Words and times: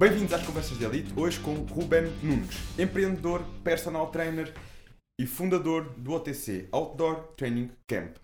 Bem-vindos 0.00 0.32
às 0.32 0.46
Conversas 0.46 0.78
de 0.78 0.84
Elite, 0.86 1.12
hoje 1.14 1.38
com 1.40 1.56
Ruben 1.56 2.04
Nunes, 2.22 2.56
empreendedor, 2.78 3.44
personal 3.62 4.10
trainer 4.10 4.50
e 5.20 5.26
fundador 5.26 5.92
do 5.92 6.12
OTC, 6.12 6.70
Outdoor 6.72 7.34
Training 7.34 7.70
Camp. 7.86 8.16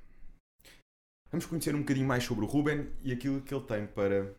Vamos 1.31 1.45
conhecer 1.45 1.75
um 1.75 1.81
bocadinho 1.81 2.07
mais 2.07 2.25
sobre 2.25 2.47
o 2.47 2.49
Ruben 2.49 2.91
e 3.03 3.13
aquilo 3.13 3.43
que 3.43 3.55
ele 3.55 3.65
tem 3.65 3.87
para 3.87 4.35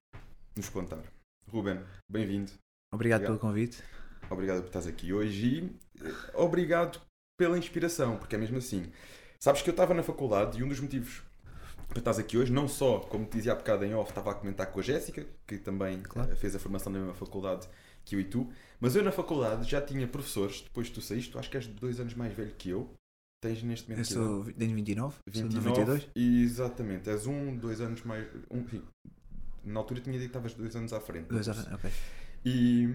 nos 0.55 0.67
contar. 0.69 1.03
Ruben, 1.47 1.79
bem-vindo. 2.09 2.53
Obrigado, 2.91 3.19
obrigado, 3.19 3.25
pelo 3.25 3.37
convite. 3.37 3.83
Obrigado 4.31 4.61
por 4.61 4.67
estás 4.69 4.87
aqui 4.87 5.13
hoje 5.13 5.45
e 5.45 6.03
eh, 6.03 6.31
obrigado 6.33 6.99
pela 7.37 7.55
inspiração, 7.55 8.17
porque 8.17 8.33
é 8.33 8.39
mesmo 8.39 8.57
assim. 8.57 8.91
Sabes 9.39 9.61
que 9.61 9.69
eu 9.69 9.73
estava 9.73 9.93
na 9.93 10.01
faculdade 10.01 10.59
e 10.59 10.63
um 10.63 10.67
dos 10.67 10.79
motivos 10.79 11.21
para 11.87 11.99
estás 11.99 12.19
aqui 12.19 12.37
hoje, 12.37 12.51
não 12.51 12.67
só, 12.67 12.99
como 12.99 13.25
te 13.25 13.37
dizia 13.37 13.53
há 13.53 13.55
bocado 13.55 13.85
em 13.85 13.93
off, 13.93 14.11
estava 14.11 14.31
a 14.31 14.35
comentar 14.35 14.71
com 14.71 14.79
a 14.79 14.83
Jéssica, 14.83 15.25
que 15.45 15.57
também 15.57 16.01
claro. 16.01 16.31
Eh, 16.31 16.35
fez 16.35 16.55
a 16.55 16.59
formação 16.59 16.91
na 16.91 16.99
mesma 16.99 17.13
faculdade 17.13 17.67
que 18.03 18.15
eu 18.15 18.19
e 18.19 18.23
tu, 18.23 18.49
mas 18.79 18.95
eu 18.95 19.03
na 19.03 19.11
faculdade 19.11 19.69
já 19.69 19.81
tinha 19.81 20.07
professores, 20.07 20.61
depois 20.61 20.89
tu 20.89 21.01
saíste, 21.01 21.31
tu 21.31 21.39
acho 21.39 21.49
que 21.49 21.57
és 21.57 21.67
dois 21.67 21.99
anos 21.99 22.13
mais 22.13 22.33
velho 22.33 22.53
que 22.57 22.69
eu, 22.69 22.89
tens 23.43 23.61
neste 23.63 23.89
momento... 23.89 24.11
Eu 24.11 24.43
sou, 24.43 24.53
tenho 24.53 24.75
29, 24.75 25.15
29 25.27 25.63
sou 25.63 25.71
92. 25.71 26.09
Exatamente, 26.15 27.09
és 27.09 27.27
um, 27.27 27.55
dois 27.55 27.81
anos 27.81 28.03
mais... 28.03 28.27
Um, 28.49 28.59
enfim, 28.59 28.83
na 29.63 29.79
altura 29.79 29.99
tinha 29.99 30.13
dito 30.13 30.31
que 30.31 30.37
estavas 30.37 30.53
dois 30.53 30.75
anos 30.75 30.93
à 30.93 30.99
frente. 30.99 31.27
Dois 31.27 31.45
frente, 31.45 31.73
ok. 31.73 31.91
E 32.45 32.87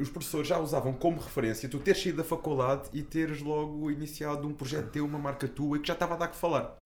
os 0.00 0.10
professores 0.10 0.48
já 0.48 0.58
usavam 0.58 0.92
como 0.92 1.20
referência 1.20 1.68
tu 1.68 1.78
teres 1.78 2.02
saído 2.02 2.18
da 2.18 2.24
faculdade 2.24 2.88
e 2.92 3.02
teres 3.02 3.40
logo 3.40 3.90
iniciado 3.90 4.46
um 4.46 4.54
projeto 4.54 4.90
teu, 4.90 5.04
uma 5.04 5.18
marca 5.18 5.46
tua, 5.46 5.76
e 5.76 5.80
que 5.80 5.88
já 5.88 5.94
estava 5.94 6.14
a 6.14 6.16
dar 6.16 6.28
que 6.28 6.36
falar. 6.36 6.76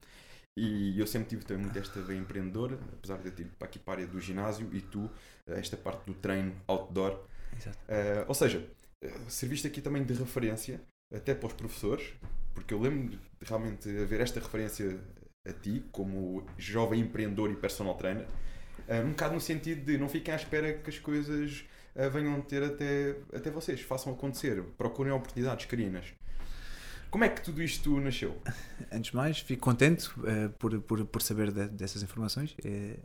E 0.56 0.98
eu 0.98 1.06
sempre 1.06 1.29
tive 1.29 1.45
também 1.45 1.65
muito 1.65 1.79
esta 1.79 2.01
veia 2.03 2.19
empreendedora, 2.19 2.79
apesar 2.93 3.19
de 3.19 3.29
eu 3.29 3.33
ter 3.33 3.43
ido 3.43 3.53
para 3.56 3.69
aqui 3.69 3.79
para 3.79 3.93
a 3.93 3.97
área 3.97 4.06
do 4.06 4.20
ginásio 4.20 4.69
e 4.73 4.81
tu, 4.81 5.09
esta 5.47 5.77
parte 5.77 6.05
do 6.06 6.15
treino 6.15 6.55
outdoor. 6.67 7.20
Exato. 7.56 7.79
Uh, 7.79 8.25
ou 8.27 8.34
seja, 8.34 8.67
uh, 9.05 9.31
serviste 9.31 9.67
aqui 9.67 9.81
também 9.81 10.05
de 10.05 10.12
referência, 10.12 10.81
até 11.15 11.34
para 11.34 11.47
os 11.47 11.53
professores, 11.53 12.12
porque 12.55 12.75
eu 12.75 12.81
lembro 12.81 13.09
de 13.09 13.19
realmente 13.43 13.89
haver 13.89 14.21
esta 14.21 14.41
referência 14.41 14.98
a 15.47 15.53
ti, 15.53 15.84
como 15.91 16.45
jovem 16.59 17.01
empreendedor 17.01 17.51
e 17.51 17.56
personal 17.56 17.95
trainer, 17.95 18.27
uh, 18.89 19.06
um 19.06 19.11
bocado 19.11 19.34
no 19.34 19.41
sentido 19.41 19.84
de 19.84 19.98
não 19.98 20.09
fiquem 20.09 20.34
à 20.34 20.37
espera 20.37 20.75
que 20.75 20.91
as 20.91 20.98
coisas 20.98 21.65
venham 22.12 22.41
ter 22.41 22.62
até, 22.62 23.17
até 23.34 23.51
vocês, 23.51 23.81
façam 23.81 24.12
acontecer, 24.12 24.62
procurem 24.78 25.12
oportunidades, 25.12 25.67
carinas. 25.67 26.06
Como 27.11 27.25
é 27.25 27.28
que 27.28 27.42
tudo 27.42 27.62
isto 27.62 27.98
nasceu? 28.00 28.41
Antes 28.92 29.11
de 29.11 29.16
mais, 29.16 29.39
fico 29.41 29.62
contente 29.62 30.08
uh, 30.20 30.50
por, 30.58 30.80
por, 30.83 31.05
por 31.05 31.22
saber 31.22 31.53
de, 31.53 31.69
dessas 31.69 32.03
informações. 32.03 32.55
É, 32.64 32.98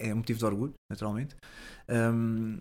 é, 0.00 0.12
um 0.12 0.18
motivo 0.18 0.38
de 0.38 0.44
orgulho, 0.44 0.74
naturalmente. 0.90 1.34
Um, 1.88 2.60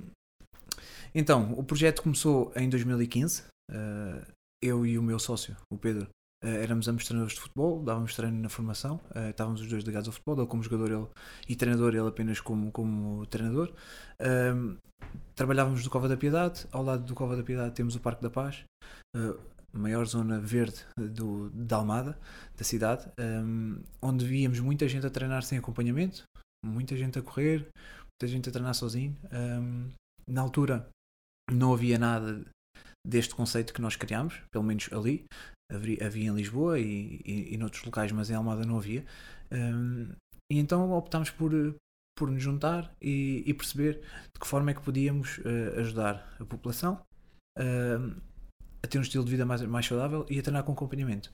então, 1.14 1.54
o 1.54 1.64
projeto 1.64 2.02
começou 2.02 2.52
em 2.56 2.70
2015. 2.70 3.44
Uh, 3.72 4.26
eu 4.64 4.86
e 4.86 4.98
o 4.98 5.04
meu 5.04 5.20
sócio, 5.20 5.56
o 5.72 5.78
Pedro, 5.78 6.08
uh, 6.44 6.48
éramos 6.48 6.88
ambos 6.88 7.06
treinadores 7.06 7.36
de 7.36 7.42
futebol, 7.42 7.84
dávamos 7.84 8.16
treino 8.16 8.40
na 8.40 8.50
formação, 8.50 9.00
uh, 9.16 9.30
estávamos 9.30 9.62
os 9.62 9.68
dois 9.68 9.84
ligados 9.84 10.08
ao 10.08 10.14
futebol, 10.14 10.38
ele 10.38 10.48
como 10.48 10.64
jogador 10.64 10.92
ele, 10.92 11.08
e 11.48 11.56
treinador, 11.56 11.94
ele 11.94 12.08
apenas 12.08 12.40
como, 12.40 12.72
como 12.72 13.26
treinador. 13.28 13.72
trabalhávamos 15.36 15.84
do 15.84 15.90
Cova 15.90 16.08
da 16.08 16.18
Piedade, 16.18 16.66
ao 16.72 16.84
lado 16.84 17.04
do 17.04 17.14
Cova 17.14 17.36
da 17.36 17.44
Piedade 17.44 17.76
temos 17.76 17.96
o 17.96 18.00
Parque 18.00 18.24
da 18.24 18.30
Paz. 18.30 18.64
Maior 19.74 20.06
zona 20.06 20.40
verde 20.40 20.86
do, 20.98 21.50
da 21.50 21.78
Almada, 21.78 22.18
da 22.56 22.64
cidade, 22.64 23.08
um, 23.20 23.82
onde 24.02 24.26
víamos 24.26 24.60
muita 24.60 24.88
gente 24.88 25.06
a 25.06 25.10
treinar 25.10 25.44
sem 25.44 25.58
acompanhamento, 25.58 26.24
muita 26.66 26.96
gente 26.96 27.20
a 27.20 27.22
correr, 27.22 27.68
muita 28.18 28.28
gente 28.28 28.50
a 28.50 28.52
treinar 28.52 28.74
sozinho. 28.74 29.16
Um, 29.32 29.90
na 30.28 30.42
altura 30.42 30.90
não 31.52 31.74
havia 31.74 31.98
nada 31.98 32.44
deste 33.06 33.34
conceito 33.34 33.74
que 33.74 33.82
nós 33.82 33.96
criámos, 33.96 34.42
pelo 34.52 34.64
menos 34.64 34.90
ali. 34.92 35.26
Havia, 35.72 36.06
havia 36.06 36.30
em 36.30 36.36
Lisboa 36.36 36.80
e, 36.80 37.22
e, 37.26 37.54
e 37.54 37.58
noutros 37.58 37.84
locais, 37.84 38.12
mas 38.12 38.30
em 38.30 38.36
Almada 38.36 38.66
não 38.66 38.78
havia. 38.78 39.06
Um, 39.52 40.10
e 40.52 40.60
então 40.60 40.92
optámos 40.92 41.30
por, 41.30 41.52
por 42.18 42.30
nos 42.30 42.42
juntar 42.42 42.92
e, 43.02 43.44
e, 43.46 43.54
perceber 43.54 44.00
de 44.34 44.40
que 44.40 44.48
forma 44.48 44.72
é 44.72 44.74
que 44.74 44.82
podíamos 44.82 45.40
uh, 45.40 45.80
ajudar 45.80 46.36
a 46.40 46.46
população. 46.46 47.02
Uh, 47.58 48.16
a 48.84 48.88
ter 48.88 48.98
um 48.98 49.02
estilo 49.02 49.26
de 49.26 49.32
vida 49.32 49.46
mais, 49.46 49.62
mais 49.64 49.86
saudável 49.86 50.26
e 50.30 50.40
a 50.40 50.44
treinar 50.44 50.64
com 50.64 50.72
acompanhamento. 50.72 51.32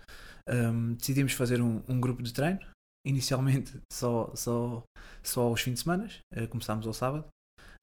Um, 0.49 0.93
decidimos 0.93 1.33
fazer 1.33 1.61
um, 1.61 1.81
um, 1.87 1.99
grupo 1.99 2.21
de 2.21 2.33
treino, 2.33 2.59
inicialmente 3.05 3.79
só, 3.91 4.33
só, 4.35 4.83
só 5.23 5.41
aos 5.43 5.61
fins 5.61 5.75
de 5.75 5.79
semana, 5.81 6.09
uh, 6.35 6.47
começámos 6.47 6.87
ao 6.87 6.93
sábado. 6.93 7.25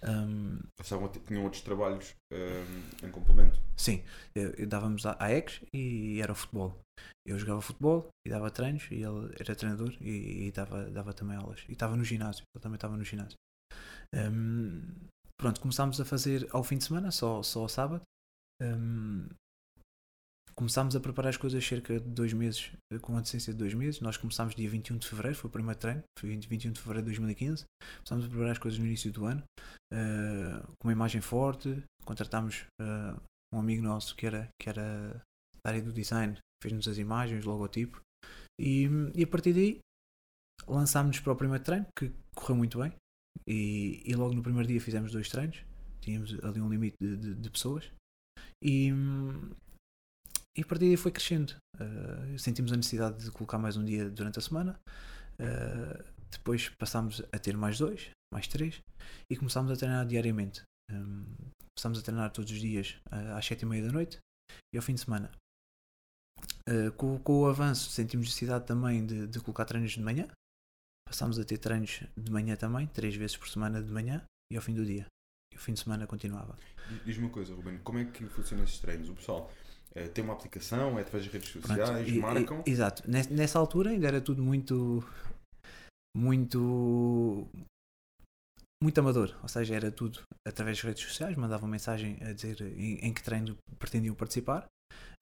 Um, 0.03 0.59
tinham 1.26 1.44
outros 1.44 1.60
trabalhos 1.62 2.15
um, 2.32 3.06
em 3.06 3.10
complemento? 3.10 3.60
Sim, 3.76 4.03
eu, 4.34 4.50
eu 4.53 4.66
dávamos 4.66 5.04
à, 5.04 5.15
à 5.21 5.31
ex 5.31 5.60
e 5.75 6.21
era 6.22 6.32
o 6.32 6.34
futebol. 6.34 6.81
Eu 7.27 7.38
jogava 7.38 7.60
futebol 7.60 8.09
e 8.27 8.31
dava 8.31 8.50
treinos 8.50 8.87
e 8.91 9.03
ele 9.03 9.34
era 9.38 9.54
treinador 9.54 9.94
e, 10.00 10.47
e 10.47 10.53
dava, 10.53 10.91
dava 10.91 11.12
também 11.12 11.37
aulas. 11.37 11.65
E 11.69 11.72
estava 11.72 11.97
no 11.97 12.04
ginásio, 12.04 12.44
ele 12.54 12.62
também 12.62 12.77
estava 12.77 12.97
no 12.97 13.04
ginásio. 13.04 13.37
Um, 14.15 14.82
pronto, 15.38 15.60
começámos 15.60 16.00
a 16.00 16.04
fazer 16.04 16.48
ao 16.50 16.65
fim 16.65 16.78
de 16.78 16.84
semana, 16.84 17.10
só, 17.10 17.42
só 17.42 17.60
ao 17.60 17.69
sábado. 17.69 18.03
Um, 18.62 19.28
começámos 20.54 20.94
a 20.96 21.00
preparar 21.00 21.30
as 21.30 21.36
coisas 21.36 21.64
cerca 21.64 21.98
de 21.98 22.08
dois 22.08 22.32
meses, 22.32 22.72
com 23.02 23.16
antecedência 23.16 23.52
de 23.52 23.58
dois 23.58 23.74
meses. 23.74 24.00
Nós 24.00 24.16
começámos 24.16 24.54
dia 24.54 24.68
21 24.68 24.98
de 24.98 25.08
fevereiro, 25.08 25.36
foi 25.36 25.48
o 25.48 25.52
primeiro 25.52 25.78
treino, 25.78 26.02
foi 26.18 26.36
21 26.36 26.72
de 26.72 26.80
fevereiro 26.80 27.04
de 27.04 27.10
2015. 27.10 27.64
Começámos 27.96 28.24
a 28.24 28.28
preparar 28.28 28.52
as 28.52 28.58
coisas 28.58 28.78
no 28.78 28.86
início 28.86 29.12
do 29.12 29.24
ano, 29.24 29.42
uh, 29.92 30.66
com 30.78 30.88
uma 30.88 30.92
imagem 30.92 31.20
forte. 31.20 31.82
Contratámos 32.04 32.64
uh, 32.80 33.20
um 33.54 33.58
amigo 33.58 33.82
nosso 33.82 34.14
que 34.16 34.26
era, 34.26 34.48
que 34.60 34.68
era 34.68 35.22
da 35.64 35.70
área 35.70 35.82
do 35.82 35.92
design, 35.92 36.36
fez-nos 36.62 36.88
as 36.88 36.98
imagens, 36.98 37.44
o 37.44 37.50
logotipo. 37.50 38.00
E, 38.58 38.88
e 39.14 39.22
a 39.22 39.26
partir 39.26 39.52
daí 39.52 39.78
lançámos-nos 40.66 41.20
para 41.20 41.32
o 41.32 41.36
primeiro 41.36 41.64
treino, 41.64 41.86
que 41.96 42.12
correu 42.34 42.56
muito 42.56 42.78
bem. 42.78 42.92
E, 43.46 44.02
e, 44.04 44.14
logo 44.14 44.34
no 44.34 44.42
primeiro 44.42 44.68
dia 44.68 44.80
fizemos 44.80 45.12
dois 45.12 45.28
treinos, 45.28 45.64
tínhamos 46.00 46.38
ali 46.44 46.60
um 46.60 46.68
limite 46.68 46.96
de, 47.00 47.16
de, 47.16 47.34
de 47.34 47.50
pessoas. 47.50 47.90
E, 48.62 48.92
e 50.56 50.62
a 50.62 50.64
partir 50.64 50.86
daí 50.86 50.96
foi 50.96 51.12
crescendo. 51.12 51.54
Uh, 51.76 52.38
sentimos 52.38 52.72
a 52.72 52.76
necessidade 52.76 53.24
de 53.24 53.30
colocar 53.30 53.58
mais 53.58 53.76
um 53.76 53.84
dia 53.84 54.10
durante 54.10 54.38
a 54.38 54.42
semana. 54.42 54.78
Uh, 55.38 56.04
depois 56.30 56.68
passámos 56.70 57.22
a 57.32 57.38
ter 57.38 57.56
mais 57.56 57.78
dois, 57.78 58.10
mais 58.32 58.46
três 58.46 58.80
e 59.30 59.36
começámos 59.36 59.70
a 59.70 59.76
treinar 59.76 60.06
diariamente. 60.06 60.62
Um, 60.90 61.24
começámos 61.76 61.98
a 61.98 62.02
treinar 62.02 62.30
todos 62.32 62.50
os 62.50 62.60
dias 62.60 63.00
uh, 63.12 63.36
às 63.36 63.46
sete 63.46 63.62
e 63.62 63.66
meia 63.66 63.86
da 63.86 63.92
noite 63.92 64.18
e 64.74 64.76
ao 64.76 64.82
fim 64.82 64.94
de 64.94 65.00
semana. 65.00 65.30
Com, 66.96 67.18
com, 67.18 67.40
o 67.40 67.46
avanço 67.46 67.90
sentimos 67.90 68.26
necessidade 68.26 68.64
também 68.64 69.04
de, 69.04 69.26
de 69.26 69.40
colocar 69.40 69.64
treinos 69.64 69.92
de 69.92 70.00
manhã. 70.00 70.28
Passámos 71.06 71.38
a 71.38 71.44
ter 71.44 71.58
treinos 71.58 72.02
de 72.16 72.30
manhã 72.30 72.54
também, 72.54 72.86
três 72.86 73.16
vezes 73.16 73.36
por 73.36 73.48
semana 73.48 73.82
de 73.82 73.90
manhã 73.90 74.22
e 74.52 74.56
ao 74.56 74.62
fim 74.62 74.72
do 74.72 74.84
dia. 74.84 75.06
E 75.52 75.56
o 75.56 75.58
fim 75.58 75.72
de 75.72 75.80
semana 75.80 76.06
continuava. 76.06 76.56
Diz-me 77.04 77.24
uma 77.24 77.32
coisa, 77.32 77.54
Ruben, 77.54 77.78
como 77.78 77.98
é 77.98 78.04
que 78.04 78.24
funcionam 78.26 78.64
esses 78.64 78.78
treinos? 78.78 79.08
O 79.08 79.14
pessoal 79.14 79.50
é, 79.94 80.06
tem 80.06 80.22
uma 80.22 80.34
aplicação, 80.34 80.98
é 80.98 81.02
através 81.02 81.24
das 81.24 81.32
redes 81.32 81.48
sociais, 81.50 81.88
Pronto, 81.88 82.20
marcam. 82.20 82.62
E, 82.66 82.70
exato. 82.70 83.02
Nessa 83.08 83.58
altura 83.58 83.90
ainda 83.90 84.06
era 84.06 84.20
tudo 84.20 84.42
muito. 84.42 85.04
muito. 86.16 87.48
muito 88.82 89.00
amador. 89.00 89.36
Ou 89.42 89.48
seja, 89.48 89.74
era 89.74 89.90
tudo 89.90 90.20
através 90.46 90.78
das 90.78 90.84
redes 90.84 91.02
sociais, 91.02 91.36
mandavam 91.36 91.68
mensagem 91.68 92.18
a 92.22 92.32
dizer 92.32 92.60
em, 92.60 92.98
em 92.98 93.12
que 93.12 93.22
treino 93.22 93.56
pretendiam 93.78 94.15
participar. 94.15 94.66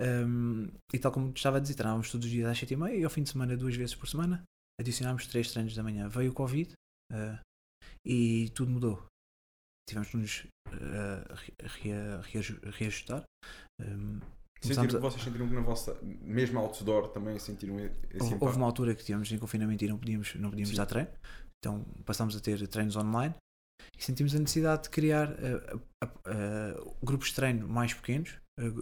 Um, 0.01 0.69
e 0.93 0.99
tal 0.99 1.13
como 1.13 1.33
estava 1.35 1.57
a 1.57 1.61
dizer, 1.61 1.75
treinávamos 1.75 2.11
todos 2.11 2.27
os 2.27 2.31
dias 2.31 2.49
às 2.49 2.59
7h30 2.59 2.99
e 2.99 3.05
ao 3.05 3.11
fim 3.11 3.23
de 3.23 3.31
semana, 3.31 3.57
duas 3.57 3.75
vezes 3.75 3.95
por 3.95 4.07
semana, 4.07 4.43
adicionámos 4.81 5.27
três 5.27 5.51
treinos 5.51 5.75
da 5.75 5.83
manhã. 5.83 6.09
Veio 6.09 6.31
o 6.31 6.35
Covid 6.35 6.73
uh, 7.13 7.39
e 8.07 8.51
tudo 8.51 8.71
mudou. 8.71 9.07
Tivemos 9.89 10.11
de 10.11 10.17
nos 10.19 10.45
uh, 10.45 11.31
reajustar. 12.71 13.25
Um, 13.81 14.21
Sentiram, 14.61 14.99
a... 14.99 15.01
Vocês 15.01 15.23
sentiram 15.23 15.49
que 15.49 15.55
na 15.55 15.61
vossa, 15.61 15.97
mesmo 16.03 16.59
outdoor, 16.59 17.09
também 17.09 17.39
sentiram 17.39 17.79
esse 17.79 17.95
houve? 18.21 18.37
Houve 18.41 18.57
uma 18.57 18.67
altura 18.67 18.95
que 18.95 19.05
tínhamos 19.05 19.31
em 19.31 19.39
confinamento 19.39 19.85
e 19.85 19.89
não 19.89 19.99
podíamos, 19.99 20.35
não 20.35 20.51
podíamos 20.51 20.77
dar 20.77 20.87
treino, 20.87 21.11
então 21.59 21.85
passámos 22.05 22.37
a 22.37 22.41
ter 22.41 22.67
treinos 22.67 22.97
online 22.97 23.35
e 23.97 24.03
sentimos 24.03 24.35
a 24.35 24.39
necessidade 24.39 24.85
de 24.85 24.91
criar 24.91 25.31
uh, 25.31 25.77
uh, 25.77 26.07
uh, 26.07 26.97
grupos 27.03 27.29
de 27.29 27.35
treino 27.35 27.69
mais 27.69 27.95
pequenos, 27.95 28.37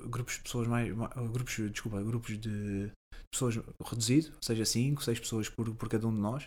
grupos 0.09 0.35
de 0.35 0.41
pessoas 0.41 0.67
mais, 0.67 0.91
grupos, 1.31 1.57
desculpa, 1.71 2.03
grupos 2.03 2.39
de 2.39 2.91
pessoas 3.31 3.57
reduzido, 3.85 4.29
ou 4.29 4.43
seja, 4.43 4.65
5, 4.65 5.05
6 5.05 5.21
pessoas 5.21 5.49
por, 5.51 5.75
por 5.75 5.89
cada 5.89 6.07
um 6.07 6.15
de 6.15 6.21
nós, 6.21 6.47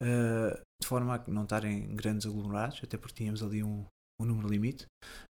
de 0.00 0.86
forma 0.86 1.16
a 1.16 1.30
não 1.30 1.42
estarem 1.42 1.94
grandes 1.96 2.26
aglomerados, 2.26 2.80
até 2.82 2.96
porque 2.96 3.16
tínhamos 3.16 3.42
ali 3.42 3.64
um, 3.64 3.84
o 4.20 4.24
número 4.24 4.48
limite. 4.48 4.86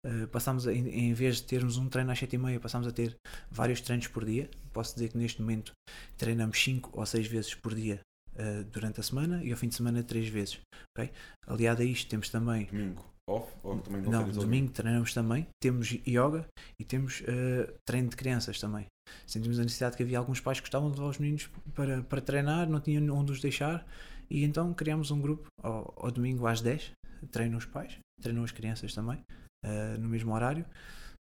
Uh, 0.05 0.27
passámos 0.29 0.67
a, 0.67 0.73
em, 0.73 0.89
em, 0.89 1.15
vez 1.15 1.37
de 1.37 1.45
termos 1.45 1.77
um 1.77 1.89
treino 1.89 2.11
às 2.11 2.21
7h30, 2.21 2.61
passámos 2.61 2.87
a 2.87 2.93
ter 2.93 3.17
vários 3.51 3.81
treinos 3.81 4.07
por 4.07 4.25
dia. 4.25 4.49
Posso 4.73 4.95
dizer 4.95 5.11
que 5.11 5.19
neste 5.19 5.41
momento 5.41 5.73
treinamos 6.17 6.63
5 6.63 6.91
ou 6.93 7.05
6 7.05 7.27
vezes 7.27 7.55
por 7.55 7.75
dia 7.75 8.01
uh, 8.35 8.65
durante 8.65 9.01
a 9.01 9.03
semana 9.03 9.43
e 9.45 9.51
ao 9.51 9.59
fim 9.59 9.69
de 9.69 9.75
semana 9.75 10.03
3 10.03 10.29
vezes. 10.29 10.61
Okay? 10.97 11.13
Aliado 11.47 11.83
a 11.83 11.85
isto, 11.85 12.09
temos 12.09 12.29
também 12.29 12.67
domingo. 12.67 13.05
off? 13.29 13.53
Ou 13.63 13.79
também 13.81 14.03
Não, 14.03 14.25
ao 14.25 14.31
domingo 14.31 14.71
treinamos 14.73 15.13
também. 15.13 15.47
Temos 15.61 15.91
yoga 16.07 16.47
e 16.81 16.85
temos 16.85 17.23
eh, 17.27 17.75
treino 17.85 18.09
de 18.09 18.17
crianças 18.17 18.61
também. 18.61 18.87
Sentimos 19.27 19.59
a 19.59 19.63
necessidade 19.63 19.97
que 19.97 20.03
havia 20.03 20.19
alguns 20.19 20.41
pais 20.41 20.59
que 20.59 20.65
gostavam 20.65 20.91
de 20.91 20.97
levar 20.97 21.11
os 21.11 21.19
meninos 21.19 21.49
para, 21.75 22.03
para 22.03 22.21
treinar, 22.21 22.69
não 22.69 22.81
tinham 22.81 23.17
onde 23.17 23.33
os 23.33 23.41
deixar, 23.41 23.87
e 24.29 24.45
então 24.45 24.75
criámos 24.75 25.11
um 25.11 25.21
grupo 25.21 25.47
ao, 25.63 25.95
ao 25.97 26.11
domingo 26.11 26.47
às 26.47 26.61
10. 26.61 26.93
Treinam 27.31 27.59
os 27.59 27.65
pais, 27.67 27.99
treinam 28.21 28.45
as 28.45 28.53
crianças 28.53 28.95
também, 28.95 29.19
eh, 29.65 29.97
no 29.99 30.09
mesmo 30.09 30.33
horário. 30.35 30.65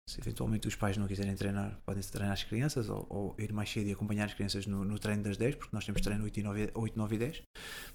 Se 0.09 0.19
eventualmente 0.19 0.67
os 0.67 0.75
pais 0.75 0.97
não 0.97 1.05
quiserem 1.07 1.35
treinar, 1.35 1.77
podem 1.85 2.01
treinar 2.01 2.33
as 2.33 2.43
crianças 2.43 2.89
ou, 2.89 3.05
ou 3.11 3.35
ir 3.37 3.53
mais 3.53 3.69
cedo 3.71 3.89
e 3.89 3.91
acompanhar 3.91 4.25
as 4.25 4.33
crianças 4.33 4.65
no, 4.65 4.83
no 4.83 4.97
treino 4.97 5.21
das 5.21 5.37
10, 5.37 5.53
porque 5.55 5.69
nós 5.75 5.85
temos 5.85 6.01
treino 6.01 6.23
8, 6.23 6.39
e 6.39 6.43
9, 6.43 6.71
8, 6.73 6.97
9 6.97 7.15
e 7.15 7.19
10. 7.19 7.41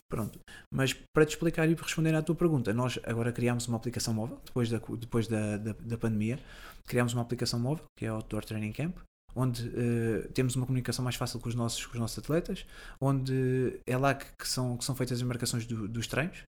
Pronto. 0.08 0.38
Mas 0.72 0.92
para 0.92 1.26
te 1.26 1.30
explicar 1.30 1.68
e 1.68 1.74
responder 1.74 2.14
à 2.14 2.22
tua 2.22 2.36
pergunta, 2.36 2.72
nós 2.72 3.00
agora 3.02 3.32
criámos 3.32 3.66
uma 3.66 3.76
aplicação 3.76 4.14
móvel, 4.14 4.40
depois 4.44 4.70
da, 4.70 4.78
depois 4.96 5.26
da, 5.26 5.56
da, 5.56 5.72
da 5.72 5.98
pandemia, 5.98 6.38
criámos 6.86 7.14
uma 7.14 7.22
aplicação 7.22 7.58
móvel, 7.58 7.84
que 7.98 8.06
é 8.06 8.12
o 8.12 8.14
Outdoor 8.16 8.44
Training 8.44 8.70
Camp, 8.72 8.96
onde 9.34 9.68
eh, 9.74 10.28
temos 10.32 10.54
uma 10.54 10.66
comunicação 10.66 11.02
mais 11.02 11.16
fácil 11.16 11.40
com 11.40 11.48
os 11.48 11.56
nossos, 11.56 11.84
com 11.84 11.94
os 11.94 11.98
nossos 11.98 12.16
atletas, 12.20 12.64
onde 13.00 13.80
é 13.84 13.96
lá 13.96 14.14
que, 14.14 14.26
que 14.38 14.46
são, 14.46 14.76
que 14.76 14.84
são 14.84 14.94
feitas 14.94 15.18
as 15.18 15.24
marcações 15.26 15.66
do- 15.66 15.88
dos 15.88 16.06
treinos. 16.06 16.42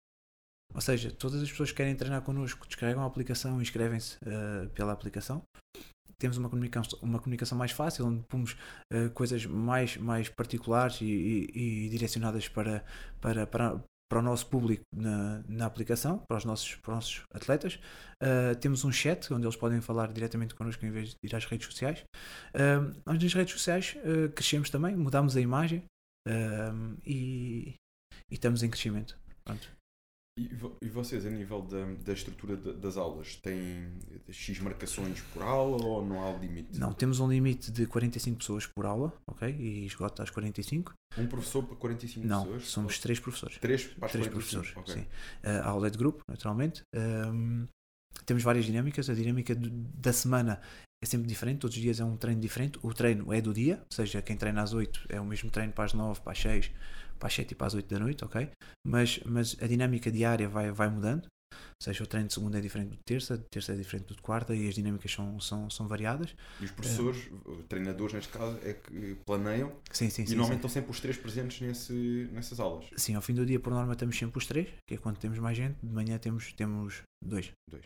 Ou 0.75 0.81
seja, 0.81 1.11
todas 1.11 1.43
as 1.43 1.51
pessoas 1.51 1.71
que 1.71 1.77
querem 1.77 1.97
treinar 1.97 2.23
connosco 2.23 2.67
descarregam 2.67 3.03
a 3.03 3.07
aplicação 3.07 3.59
e 3.59 3.63
inscrevem-se 3.63 4.19
eh, 4.27 4.67
pela 4.75 4.93
aplicação. 4.93 5.43
Temos 6.19 6.37
uma 6.39 6.49
comunicação, 6.49 6.99
uma 7.03 7.19
comunicação 7.19 7.57
mais 7.57 7.73
fácil, 7.73 8.07
onde 8.07 8.23
pomos 8.25 8.57
eh, 8.93 9.09
coisas 9.11 9.45
mais, 9.47 9.97
mais 9.97 10.29
particulares 10.29 11.01
e, 11.01 11.05
e- 11.05 11.87
e 11.87 11.89
direcionadas 11.89 12.49
para, 12.49 12.85
para, 13.21 13.47
para, 13.47 13.83
para 14.11 14.19
o 14.19 14.23
nosso 14.23 14.47
público 14.49 14.83
na, 14.95 15.43
na 15.49 15.67
aplicação, 15.67 16.19
para 16.29 16.37
os 16.39 16.45
nossos, 16.45 16.75
para 16.77 16.91
os 16.93 16.95
nossos 16.97 17.23
atletas. 17.35 17.79
Uh, 18.23 18.55
temos 18.61 18.85
um 18.85 18.93
chat 18.93 19.33
onde 19.33 19.45
eles 19.45 19.57
podem 19.57 19.81
falar 19.81 20.13
diretamente 20.13 20.55
connosco 20.55 20.85
em 20.87 20.91
vez 20.91 21.11
de 21.11 21.17
ir 21.23 21.35
às 21.35 21.45
redes 21.45 21.67
sociais. 21.67 22.05
Uh, 22.55 22.99
nós 23.05 23.23
nas 23.23 23.35
redes 23.35 23.53
sociais 23.53 23.97
uh, 23.97 24.31
crescemos 24.33 24.71
também, 24.71 24.95
mudamos 24.97 25.37
a 25.37 25.41
imagem 25.41 25.85
uh, 26.29 26.97
e, 27.05 27.75
e 28.31 28.35
estamos 28.35 28.63
em 28.63 28.71
crescimento. 28.71 29.19
Pronto. 29.45 29.69
E, 30.39 30.49
vo- 30.55 30.77
e 30.83 30.89
vocês, 30.91 31.25
a 31.25 31.31
nível 31.31 31.63
da, 31.63 31.87
da 32.05 32.13
estrutura 32.13 32.59
da- 32.59 32.73
das 32.73 32.99
aulas, 32.99 33.37
têm 33.37 33.89
X 34.29 34.59
marcações 34.61 35.23
por 35.33 35.43
aula 35.43 35.83
ou 35.83 36.05
não 36.05 36.23
há 36.23 36.37
limite? 36.37 36.79
Não, 36.79 36.93
temos 36.93 37.21
um 37.21 37.29
limite 37.29 37.71
de 37.73 37.87
45 37.87 38.37
pessoas 38.37 38.67
por 38.67 38.85
aula, 38.85 39.15
ok? 39.27 39.49
E 39.59 39.87
esgota 39.87 40.23
às 40.23 40.29
45. 40.29 40.93
Um 41.17 41.27
professor 41.27 41.63
para 41.63 41.77
45 41.77 42.27
Não, 42.27 42.43
pessoas? 42.45 42.65
somos 42.69 42.99
três 42.99 43.19
professores. 43.19 43.57
Três 43.59 43.85
para 43.87 44.11
três 44.11 44.27
45? 44.29 44.33
professores, 44.63 44.77
Ok. 44.77 44.95
sim. 44.95 45.09
Uh, 45.43 45.63
a 45.65 45.69
aula 45.71 45.87
é 45.87 45.91
de 45.91 45.97
grupo, 45.97 46.23
naturalmente. 46.29 46.83
Um, 46.95 47.67
temos 48.27 48.43
várias 48.43 48.67
dinâmicas. 48.67 49.09
A 49.09 49.15
dinâmica 49.15 49.55
do- 49.55 49.71
da 49.71 50.13
semana 50.13 50.61
é 51.03 51.07
sempre 51.07 51.27
diferente, 51.27 51.61
todos 51.61 51.75
os 51.75 51.83
dias 51.83 51.99
é 51.99 52.05
um 52.05 52.15
treino 52.19 52.43
diferente. 52.43 52.79
O 52.83 52.93
treino 52.93 53.33
é 53.33 53.41
do 53.41 53.55
dia, 53.55 53.77
ou 53.79 53.87
seja, 53.97 54.21
quem 54.21 54.37
treina 54.37 54.63
às 54.63 54.75
8 54.75 55.01
é 55.09 55.19
o 55.19 55.25
mesmo 55.25 55.51
treino 55.51 55.73
para 55.73 55.85
as 55.85 55.95
9, 55.95 56.21
para 56.21 56.33
as 56.33 56.39
6, 56.43 56.71
para 57.17 57.29
as 57.29 57.35
7 57.35 57.53
e 57.53 57.55
para 57.55 57.67
as 57.67 57.75
8 57.75 57.89
da 57.89 57.99
noite, 57.99 58.25
ok? 58.25 58.49
Mas, 58.87 59.21
mas 59.25 59.57
a 59.61 59.67
dinâmica 59.67 60.11
diária 60.11 60.49
vai, 60.49 60.71
vai 60.71 60.89
mudando. 60.89 61.27
Ou 61.53 61.85
seja, 61.85 62.05
o 62.05 62.07
treino 62.07 62.29
de 62.29 62.35
segunda 62.35 62.59
é 62.59 62.61
diferente 62.61 62.91
do 62.91 62.97
de 62.97 63.03
terça, 63.05 63.37
de 63.37 63.45
terça 63.51 63.73
é 63.73 63.77
diferente 63.77 64.07
do 64.07 64.15
de 64.15 64.23
quarta 64.23 64.55
e 64.55 64.69
as 64.69 64.75
dinâmicas 64.75 65.13
são, 65.13 65.39
são, 65.39 65.69
são 65.69 65.87
variadas. 65.87 66.35
E 66.61 66.65
os 66.65 66.71
professores, 66.71 67.31
os 67.45 67.65
treinadores 67.67 68.15
neste 68.15 68.33
caso, 68.33 68.59
é 68.63 68.73
que 68.73 69.17
planeiam 69.27 69.73
Sim, 69.93 70.09
sim, 70.09 70.23
e 70.23 70.27
sim. 70.27 70.35
normalmente 70.35 70.59
estão 70.59 70.71
sempre 70.71 70.91
os 70.91 71.01
três 71.01 71.17
presentes 71.17 71.61
nesse, 71.61 72.29
nessas 72.33 72.59
aulas. 72.59 72.87
Sim, 72.97 73.15
ao 73.15 73.23
fim 73.23 73.35
do 73.35 73.45
dia, 73.45 73.61
por 73.61 73.73
norma, 73.73 73.93
estamos 73.93 74.17
sempre 74.17 74.39
os 74.39 74.47
três, 74.47 74.69
que 74.89 74.95
é 74.95 74.99
quando 74.99 75.19
temos 75.19 75.39
mais 75.39 75.57
gente. 75.57 75.79
De 75.83 75.93
manhã 75.93 76.19
temos, 76.19 76.53
temos 76.55 77.03
dois. 77.23 77.53
Dois. 77.71 77.85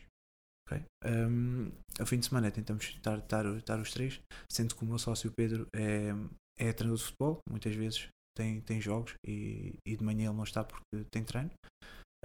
Ok? 0.68 0.82
Um, 1.04 1.72
ao 1.98 2.06
fim 2.06 2.18
de 2.18 2.26
semana 2.26 2.50
tentamos 2.50 2.84
estar, 2.84 3.18
estar, 3.18 3.44
estar 3.56 3.80
os 3.80 3.90
três, 3.90 4.20
sendo 4.48 4.76
que 4.76 4.84
o 4.84 4.86
meu 4.86 4.98
sócio 4.98 5.32
Pedro 5.36 5.66
é, 5.74 6.14
é 6.58 6.72
treinador 6.72 6.98
de 6.98 7.04
futebol, 7.04 7.38
muitas 7.48 7.74
vezes 7.74 8.08
tem, 8.36 8.60
tem 8.60 8.80
jogos 8.80 9.14
e, 9.26 9.74
e 9.86 9.96
de 9.96 10.04
manhã 10.04 10.28
ele 10.28 10.36
não 10.36 10.44
está 10.44 10.64
porque 10.64 11.04
tem 11.10 11.24
treino. 11.24 11.50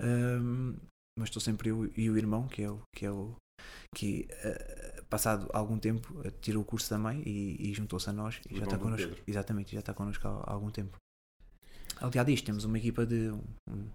Um, 0.02 0.76
mas 1.18 1.30
estou 1.30 1.42
sempre 1.42 1.70
eu 1.70 1.86
e 1.96 2.10
o 2.10 2.18
irmão, 2.18 2.48
que 2.48 2.62
é 2.62 2.70
o 2.70 2.82
que, 2.94 3.06
é 3.06 3.12
o, 3.12 3.36
que 3.96 4.28
eh, 4.30 5.02
passado 5.10 5.50
algum 5.54 5.80
tempo, 5.80 6.22
eh, 6.26 6.32
tirou 6.42 6.62
o 6.62 6.66
curso 6.66 6.90
também 6.90 7.22
e, 7.26 7.70
e 7.70 7.74
juntou-se 7.74 8.10
a 8.10 8.14
nós 8.14 8.42
O 8.50 8.54
e 8.54 8.58
já 8.58 8.66
está 8.66 8.78
connosco. 8.78 9.08
Pedro. 9.08 9.24
Exatamente, 9.26 9.72
já 9.74 9.80
está 9.80 9.94
connosco 9.94 10.28
há, 10.28 10.32
há 10.32 10.52
algum 10.52 10.70
tempo. 10.70 10.98
Aliás, 12.02 12.28
disto, 12.28 12.46
temos 12.46 12.66
uma 12.66 12.78
equipa 12.78 13.06
de 13.06 13.30
um- 13.32 13.44
um- 13.70 13.90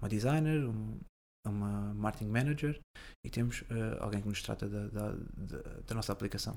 uma 0.00 0.08
designer, 0.08 0.64
um- 0.68 1.00
uma 1.44 1.92
marketing 1.94 2.30
manager 2.30 2.78
e 3.26 3.30
temos 3.30 3.64
eh, 3.68 3.98
alguém 3.98 4.22
que 4.22 4.28
nos 4.28 4.40
trata 4.42 4.68
da, 4.68 4.86
da, 4.86 5.12
da- 5.12 5.80
da 5.84 5.94
nossa 5.94 6.12
aplicação. 6.12 6.56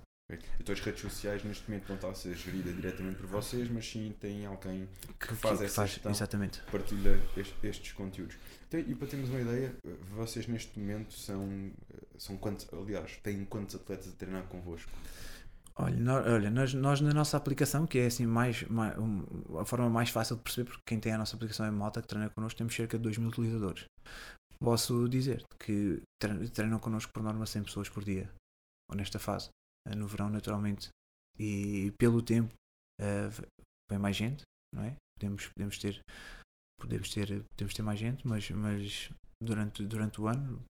Então 0.60 0.74
as 0.74 0.80
redes 0.82 1.02
sociais 1.02 1.44
neste 1.44 1.70
momento 1.70 1.88
não 1.90 1.96
está 1.96 2.10
a 2.10 2.16
ser 2.16 2.34
gerida 2.36 2.72
diretamente 2.72 3.18
por 3.18 3.28
vocês, 3.28 3.70
mas 3.70 3.90
sim 3.90 4.14
tem 4.20 4.46
alguém 4.46 4.88
que 5.20 5.34
faz 5.36 5.62
essa 5.62 5.86
gestão. 5.88 6.12
Exatamente. 6.12 6.62
que 6.62 6.72
partilha 6.72 7.20
est- 7.38 7.54
estes 7.64 7.92
conteúdos. 7.94 8.36
Então, 8.68 8.80
e 8.80 8.96
para 8.96 9.08
termos 9.08 9.30
uma 9.30 9.40
ideia, 9.42 9.76
vocês 10.16 10.48
neste 10.48 10.78
momento 10.80 11.14
são, 11.14 11.72
são 12.18 12.38
quantos, 12.38 12.68
aliás, 12.74 13.18
têm 13.22 13.46
quantos 13.46 13.76
atletas 13.76 14.08
a 14.08 14.12
treinar 14.12 14.44
convosco? 14.44 14.90
Olha, 15.76 15.96
nó- 15.96 16.22
olha 16.22 16.52
nós, 16.52 16.74
nós 16.76 17.02
na 17.02 17.14
nossa 17.14 17.36
aplicação, 17.36 17.88
que 17.88 17.98
é 18.00 18.06
assim 18.06 18.26
mais, 18.28 18.62
mais- 18.70 18.96
um- 18.98 19.24
a 19.60 19.66
forma 19.66 19.90
mais 19.90 20.10
fácil 20.10 20.36
de 20.36 20.44
perceber, 20.44 20.66
porque 20.70 20.84
quem 20.86 21.00
tem 21.00 21.12
a 21.14 21.18
nossa 21.18 21.36
aplicação 21.36 21.66
é 21.66 21.72
malta 21.72 22.02
que 22.02 22.08
treina 22.08 22.30
connosco, 22.30 22.58
temos 22.58 22.76
cerca 22.76 22.96
de 22.98 23.04
2 23.04 23.18
mil 23.18 23.30
utilizadores. 23.30 23.86
Posso 24.60 25.10
dizer 25.10 25.44
que 25.60 26.02
tre- 26.22 26.48
treinam 26.50 26.80
connosco 26.80 27.12
por 27.12 27.22
norma 27.24 27.46
100 27.46 27.64
pessoas 27.64 27.90
por 27.90 28.04
dia, 28.04 28.30
ou 28.90 28.96
nesta 28.96 29.18
fase. 29.20 29.50
Eh, 29.88 29.96
No 29.96 30.08
verão, 30.08 30.30
naturalmente, 30.30 30.90
e 31.40 31.92
pelo 31.98 32.22
tempo, 32.22 32.54
eh, 33.02 33.30
vem 33.90 34.00
mais 34.00 34.16
gente, 34.16 34.44
não 34.74 34.84
é? 34.84 34.96
Podemos, 35.20 35.48
podemos, 35.56 35.78
ter, 35.78 36.00
podemos, 36.80 37.10
ter, 37.14 37.44
podemos 37.56 37.74
ter 37.74 37.82
mais 37.84 38.00
gente, 38.00 38.28
mas, 38.28 38.50
mas 38.52 39.10
durante, 39.42 39.86
durante 39.86 40.22
o 40.22 40.28
ano, 40.28 40.64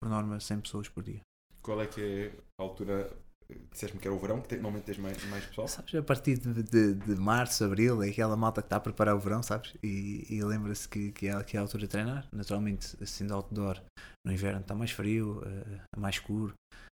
por 0.00 0.08
norma, 0.08 0.40
100 0.40 0.60
pessoas 0.60 0.88
por 0.88 1.02
dia. 1.02 1.20
Qual 1.62 1.80
é 1.80 1.86
que 1.86 2.00
é 2.00 2.28
a 2.58 2.62
altura? 2.62 3.10
eh, 3.48 3.58
Disseste-me 3.70 4.00
que 4.00 4.08
era 4.08 4.14
o 4.16 4.18
verão, 4.18 4.40
que 4.40 4.54
normalmente 4.54 4.84
tens 4.84 4.98
mais, 4.98 5.22
mais 5.28 5.44
pessoal? 5.46 5.68
Sabes, 5.68 5.94
a 5.94 6.02
partir 6.02 6.38
de, 6.38 6.62
de, 6.62 6.94
de 6.94 7.14
março, 7.16 7.64
abril, 7.64 8.02
é 8.02 8.08
aquela 8.08 8.36
malta 8.36 8.62
que 8.62 8.66
está 8.66 8.76
a 8.76 8.80
preparar 8.80 9.14
o 9.14 9.20
verão, 9.20 9.42
sabes? 9.42 9.74
E, 9.82 10.26
e 10.30 10.42
lembra-se 10.42 10.88
que, 10.88 11.12
que, 11.12 11.28
é, 11.28 11.44
que 11.44 11.56
é 11.56 11.60
a 11.60 11.62
altura 11.62 11.82
de 11.82 11.88
treinar. 11.88 12.28
Naturalmente, 12.32 12.86
sendo 13.06 13.34
outdoor, 13.34 13.80
no 14.26 14.32
inverno 14.32 14.60
está 14.60 14.74
mais 14.74 14.90
frio, 14.90 15.42
eh, 15.44 15.84
mais 15.96 16.16
escuro, 16.16 16.54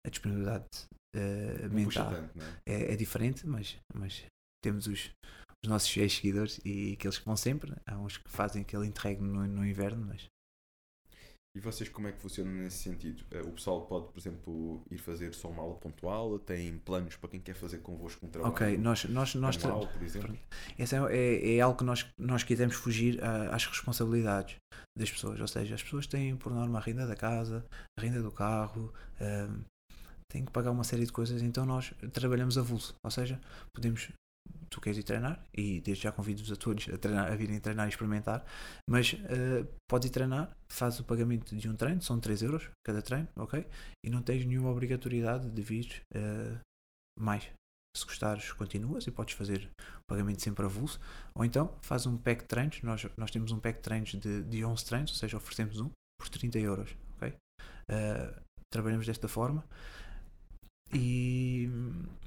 a 0.05 0.09
disponibilidade 0.09 0.67
puxa 1.69 2.03
mental 2.03 2.11
tanto, 2.11 2.39
é? 2.41 2.73
é, 2.73 2.93
é 2.93 2.95
diferente, 2.95 3.45
mas, 3.47 3.77
mas 3.93 4.23
temos 4.63 4.87
os, 4.87 5.11
os 5.63 5.69
nossos 5.69 5.89
fiéis 5.89 6.13
seguidores 6.13 6.59
e 6.65 6.93
aqueles 6.93 7.17
que 7.17 7.25
vão 7.25 7.35
sempre. 7.35 7.73
Há 7.85 7.97
uns 7.97 8.17
que 8.17 8.29
fazem 8.29 8.61
aquele 8.63 8.87
interregno 8.87 9.27
no, 9.33 9.47
no 9.47 9.65
inverno, 9.65 10.05
mas 10.07 10.25
E 11.55 11.59
vocês 11.59 11.87
como 11.87 12.07
é 12.07 12.11
que 12.11 12.19
funcionam 12.19 12.51
nesse 12.51 12.77
sentido? 12.77 13.23
Eh, 13.29 13.41
O 13.41 13.51
pessoal 13.51 13.85
pode, 13.85 14.07
por 14.11 14.17
exemplo, 14.19 14.83
ir 14.89 14.97
fazer 14.97 15.33
só 15.35 15.49
uma 15.49 15.61
aula 15.61 15.75
pontual? 15.75 16.39
Tem 16.39 16.79
planos 16.79 17.15
para 17.15 17.29
quem 17.29 17.39
quer 17.39 17.53
fazer 17.53 17.77
convosco 17.77 18.25
um 18.25 18.29
trabalho 18.29 18.53
ok, 18.53 18.75
nós, 18.77 19.03
nós, 19.05 19.35
nós 19.35 19.63
anual, 19.63 19.87
por 19.87 20.01
exemplo? 20.01 20.35
Esse 20.79 20.95
é, 20.95 20.99
é, 21.15 21.55
é 21.57 21.61
algo 21.61 21.77
que 21.77 21.83
nós, 21.83 22.07
nós 22.17 22.43
quisemos 22.43 22.75
fugir 22.75 23.23
a- 23.23 23.55
às 23.55 23.67
responsabilidades 23.67 24.55
das 24.97 25.11
pessoas. 25.11 25.39
Ou 25.39 25.47
seja, 25.47 25.75
as 25.75 25.83
pessoas 25.83 26.07
têm 26.07 26.35
por 26.35 26.51
norma 26.51 26.79
a 26.79 26.81
renda 26.81 27.05
da 27.05 27.15
casa, 27.15 27.63
a 27.99 28.01
renda 28.01 28.19
do 28.23 28.31
carro, 28.31 28.91
ahm, 29.21 29.61
têm 30.33 30.43
que 30.43 30.51
pagar 30.51 30.71
uma 30.71 30.83
série 30.83 31.05
de 31.05 31.11
coisas, 31.11 31.41
então 31.43 31.65
nós 31.65 31.93
trabalhamos 32.11 32.57
a 32.57 32.61
vulso. 32.61 32.95
Ou 33.03 33.11
seja, 33.11 33.39
podemos. 33.73 34.09
Tu 34.69 34.81
queres 34.81 34.97
ir 34.97 35.03
treinar, 35.03 35.41
e 35.53 35.79
desde 35.81 36.03
já 36.03 36.11
convido-vos 36.11 36.51
a 36.51 36.55
todos 36.55 36.89
a, 36.89 36.97
treinar, 36.97 37.31
a 37.31 37.35
virem 37.35 37.59
treinar 37.59 37.85
e 37.85 37.89
experimentar, 37.89 38.43
mas 38.89 39.15
ah, 39.25 39.65
podes 39.87 40.09
ir 40.09 40.11
treinar, 40.11 40.51
faz 40.67 40.99
o 40.99 41.03
pagamento 41.03 41.55
de 41.55 41.69
um 41.69 41.75
treino, 41.75 42.01
são 42.01 42.19
3 42.19 42.41
euros 42.41 42.69
cada 42.83 43.01
treino, 43.01 43.27
ok? 43.37 43.65
E 44.03 44.09
não 44.09 44.21
tens 44.23 44.43
nenhuma 44.43 44.71
obrigatoriedade 44.71 45.49
de 45.49 45.61
vir 45.61 46.01
ah, 46.15 46.59
mais. 47.17 47.47
Se 47.95 48.03
gostares, 48.03 48.51
continuas 48.53 49.05
e 49.05 49.11
podes 49.11 49.35
fazer 49.35 49.69
o 49.99 50.01
pagamento 50.09 50.41
sempre 50.41 50.65
avulso. 50.65 50.99
Ou 51.35 51.45
então 51.45 51.77
faz 51.83 52.07
um 52.07 52.17
pack 52.17 52.41
de 52.41 52.47
treinos. 52.47 52.81
Nós, 52.81 53.07
nós 53.15 53.29
temos 53.29 53.51
um 53.51 53.59
pack 53.59 53.77
de 53.77 53.83
treinos 53.83 54.09
de, 54.09 54.43
de 54.43 54.65
11 54.65 54.85
treinos, 54.85 55.11
ou 55.11 55.17
seja, 55.17 55.37
oferecemos 55.37 55.79
um 55.79 55.91
por 56.19 56.27
30 56.27 56.57
euros. 56.57 56.97
ok? 57.15 57.35
Ah, 57.91 58.41
trabalhamos 58.73 59.05
desta 59.05 59.27
forma. 59.27 59.63
E 60.95 61.69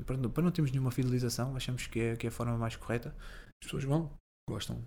pronto, 0.04 0.30
para 0.30 0.42
não 0.42 0.50
termos 0.50 0.70
nenhuma 0.70 0.90
fidelização, 0.90 1.56
achamos 1.56 1.86
que 1.86 2.00
é, 2.00 2.16
que 2.16 2.26
é 2.26 2.28
a 2.28 2.32
forma 2.32 2.56
mais 2.56 2.76
correta. 2.76 3.14
As 3.62 3.66
pessoas 3.66 3.84
vão, 3.84 4.10
gostam, 4.48 4.84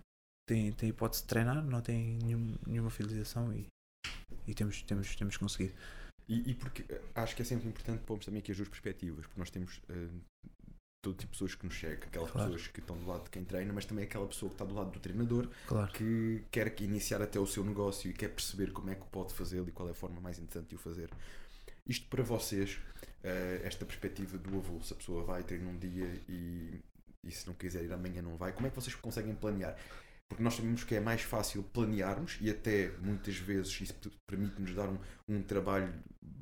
têm, 0.47 0.71
têm 0.73 0.89
hipótese 0.89 1.23
de 1.23 1.27
treinar, 1.29 1.63
não 1.63 1.81
têm 1.81 2.17
nenhum, 2.23 2.55
nenhuma 2.67 2.89
fidelização 2.89 3.51
e, 3.53 3.67
e 4.47 4.53
temos, 4.53 4.81
temos, 4.83 5.15
temos 5.15 5.37
conseguido. 5.37 5.73
E, 6.27 6.51
e 6.51 6.53
porque 6.53 6.85
acho 7.15 7.35
que 7.35 7.41
é 7.41 7.45
sempre 7.45 7.67
importante 7.67 8.03
pormos 8.03 8.25
também 8.25 8.39
aqui 8.39 8.51
as 8.51 8.57
duas 8.57 8.69
perspectivas, 8.69 9.25
porque 9.25 9.39
nós 9.39 9.49
temos 9.49 9.81
eh, 9.89 10.09
todo 11.03 11.15
tipo 11.17 11.31
de 11.31 11.37
pessoas 11.39 11.55
que 11.55 11.65
nos 11.65 11.73
chegam, 11.73 12.07
aquelas 12.07 12.29
Claro. 12.29 12.51
pessoas 12.51 12.67
que 12.67 12.79
estão 12.79 12.95
do 12.97 13.07
lado 13.07 13.23
de 13.23 13.29
quem 13.31 13.43
treina, 13.43 13.73
mas 13.73 13.85
também 13.85 14.03
aquela 14.05 14.27
pessoa 14.27 14.49
que 14.49 14.53
está 14.55 14.65
do 14.65 14.75
lado 14.75 14.91
do 14.91 14.99
treinador 14.99 15.49
Claro. 15.65 15.91
que 15.91 16.43
quer 16.51 16.69
que 16.75 16.83
iniciar 16.83 17.19
até 17.21 17.39
o 17.39 17.47
seu 17.47 17.63
negócio 17.65 18.11
e 18.11 18.13
quer 18.13 18.27
perceber 18.29 18.71
como 18.71 18.91
é 18.91 18.95
que 18.95 19.05
pode 19.07 19.33
fazê-lo 19.33 19.67
e 19.69 19.71
qual 19.71 19.87
é 19.87 19.91
a 19.91 19.95
forma 19.95 20.21
mais 20.21 20.37
interessante 20.37 20.69
de 20.69 20.75
o 20.75 20.77
fazer. 20.77 21.09
Isto 21.87 22.05
para 22.09 22.21
vocês, 22.21 22.77
eh, 23.23 23.61
esta 23.63 23.85
perspectiva 23.85 24.37
do 24.37 24.57
avô, 24.57 24.81
se 24.81 24.93
a 24.93 24.95
pessoa 24.95 25.23
vai, 25.23 25.43
treina 25.43 25.69
um 25.69 25.77
dia 25.77 26.09
e, 26.27 26.79
e 27.23 27.31
se 27.31 27.47
não 27.47 27.53
quiser 27.53 27.83
ir 27.83 27.91
amanhã 27.91 28.21
não 28.21 28.37
vai, 28.37 28.51
como 28.51 28.67
é 28.67 28.69
que 28.69 28.75
vocês 28.75 28.95
conseguem 28.95 29.35
planear? 29.35 29.75
Porque 30.27 30.43
nós 30.43 30.53
sabemos 30.53 30.83
que 30.83 30.95
é 30.95 30.99
mais 30.99 31.21
fácil 31.21 31.63
planearmos 31.63 32.37
e 32.39 32.49
até 32.49 32.91
muitas 32.99 33.35
vezes 33.35 33.81
isso 33.81 33.95
permite-nos 34.27 34.75
dar 34.75 34.87
um, 34.87 34.99
um 35.27 35.41
trabalho 35.41 35.91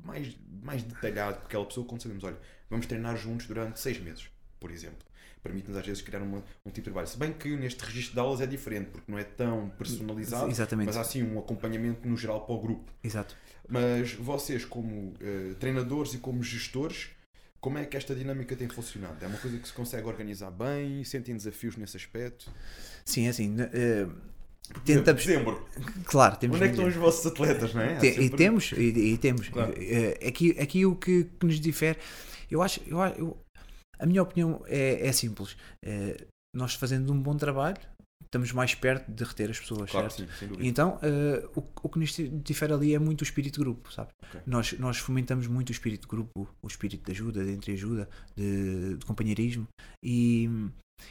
mais, 0.04 0.36
mais 0.62 0.82
detalhado 0.82 1.40
com 1.40 1.46
aquela 1.46 1.64
pessoa 1.64 1.86
quando 1.86 2.02
sabemos, 2.02 2.22
olha, 2.22 2.38
vamos 2.68 2.86
treinar 2.86 3.16
juntos 3.16 3.46
durante 3.46 3.80
seis 3.80 3.98
meses, 3.98 4.30
por 4.60 4.70
exemplo. 4.70 5.08
Permite-nos 5.42 5.76
às 5.76 5.86
vezes 5.86 6.02
criar 6.02 6.20
uma- 6.22 6.38
um 6.66 6.70
tipo 6.70 6.80
de 6.80 6.82
trabalho. 6.82 7.06
Se 7.06 7.16
bem 7.18 7.32
que 7.32 7.56
neste 7.56 7.84
registro 7.84 8.14
de 8.14 8.20
aulas 8.20 8.40
é 8.40 8.46
diferente, 8.46 8.90
porque 8.90 9.10
não 9.10 9.18
é 9.18 9.24
tão 9.24 9.70
personalizado, 9.78 10.50
Exatamente. 10.50 10.86
mas 10.86 10.96
há 10.96 11.04
sim 11.04 11.22
um 11.22 11.38
acompanhamento 11.38 12.06
no 12.08 12.16
geral 12.16 12.44
para 12.44 12.54
o 12.54 12.60
grupo. 12.60 12.90
Exato. 13.02 13.36
Mas 13.68 14.12
vocês, 14.14 14.64
como 14.64 15.14
eh, 15.20 15.54
treinadores 15.60 16.14
e 16.14 16.18
como 16.18 16.42
gestores, 16.42 17.10
como 17.60 17.76
é 17.78 17.84
que 17.84 17.96
esta 17.96 18.14
dinâmica 18.14 18.54
tem 18.56 18.68
funcionado? 18.68 19.16
É 19.24 19.26
uma 19.28 19.38
coisa 19.38 19.58
que 19.58 19.66
se 19.66 19.74
consegue 19.74 20.06
organizar 20.06 20.50
bem? 20.50 21.02
Sentem 21.04 21.36
desafios 21.36 21.76
nesse 21.76 21.96
aspecto? 21.96 22.50
Sim, 23.04 23.26
é 23.26 23.30
assim. 23.30 23.48
né, 23.50 23.68
eh, 23.72 24.06
tentamos. 24.84 25.24
Dezembro. 25.24 25.68
Claro, 26.04 26.36
temos. 26.36 26.56
Onde 26.56 26.64
é 26.64 26.68
que 26.68 26.74
estão 26.74 26.88
os 26.88 26.94
vossos 26.94 27.26
atletas, 27.26 27.74
não 27.74 27.82
é? 27.82 27.96
Há 27.96 28.00
Te- 28.00 28.06
E 28.08 28.14
sempre- 28.14 28.36
temos, 28.36 28.72
e, 28.72 28.82
e 29.12 29.18
temos. 29.18 29.48
Claro. 29.48 29.74
Eh, 29.76 30.28
Aqui, 30.28 30.56
aqui 30.58 30.86
o 30.86 30.94
que, 30.96 31.24
que 31.38 31.46
nos 31.46 31.58
difere, 31.60 31.98
eu 32.50 32.62
acho, 32.62 32.80
eu- 32.86 33.36
a 33.98 34.06
minha 34.06 34.22
opinião 34.22 34.62
é, 34.66 35.06
é 35.06 35.12
simples. 35.12 35.56
Eh, 35.84 36.26
nós 36.56 36.74
fazendo 36.74 37.12
um 37.12 37.20
bom 37.20 37.36
trabalho, 37.36 37.78
estamos 38.24 38.52
mais 38.52 38.74
perto 38.74 39.10
de 39.10 39.24
reter 39.24 39.50
as 39.50 39.58
pessoas, 39.60 39.90
Claro, 39.90 40.10
certo? 40.10 40.32
sim. 40.38 40.48
Então, 40.60 40.98
eh, 41.02 41.46
o, 41.56 41.62
o 41.82 41.88
que 41.88 41.98
nos 41.98 42.14
difere 42.42 42.72
ali 42.72 42.94
é 42.94 42.98
muito 42.98 43.20
o 43.20 43.24
espírito 43.24 43.54
de 43.54 43.60
grupo, 43.60 43.92
sabe? 43.92 44.10
Ok. 44.22 44.40
Nós, 44.46 44.72
nós 44.78 44.98
fomentamos 44.98 45.46
muito 45.46 45.68
o 45.70 45.72
espírito 45.72 46.02
de 46.02 46.08
grupo, 46.08 46.48
o 46.62 46.66
espírito 46.66 47.04
de 47.04 47.12
ajuda, 47.12 47.44
de 47.44 47.52
entreajuda, 47.52 48.08
de, 48.36 48.96
de 48.96 49.06
companheirismo 49.06 49.66
e, 50.04 50.48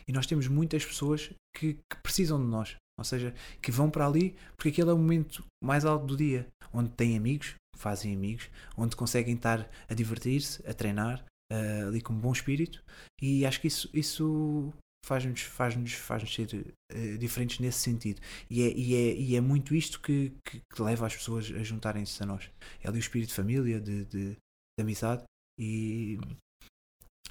e 0.07 0.11
nós 0.11 0.27
temos 0.27 0.47
muitas 0.47 0.85
pessoas 0.85 1.29
que, 1.55 1.73
que 1.73 2.01
precisam 2.03 2.39
de 2.39 2.47
nós, 2.47 2.75
ou 2.99 3.05
seja, 3.05 3.33
que 3.61 3.71
vão 3.71 3.89
para 3.89 4.05
ali 4.05 4.35
porque 4.55 4.69
aquele 4.69 4.89
é 4.89 4.93
o 4.93 4.97
momento 4.97 5.43
mais 5.63 5.85
alto 5.85 6.05
do 6.05 6.17
dia, 6.17 6.47
onde 6.73 6.89
têm 6.91 7.17
amigos, 7.17 7.55
fazem 7.75 8.13
amigos, 8.13 8.49
onde 8.75 8.95
conseguem 8.95 9.35
estar 9.35 9.67
a 9.87 9.93
divertir-se, 9.93 10.67
a 10.67 10.73
treinar, 10.73 11.23
eh, 11.51 11.83
ali 11.87 12.01
com 12.01 12.13
um 12.13 12.19
bom 12.19 12.31
espírito 12.31 12.83
e 13.21 13.45
acho 13.45 13.61
que 13.61 13.67
isso, 13.67 13.89
isso 13.93 14.73
faz-nos 15.05 15.41
faz 15.41 15.75
-nos, 15.75 15.93
faz 15.93 16.23
-nos 16.23 16.33
ser 16.33 16.75
eh, 16.91 17.17
diferentes 17.17 17.59
nesse 17.59 17.79
sentido. 17.79 18.21
E 18.49 18.61
é, 18.61 18.77
e 18.77 18.95
é, 18.95 19.15
e 19.15 19.35
é 19.35 19.41
muito 19.41 19.73
isto 19.73 20.01
que, 20.01 20.33
que, 20.45 20.59
que 20.59 20.81
leva 20.81 21.07
as 21.07 21.15
pessoas 21.15 21.49
a 21.51 21.63
juntarem-se 21.63 22.21
a 22.21 22.25
nós. 22.25 22.49
É 22.81 22.87
ali 22.87 22.97
o 22.97 22.99
espírito 22.99 23.29
de 23.29 23.35
família, 23.35 23.79
de, 23.79 24.05
de, 24.05 24.31
de 24.31 24.81
amizade 24.81 25.23
e, 25.57 26.19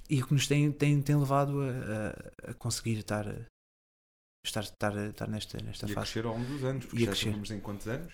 e 0.08 0.22
o 0.22 0.26
que 0.26 0.32
nos 0.32 0.46
tem, 0.46 0.72
tem, 0.72 1.02
tem 1.02 1.16
levado 1.16 1.60
a, 1.60 2.48
a, 2.48 2.50
a 2.50 2.54
conseguir 2.54 2.98
estar, 2.98 3.26
estar, 4.46 4.62
estar, 4.62 4.96
estar 5.08 5.28
nesta, 5.28 5.58
nesta 5.62 5.86
E 5.86 5.92
fase. 5.92 6.12
crescer 6.12 6.26
ao 6.26 6.34
longo 6.34 6.46
dos 6.46 6.64
anos, 6.64 6.84
porque 6.86 7.02
E 7.02 7.04
já 7.04 7.12
crescer. 7.12 7.28
estamos 7.28 7.50
em 7.50 7.60
quantos 7.60 7.86
anos? 7.88 8.12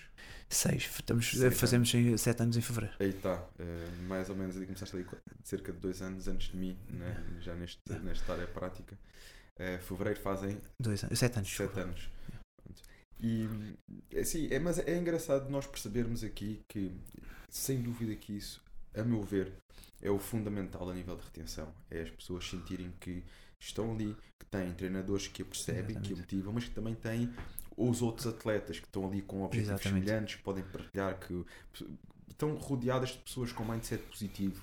Seis. 0.49 0.83
Estamos, 0.83 1.31
fazemos 1.57 1.93
em 1.93 2.15
sete 2.17 2.43
anos 2.43 2.57
em 2.57 2.61
fevereiro. 2.61 2.95
Aí 2.99 3.09
está, 3.09 3.43
eh, 3.59 3.87
mais 4.07 4.29
ou 4.29 4.35
menos 4.35 4.55
ali 4.55 4.65
começaste 4.65 4.95
ali 4.95 5.05
cerca 5.43 5.71
de 5.71 5.79
dois 5.79 6.01
anos 6.01 6.27
antes 6.27 6.51
de 6.51 6.57
mim, 6.57 6.77
né? 6.89 7.23
já 7.41 7.55
neste, 7.55 7.81
nesta 8.03 8.33
área 8.33 8.47
prática. 8.47 8.97
Eh, 9.57 9.79
fevereiro 9.79 10.19
fazem 10.19 10.59
Dois 10.79 11.03
anos, 11.03 11.17
sete 11.19 11.37
anos. 11.37 11.49
sete 11.49 11.73
desculpa. 11.73 11.81
anos. 11.81 12.09
E 13.19 13.47
assim, 14.19 14.47
é, 14.51 14.59
mas 14.59 14.77
é 14.79 14.97
engraçado 14.97 15.49
nós 15.49 15.65
percebermos 15.65 16.23
aqui 16.23 16.63
que, 16.67 16.91
sem 17.49 17.81
dúvida 17.81 18.15
que 18.15 18.33
isso, 18.33 18.61
a 18.93 19.03
meu 19.03 19.23
ver, 19.23 19.53
é 20.01 20.09
o 20.11 20.19
fundamental 20.19 20.89
a 20.89 20.93
nível 20.93 21.15
de 21.15 21.23
retenção. 21.23 21.73
É 21.89 22.01
as 22.01 22.09
pessoas 22.09 22.47
sentirem 22.47 22.91
que 22.99 23.23
estão 23.65 23.91
ali, 23.91 24.15
que 24.39 24.45
têm 24.45 24.73
treinadores 24.73 25.27
que 25.27 25.41
a 25.41 25.45
percebem, 25.45 25.83
que 25.83 25.91
a 25.91 25.99
Exatamente. 25.99 26.21
motivam, 26.21 26.53
mas 26.53 26.63
que 26.65 26.71
também 26.71 26.95
têm 26.95 27.33
os 27.75 28.01
outros 28.01 28.27
atletas 28.27 28.79
que 28.79 28.85
estão 28.85 29.07
ali 29.07 29.21
com 29.21 29.43
objetivos 29.43 29.73
Exatamente. 29.73 30.05
semelhantes, 30.05 30.35
que 30.35 30.43
podem 30.43 30.63
partilhar, 30.63 31.19
que 31.19 31.45
estão 32.29 32.55
rodeadas 32.55 33.09
de 33.09 33.17
pessoas 33.19 33.51
com 33.51 33.63
mindset 33.63 34.03
positivo. 34.03 34.61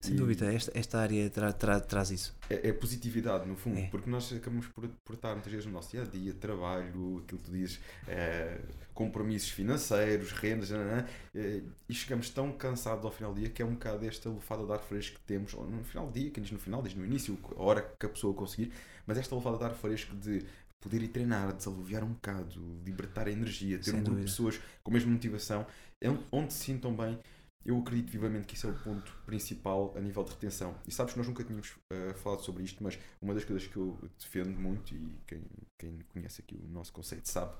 Sem 0.00 0.14
E- 0.14 0.16
dúvida, 0.16 0.52
esta, 0.52 0.72
esta 0.76 0.98
área 1.00 1.30
tra, 1.30 1.52
tra, 1.52 1.80
traz 1.80 2.10
isso. 2.10 2.34
é, 2.50 2.68
é 2.68 2.72
positividade, 2.72 3.46
no 3.48 3.56
fundo, 3.56 3.78
É. 3.78 3.86
porque 3.88 4.10
nós 4.10 4.32
acabamos 4.32 4.66
por, 4.68 4.88
por 5.04 5.14
estar 5.14 5.32
muitas 5.34 5.50
vezes 5.52 5.66
no 5.66 5.72
nosso 5.72 5.90
dia 5.92 6.02
a 6.02 6.04
dia, 6.04 6.34
trabalho, 6.34 6.88
aquilo 7.24 7.38
que 7.40 7.44
tu 7.44 7.52
dizes, 7.52 7.80
eh, 8.08 8.60
compromissos 8.92 9.50
financeiros, 9.50 10.32
rendas, 10.32 10.70
nananã, 10.70 11.06
eh, 11.34 11.62
e 11.88 11.94
chegamos 11.94 12.28
tão 12.30 12.52
cansados 12.52 13.04
ao 13.04 13.12
final 13.12 13.32
do 13.32 13.40
dia 13.40 13.48
que 13.50 13.62
é 13.62 13.64
um 13.64 13.74
bocado 13.74 14.04
esta 14.04 14.28
lufada 14.28 14.66
de 14.66 14.72
ar 14.72 14.80
fresco 14.80 15.18
que 15.18 15.24
temos, 15.24 15.52
no 15.54 15.84
final 15.84 16.06
do 16.06 16.12
dia, 16.12 16.30
quem 16.30 16.42
diz 16.42 16.52
no 16.52 16.58
final, 16.58 16.82
diz 16.82 16.94
no 16.94 17.04
início, 17.04 17.38
a 17.56 17.62
hora 17.62 17.82
que 17.98 18.04
a 18.06 18.08
pessoa 18.08 18.34
conseguir, 18.34 18.72
mas 19.06 19.16
esta 19.16 19.34
lufada 19.34 19.56
de 19.58 19.64
ar 19.64 19.74
fresco 19.74 20.14
de 20.16 20.44
poder 20.80 21.00
ir 21.02 21.08
treinar, 21.08 21.52
desaluviar 21.52 22.02
um 22.02 22.12
bocado, 22.12 22.60
libertar 22.84 23.28
a 23.28 23.30
energia, 23.30 23.78
ter 23.78 23.84
Sem 23.92 24.00
um 24.00 24.02
grupo 24.02 24.18
de 24.18 24.26
pessoas 24.26 24.60
com 24.82 24.90
a 24.90 24.94
mesma 24.94 25.12
motivação, 25.12 25.64
é 26.00 26.08
onde 26.32 26.52
se 26.52 26.64
sintam 26.64 26.92
bem. 26.94 27.16
Eu 27.64 27.78
acredito 27.78 28.10
vivamente 28.10 28.46
que 28.46 28.54
isso 28.54 28.66
é 28.66 28.70
o 28.70 28.78
ponto 28.78 29.12
principal 29.24 29.92
a 29.96 30.00
nível 30.00 30.24
de 30.24 30.30
retenção. 30.32 30.74
E 30.86 30.90
sabes 30.90 31.12
que 31.12 31.18
nós 31.18 31.28
nunca 31.28 31.44
tínhamos 31.44 31.76
eh, 31.92 32.14
falado 32.14 32.42
sobre 32.42 32.64
isto, 32.64 32.82
mas 32.82 32.98
uma 33.20 33.34
das 33.34 33.44
coisas 33.44 33.66
que 33.68 33.76
eu 33.76 33.96
defendo 34.18 34.58
muito, 34.58 34.94
e 34.94 35.16
quem, 35.26 35.44
quem 35.78 35.98
conhece 36.12 36.42
aqui 36.42 36.56
o 36.56 36.68
nosso 36.68 36.92
conceito 36.92 37.28
sabe, 37.28 37.54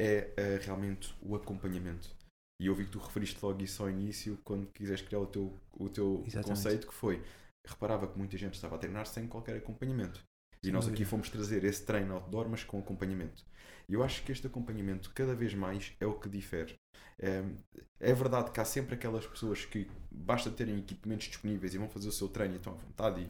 é 0.00 0.32
eh, 0.36 0.60
realmente 0.62 1.14
o 1.22 1.34
acompanhamento. 1.34 2.14
E 2.60 2.66
eu 2.66 2.74
vi 2.74 2.84
que 2.84 2.92
tu 2.92 2.98
referiste 2.98 3.38
logo 3.42 3.62
isso 3.62 3.82
ao 3.82 3.90
início, 3.90 4.38
quando 4.44 4.66
quiseste 4.68 5.06
criar 5.06 5.20
o 5.20 5.26
teu, 5.26 5.58
o 5.72 5.88
teu 5.88 6.22
Exatamente. 6.26 6.48
conceito, 6.48 6.86
que 6.86 6.94
foi, 6.94 7.22
reparava 7.66 8.06
que 8.06 8.16
muita 8.18 8.36
gente 8.36 8.54
estava 8.54 8.76
a 8.76 8.78
treinar 8.78 9.06
sem 9.06 9.26
qualquer 9.26 9.56
acompanhamento. 9.56 10.22
E 10.68 10.72
nós 10.72 10.88
aqui 10.88 11.04
fomos 11.04 11.28
trazer 11.30 11.64
esse 11.64 11.84
treino 11.84 12.14
outdoor, 12.14 12.48
mas 12.48 12.64
com 12.64 12.78
acompanhamento. 12.78 13.44
E 13.88 13.94
eu 13.94 14.02
acho 14.02 14.22
que 14.24 14.32
este 14.32 14.46
acompanhamento, 14.46 15.12
cada 15.14 15.34
vez 15.34 15.54
mais, 15.54 15.92
é 16.00 16.06
o 16.06 16.14
que 16.14 16.28
difere. 16.28 16.74
É, 17.18 17.42
é 18.00 18.12
verdade 18.12 18.50
que 18.50 18.60
há 18.60 18.64
sempre 18.64 18.94
aquelas 18.94 19.26
pessoas 19.26 19.64
que 19.64 19.88
basta 20.10 20.50
terem 20.50 20.78
equipamentos 20.78 21.26
disponíveis 21.28 21.72
e 21.74 21.78
vão 21.78 21.88
fazer 21.88 22.08
o 22.08 22.12
seu 22.12 22.28
treino 22.28 22.54
e 22.54 22.56
estão 22.56 22.72
à 22.72 22.76
vontade, 22.76 23.20
e 23.22 23.28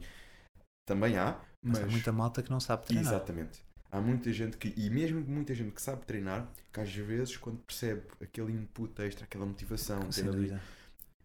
também 0.87 1.19
há, 1.19 1.39
Mas, 1.63 1.79
mas, 1.81 1.89
há 1.89 1.93
muita 1.93 2.13
malta 2.13 2.43
que 2.43 2.51
não 2.51 2.61
sabe 2.61 2.87
treinar. 2.87 3.13
Exatamente. 3.13 3.61
Há 3.91 4.01
muita 4.01 4.33
gente 4.33 4.57
que, 4.57 4.73
e 4.77 4.91
mesmo 4.91 5.21
muita 5.21 5.55
gente 5.55 5.73
que 5.73 5.81
sabe 5.83 6.05
treinar, 6.05 6.49
que 6.73 6.81
às 6.81 6.93
vezes 6.93 7.37
quando 7.37 7.59
percebe 7.59 8.03
aquele 8.21 8.53
input 8.53 9.01
extra, 9.03 9.25
aquela 9.25 9.47
motivação, 9.47 10.11
Sem 10.11 10.25
dúvida. 10.25 10.61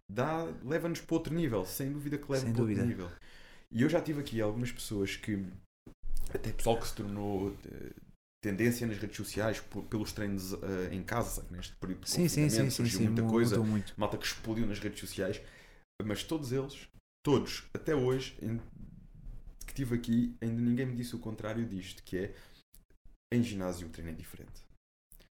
dá, 0.10 0.44
leva-nos 0.64 1.02
para 1.02 1.16
outro 1.16 1.34
nível, 1.34 1.66
sem 1.66 1.92
dúvida 1.92 2.18
que 2.18 2.32
leva 2.32 2.46
Sem 2.46 2.54
para 2.54 2.62
outro 2.62 2.76
dúvida. 2.76 2.86
nível. 2.86 3.10
E 3.72 3.82
eu 3.82 3.90
já 3.90 4.02
tive 4.02 4.20
aqui 4.22 4.42
algumas 4.42 4.72
pessoas 4.72 5.16
que, 5.16 5.44
até 6.34 6.52
pessoal 6.52 6.80
que 6.80 6.88
se 6.88 6.96
tornou 6.96 7.56
eh, 7.66 7.92
tendência 8.42 8.88
nas 8.88 8.98
redes 8.98 9.18
sociais 9.18 9.60
por- 9.60 9.84
pelos 9.86 10.12
treinos 10.12 10.54
eh, 10.54 10.90
em 10.92 11.04
casa, 11.04 11.46
neste 11.52 11.76
período 11.76 12.02
de 12.02 12.10
Sim, 12.10 12.28
sim, 12.28 12.50
sim, 12.50 12.70
surgiu 12.70 13.00
sim. 13.00 13.06
muita 13.08 13.22
mu- 13.24 13.30
coisa, 13.30 13.60
muito. 13.60 13.94
malta 13.98 14.18
que 14.18 14.26
explodiu 14.26 14.66
nas 14.66 14.80
redes 14.80 15.00
sociais, 15.00 15.42
mas 16.04 16.24
todos 16.24 16.52
eles, 16.52 16.88
todos, 17.24 17.64
até 17.74 17.96
hoje, 17.96 18.36
em- 18.42 18.60
que 19.68 19.74
tive 19.74 19.96
aqui, 19.96 20.36
ainda 20.42 20.62
ninguém 20.62 20.86
me 20.86 20.96
disse 20.96 21.16
o 21.16 21.20
contrário 21.20 21.66
disto, 21.66 22.04
que 22.04 22.18
é 22.18 22.36
em 23.34 23.42
ginásio 23.44 23.88
o 23.88 23.90
treino 23.90 24.12
é 24.12 24.14
diferente. 24.14 24.62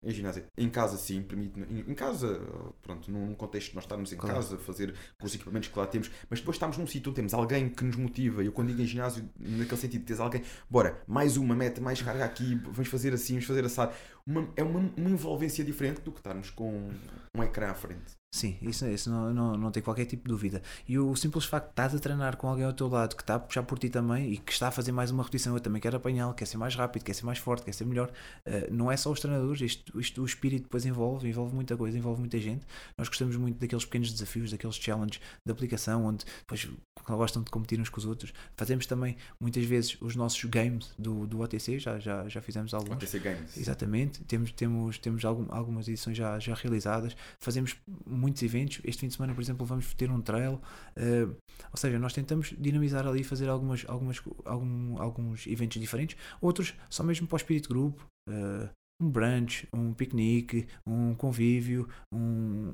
Em 0.05 0.11
ginásio, 0.11 0.45
em 0.57 0.69
casa 0.69 0.97
sim, 0.97 1.23
permite 1.23 1.59
em, 1.61 1.91
em 1.91 1.95
casa, 1.95 2.41
pronto, 2.83 3.11
num 3.11 3.35
contexto 3.35 3.71
de 3.71 3.75
nós 3.75 3.85
estarmos 3.85 4.13
em 4.13 4.17
Claro. 4.17 4.37
casa, 4.37 4.59
fazer 4.59 4.95
com 5.19 5.27
os 5.27 5.35
equipamentos 5.35 5.69
que 5.69 5.79
lá 5.79 5.87
temos, 5.87 6.11
mas 6.29 6.41
depois 6.41 6.57
estamos 6.57 6.77
num 6.77 6.87
sítio 6.87 7.11
onde 7.11 7.17
temos 7.17 7.33
alguém 7.35 7.69
que 7.69 7.85
nos 7.85 7.97
motiva. 7.97 8.45
Eu 8.45 8.53
quando 8.53 8.69
digo 8.69 8.83
em 8.83 8.87
ginásio, 8.87 9.29
naquele 9.39 9.81
sentido, 9.81 10.05
tens 10.05 10.21
alguém, 10.21 10.43
bora, 10.69 11.03
mais 11.07 11.37
uma 11.37 11.55
meta, 11.55 11.81
mais 11.81 12.01
carga 12.03 12.25
aqui, 12.25 12.55
vamos 12.65 12.89
fazer 12.89 13.13
assim, 13.15 13.35
vamos 13.35 13.47
fazer 13.47 13.65
assado. 13.65 13.95
Uma, 14.27 14.49
é 14.57 14.63
uma, 14.63 14.81
uma 14.97 15.11
envolvência 15.11 15.65
diferente 15.65 16.01
do 16.01 16.11
que 16.13 16.19
estarmos 16.19 16.51
com 16.51 16.91
um 17.37 17.43
ecrã 17.43 17.71
à 17.71 17.75
frente. 17.75 18.13
Sim, 18.35 18.59
isso, 18.63 18.85
isso 18.89 19.09
não, 19.11 19.33
não, 19.33 19.57
não 19.57 19.71
tem 19.71 19.81
qualquer 19.81 20.07
tipo 20.07 20.25
de 20.25 20.29
dúvida. 20.29 20.61
E 20.89 20.99
o 20.99 21.15
simples 21.15 21.45
facto 21.45 21.67
de 21.67 21.71
estás 21.71 21.95
a 21.95 22.01
treinar 22.01 22.37
com 22.37 22.49
alguém 22.49 22.65
ao 22.65 22.73
teu 22.73 22.89
lado 22.89 23.15
que 23.15 23.23
está 23.23 23.37
a 23.37 23.39
puxar 23.39 23.63
por 23.63 23.79
ti 23.79 23.89
também 23.89 24.33
e 24.33 24.39
que 24.39 24.51
está 24.51 24.67
a 24.67 24.71
fazer 24.73 24.91
mais 24.91 25.13
uma 25.13 25.23
repetição, 25.23 25.55
eu 25.55 25.61
também 25.61 25.81
quero 25.81 25.97
apanhá-lo, 25.97 26.35
quer 26.35 26.45
ser 26.47 26.57
mais 26.57 26.75
rápido, 26.75 27.05
quer 27.05 27.15
ser 27.15 27.25
mais 27.27 27.39
forte, 27.39 27.65
quer 27.65 27.73
ser 27.73 27.85
melhor. 27.85 28.11
eh, 28.45 28.69
não 28.73 28.91
é 28.91 28.97
só 28.97 29.13
os 29.13 29.21
treinadores, 29.21 29.61
isto, 29.61 30.01
isto 30.01 30.21
o 30.21 30.27
espírito 30.27 30.65
depois 30.65 30.85
envolve, 30.85 31.29
envolve 31.29 31.55
muita 31.55 31.77
coisa, 31.77 31.97
envolve 31.97 32.19
muita 32.19 32.37
gente. 32.41 32.67
Nós 32.99 33.07
gostamos 33.07 33.37
muito 33.37 33.57
daqueles 33.61 33.85
pequenos 33.85 34.11
desafios, 34.13 34.51
daqueles 34.51 34.75
challenges 34.75 35.21
de 35.47 35.53
aplicação, 35.53 36.05
onde 36.05 36.25
depois 36.41 36.69
gostam 37.07 37.41
de 37.41 37.53
competir 37.53 37.81
uns 37.81 37.89
com 37.89 37.99
os 38.01 38.05
outros. 38.05 38.33
Fazemos 38.57 38.85
também 38.85 39.17
muitas 39.39 39.65
vezes 39.65 39.97
os 40.01 40.17
nossos 40.17 40.43
games 40.47 40.93
do, 40.99 41.25
do 41.29 41.41
OTC, 41.41 41.79
já, 41.79 42.01
já, 42.01 42.29
já 42.29 42.41
fizemos 42.43 42.75
alguns. 42.75 42.95
OTC 42.97 43.21
Games. 43.21 43.57
Exatamente, 43.57 44.25
temos, 44.25 44.51
temos, 44.51 44.99
temos 44.99 45.25
algum- 45.25 45.47
algumas 45.55 45.87
edições 45.87 46.17
já, 46.17 46.37
já 46.41 46.55
realizadas, 46.55 47.17
fazemos 47.39 47.77
muitos 48.25 48.43
eventos. 48.43 48.81
Este 48.85 49.01
fim 49.01 49.09
de 49.09 49.15
semana, 49.15 49.35
por 49.35 49.43
exemplo, 49.43 49.67
vamos 49.67 49.93
ter 49.93 50.11
um 50.11 50.21
trail. 50.23 50.61
Uh, 50.97 51.37
ou 51.71 51.77
seja, 51.77 51.99
nós 51.99 52.15
tentamos 52.15 52.55
dinamizar 52.59 53.07
ali, 53.07 53.23
fazer 53.23 53.49
algumas, 53.49 53.85
algumas, 53.87 54.23
algum, 54.45 55.01
alguns 55.01 55.47
eventos 55.47 55.81
diferentes. 55.81 56.17
Outros 56.41 56.75
só 56.89 57.03
mesmo 57.03 57.27
para 57.27 57.37
o 57.37 57.37
espírito 57.37 57.69
grupo. 57.69 58.07
Uh, 58.29 58.69
um 59.03 59.11
brunch, 59.11 59.69
um 59.75 59.93
piquenique, 59.93 60.67
um 60.87 61.15
convívio, 61.15 61.89
um, 62.13 62.73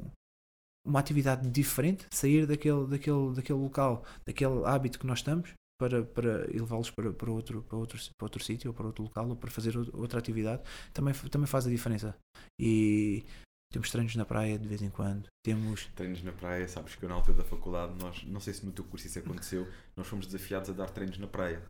uma 0.87 1.01
atividade 1.01 1.49
diferente, 1.49 2.07
sair 2.11 2.47
daquele, 2.47 2.87
daquele, 2.87 3.35
daquele 3.35 3.59
local, 3.59 4.05
daquele 4.27 4.65
hábito 4.65 4.99
que 4.99 5.07
nós 5.07 5.21
estamos 5.21 5.55
para, 5.81 6.05
para 6.05 6.47
levá-los 6.53 6.91
para, 6.91 7.11
para, 7.11 7.31
outro, 7.31 7.63
para, 7.63 7.79
outro, 7.79 7.99
para 8.19 8.27
outro 8.27 8.45
sítio 8.45 8.69
ou 8.69 8.75
para 8.75 8.87
outro 8.87 9.03
local 9.03 9.31
ou 9.31 9.37
para 9.37 9.51
fazer 9.51 9.75
outra 9.95 10.19
atividade, 10.19 10.63
também, 10.93 11.15
também 11.31 11.47
faz 11.47 11.67
a 11.67 11.71
diferença. 11.71 12.15
E 12.61 13.25
temos 13.71 13.91
treinos 13.91 14.17
na 14.17 14.25
praia 14.25 14.59
de 14.59 14.67
vez 14.67 14.83
em 14.83 14.91
quando. 14.91 15.29
Temos 15.43 15.87
treinos 15.95 16.23
na 16.23 16.33
praia, 16.33 16.67
sabes 16.69 16.97
que 16.97 17.05
eu 17.05 17.09
na 17.09 17.15
altura 17.15 17.39
da 17.39 17.45
faculdade, 17.45 17.95
nós, 18.01 18.23
não 18.25 18.41
sei 18.41 18.53
se 18.53 18.67
no 18.67 18.73
teu 18.73 18.85
curso 18.85 19.07
isso 19.07 19.19
aconteceu, 19.19 19.67
nós 19.97 20.07
fomos 20.07 20.27
desafiados 20.27 20.71
a 20.71 20.73
dar 20.73 20.91
treinos 20.91 21.19
na 21.19 21.27
praia. 21.27 21.63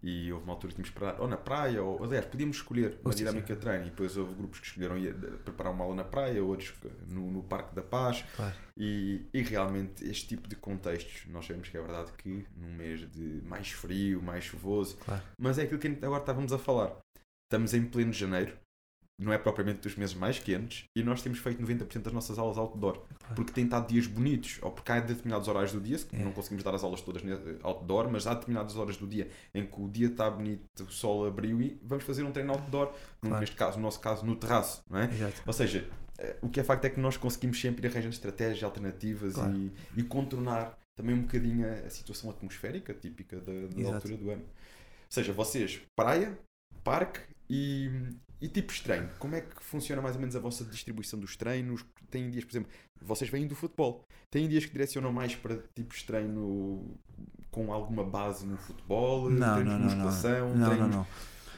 E 0.00 0.32
houve 0.32 0.44
uma 0.44 0.52
altura 0.52 0.72
que 0.72 0.76
tínhamos 0.76 0.90
que 0.90 1.00
parar, 1.00 1.20
ou 1.20 1.26
na 1.26 1.36
praia, 1.36 1.82
ou 1.82 2.04
aliás, 2.04 2.24
podíamos 2.24 2.58
escolher 2.58 3.00
uma 3.04 3.12
dinâmica 3.12 3.52
de 3.52 3.60
treino. 3.60 3.86
E 3.86 3.90
depois 3.90 4.16
houve 4.16 4.32
grupos 4.34 4.60
que 4.60 4.66
escolheram 4.66 4.96
ir, 4.96 5.12
preparar 5.44 5.72
uma 5.72 5.82
aula 5.82 5.96
na 5.96 6.04
praia, 6.04 6.42
outros 6.44 6.72
no, 7.08 7.28
no 7.32 7.42
Parque 7.42 7.74
da 7.74 7.82
Paz. 7.82 8.24
Claro. 8.36 8.54
E, 8.76 9.26
e 9.34 9.42
realmente, 9.42 10.08
este 10.08 10.28
tipo 10.28 10.46
de 10.48 10.54
contextos, 10.54 11.26
nós 11.26 11.46
sabemos 11.46 11.68
que 11.68 11.76
é 11.76 11.80
verdade 11.80 12.12
que 12.12 12.46
num 12.56 12.74
mês 12.74 13.10
de 13.10 13.42
mais 13.44 13.72
frio, 13.72 14.22
mais 14.22 14.44
chuvoso, 14.44 14.96
claro. 14.98 15.22
mas 15.36 15.58
é 15.58 15.62
aquilo 15.62 15.80
que 15.80 15.88
agora 15.88 16.20
estávamos 16.20 16.52
a 16.52 16.58
falar. 16.58 16.96
Estamos 17.46 17.74
em 17.74 17.84
pleno 17.84 18.12
janeiro, 18.12 18.56
não 19.18 19.32
é 19.32 19.38
propriamente 19.38 19.80
dos 19.80 19.96
meses 19.96 20.14
mais 20.14 20.38
quentes, 20.38 20.84
e 20.94 21.02
nós 21.02 21.20
temos 21.20 21.38
feito 21.40 21.60
90% 21.60 22.02
das 22.02 22.12
nossas 22.12 22.38
aulas 22.38 22.56
outdoor. 22.56 23.00
Claro. 23.18 23.34
Porque 23.34 23.52
tem 23.52 23.64
estado 23.64 23.88
dias 23.88 24.06
bonitos, 24.06 24.58
ou 24.62 24.70
porque 24.70 24.92
há 24.92 25.00
determinados 25.00 25.48
horários 25.48 25.72
do 25.72 25.80
dia, 25.80 25.98
é. 26.12 26.22
não 26.22 26.30
conseguimos 26.30 26.62
dar 26.62 26.74
as 26.74 26.84
aulas 26.84 27.00
todas 27.00 27.22
outdoor, 27.62 28.08
mas 28.10 28.26
há 28.26 28.34
determinadas 28.34 28.76
horas 28.76 28.96
do 28.96 29.06
dia 29.06 29.28
em 29.52 29.66
que 29.66 29.80
o 29.80 29.88
dia 29.88 30.06
está 30.06 30.30
bonito, 30.30 30.62
o 30.80 30.92
sol 30.92 31.26
abriu 31.26 31.60
e 31.60 31.80
vamos 31.82 32.04
fazer 32.04 32.22
um 32.22 32.30
treino 32.30 32.52
outdoor, 32.52 32.92
claro. 33.20 33.40
neste 33.40 33.56
caso, 33.56 33.76
no 33.76 33.82
nosso 33.82 33.98
caso, 33.98 34.24
no 34.24 34.36
terraço, 34.36 34.82
não 34.88 35.00
é? 35.00 35.04
Exato. 35.06 35.42
Ou 35.44 35.52
seja, 35.52 35.88
eh, 36.18 36.36
o 36.40 36.48
que 36.48 36.60
é 36.60 36.64
facto 36.64 36.84
é 36.84 36.90
que 36.90 37.00
nós 37.00 37.16
conseguimos 37.16 37.60
sempre 37.60 37.86
ir 37.86 37.90
arranjando 37.90 38.14
estratégias 38.14 38.62
alternativas 38.62 39.34
claro. 39.34 39.52
e, 39.56 39.72
e, 39.96 40.02
contornar 40.04 40.78
também 40.96 41.14
um 41.14 41.22
bocadinho 41.22 41.66
a 41.66 41.90
situação 41.90 42.30
atmosférica 42.30 42.94
típica 42.94 43.40
da, 43.40 43.52
da 43.52 43.94
altura 43.94 44.16
do 44.16 44.30
ano. 44.30 44.42
Ou 44.42 45.10
seja, 45.10 45.32
vocês, 45.32 45.80
praia, 45.96 46.38
parque 46.84 47.20
e, 47.48 47.90
e 48.40 48.48
tipos 48.48 48.76
de 48.76 48.82
treino. 48.82 49.08
Como 49.18 49.34
é 49.34 49.40
que 49.40 49.62
funciona 49.62 50.00
mais 50.00 50.14
ou 50.14 50.20
menos 50.20 50.36
a 50.36 50.40
vossa 50.40 50.64
distribuição 50.64 51.18
dos 51.18 51.36
treinos? 51.36 51.84
Tem 52.10 52.30
dias, 52.30 52.44
por 52.44 52.52
exemplo, 52.52 52.70
vocês 53.00 53.30
vêm 53.30 53.46
do 53.46 53.54
futebol. 53.54 54.04
Tem 54.30 54.48
dias 54.48 54.64
que 54.64 54.72
direcionam 54.72 55.12
mais 55.12 55.34
para 55.34 55.56
tipos 55.74 55.98
de 55.98 56.04
treino 56.04 56.98
com 57.50 57.72
alguma 57.72 58.04
base 58.04 58.46
no 58.46 58.56
futebol? 58.56 59.30
Não, 59.30 59.54
treinos 59.54 59.72
não, 59.72 59.78
de 59.78 59.84
musculação? 59.84 60.54
Não, 60.54 60.68
não, 60.68 60.76
não, 60.76 60.88
não. 60.88 61.06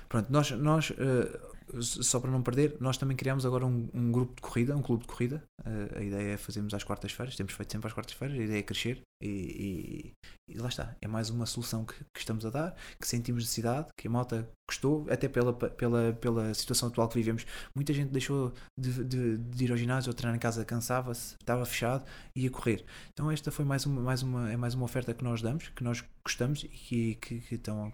Pronto, 0.09 0.33
nós, 0.33 0.51
nós 0.53 0.91
uh, 0.91 1.50
só 1.81 2.19
para 2.19 2.31
não 2.31 2.43
perder, 2.43 2.77
nós 2.81 2.97
também 2.97 3.17
criamos 3.17 3.47
agora 3.47 3.67
um, 3.67 3.89
um 3.93 4.11
grupo 4.11 4.35
de 4.37 4.43
corrida, 4.43 4.77
um 4.77 4.83
clube 4.83 5.03
de 5.03 5.09
corrida. 5.09 5.43
Uh, 5.61 5.99
a 5.99 6.03
ideia 6.03 6.33
é 6.33 6.37
fazermos 6.37 6.73
às 6.75 6.85
quartas-feiras, 6.85 7.37
temos 7.37 7.53
feito 7.53 7.73
sempre 7.73 7.89
às 7.89 7.93
quartas-feiras, 7.93 8.39
a 8.39 8.43
ideia 8.43 8.59
é 8.59 8.63
crescer 8.63 9.03
e, 9.23 10.13
e, 10.49 10.55
e, 10.55 10.59
lá 10.59 10.69
está. 10.69 10.97
É 11.01 11.07
mais 11.07 11.31
uma 11.31 11.47
solução 11.47 11.85
que, 11.85 11.95
que, 11.95 12.21
estamos 12.21 12.45
a 12.47 12.51
dar, 12.51 12.77
que 13.01 13.07
sentimos 13.07 13.45
necessidade, 13.45 13.89
que 13.97 14.09
a 14.09 14.11
malta 14.11 14.49
gostou, 14.69 15.07
até 15.11 15.29
pela, 15.29 15.53
pela, 15.53 16.13
pela 16.15 16.55
situação 16.55 16.89
atual 16.89 17.09
que 17.09 17.17
vivemos. 17.17 17.45
Muita 17.75 17.93
gente 17.93 18.11
deixou 18.11 18.53
de, 18.79 19.05
de, 19.05 19.39
de 19.39 19.65
ir 19.65 19.71
ao 19.71 19.77
ginásio 19.77 20.11
ou 20.11 20.15
treinar 20.15 20.37
em 20.37 20.41
casa, 20.41 20.65
cansava-se, 20.65 21.37
estava 21.41 21.65
fechado 21.67 22.05
e 22.35 22.43
ia 22.43 22.51
correr. 22.51 22.85
Então 23.13 23.31
esta 23.31 23.51
foi 23.51 23.65
mais 23.65 23.85
uma, 23.85 24.01
mais 24.01 24.23
uma, 24.23 24.51
é 24.51 24.57
mais 24.57 24.75
uma 24.75 24.85
oferta 24.85 25.13
que 25.13 25.23
nós 25.25 25.43
damos, 25.43 25.69
que 25.69 25.85
nós 25.85 26.03
gostamos 26.25 26.65
e 26.65 26.69
que, 26.69 27.15
que, 27.17 27.41
que, 27.41 27.49
que, 27.49 27.55
estão, 27.55 27.91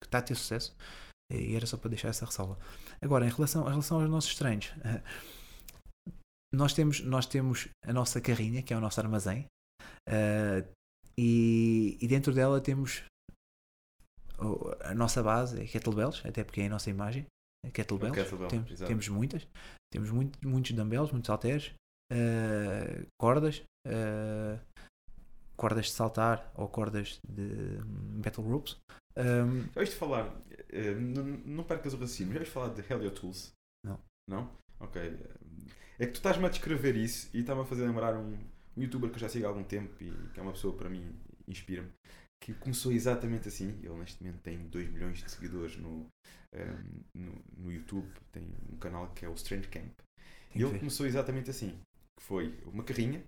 que 0.00 0.06
está 0.06 0.18
a 0.18 0.22
ter 0.22 0.34
sucesso. 0.34 0.74
E 1.32 1.56
era 1.56 1.66
só 1.66 1.76
para 1.76 1.88
deixar 1.88 2.08
essa 2.08 2.26
ressalva. 2.26 2.58
Agora, 3.04 3.26
em 3.26 3.30
relação, 3.30 3.66
em 3.66 3.70
relação 3.70 4.00
aos 4.00 4.08
nossos 4.08 4.34
treinos, 4.34 4.72
eh, 4.82 5.02
nós 6.54 6.72
temos, 6.72 7.00
nós 7.00 7.26
temos 7.26 7.68
a 7.86 7.92
nossa 7.92 8.18
carrinha, 8.20 8.62
que 8.62 8.72
é 8.72 8.76
o 8.76 8.80
nosso 8.80 8.98
armazém, 8.98 9.44
uh, 10.08 10.66
e, 11.18 11.98
e, 12.00 12.08
dentro 12.08 12.32
dela 12.32 12.60
temos 12.60 13.02
a 14.80 14.94
nossa 14.94 15.22
base, 15.22 15.60
é 15.60 15.66
kettlebells, 15.66 16.24
até 16.24 16.42
porque 16.42 16.62
é 16.62 16.66
a 16.66 16.70
nossa 16.70 16.90
imagem, 16.90 17.26
é 17.64 17.70
kettlebells. 17.70 18.16
Kettlebell, 18.16 18.48
temos, 18.48 18.80
temos, 18.80 19.08
muitas, 19.08 19.46
temos 19.92 20.10
muito, 20.10 20.38
muitos 20.46 20.72
dumbbells, 20.72 21.12
muitos 21.12 21.30
halteres, 21.30 21.72
uh, 22.12 23.06
cordas, 23.20 23.62
uh, 23.86 24.58
cordas 25.56 25.86
de 25.86 25.92
saltar 25.92 26.52
ou 26.54 26.68
cordas 26.68 27.18
de 27.28 27.78
battle 28.22 28.46
ropes. 28.46 28.76
Um, 29.16 29.62
já 29.62 29.80
ouviste 29.80 29.96
falar, 29.96 30.26
uh, 30.28 31.00
não, 31.46 31.64
percas 31.64 31.94
o 31.94 31.96
raciocínio, 31.96 32.32
já 32.32 32.38
ouviste 32.38 32.54
falar 32.54 32.68
de 32.68 32.80
Helio 32.80 33.10
Tools? 33.10 33.52
Não. 33.84 34.00
Não? 34.28 34.50
Ok. 34.80 35.00
É 35.98 36.06
que 36.06 36.12
tu 36.12 36.16
estás-me 36.16 36.44
a 36.46 36.48
descrever 36.48 36.96
isso 36.96 37.30
e 37.32 37.40
está-me 37.40 37.62
a 37.62 37.64
fazer 37.64 37.86
lembrar 37.86 38.16
um, 38.16 38.36
um 38.76 38.82
youtuber 38.82 39.10
que 39.10 39.16
eu 39.16 39.20
já 39.20 39.28
sigo 39.28 39.46
há 39.46 39.48
algum 39.48 39.62
tempo 39.62 39.94
e 40.02 40.10
que 40.32 40.40
é 40.40 40.42
uma 40.42 40.52
pessoa 40.52 40.76
para 40.76 40.90
mim, 40.90 41.14
inspira-me, 41.46 41.90
que 42.40 42.52
começou 42.54 42.92
exatamente 42.92 43.48
assim. 43.48 43.78
Ele 43.82 43.94
neste 43.94 44.22
momento 44.22 44.42
tem 44.42 44.58
2 44.66 44.90
milhões 44.90 45.22
de 45.22 45.30
seguidores 45.30 45.76
no, 45.76 46.06
um, 46.52 47.02
no, 47.14 47.44
no, 47.56 47.72
YouTube, 47.72 48.08
tem 48.32 48.44
um 48.72 48.76
canal 48.76 49.08
que 49.14 49.24
é 49.24 49.28
o 49.28 49.34
Strange 49.34 49.68
Camp. 49.68 49.92
E 50.54 50.62
ele 50.62 50.78
começou 50.78 51.06
exatamente 51.06 51.50
assim: 51.50 51.78
que 52.18 52.24
foi 52.24 52.58
uma 52.66 52.82
carrinha, 52.82 53.22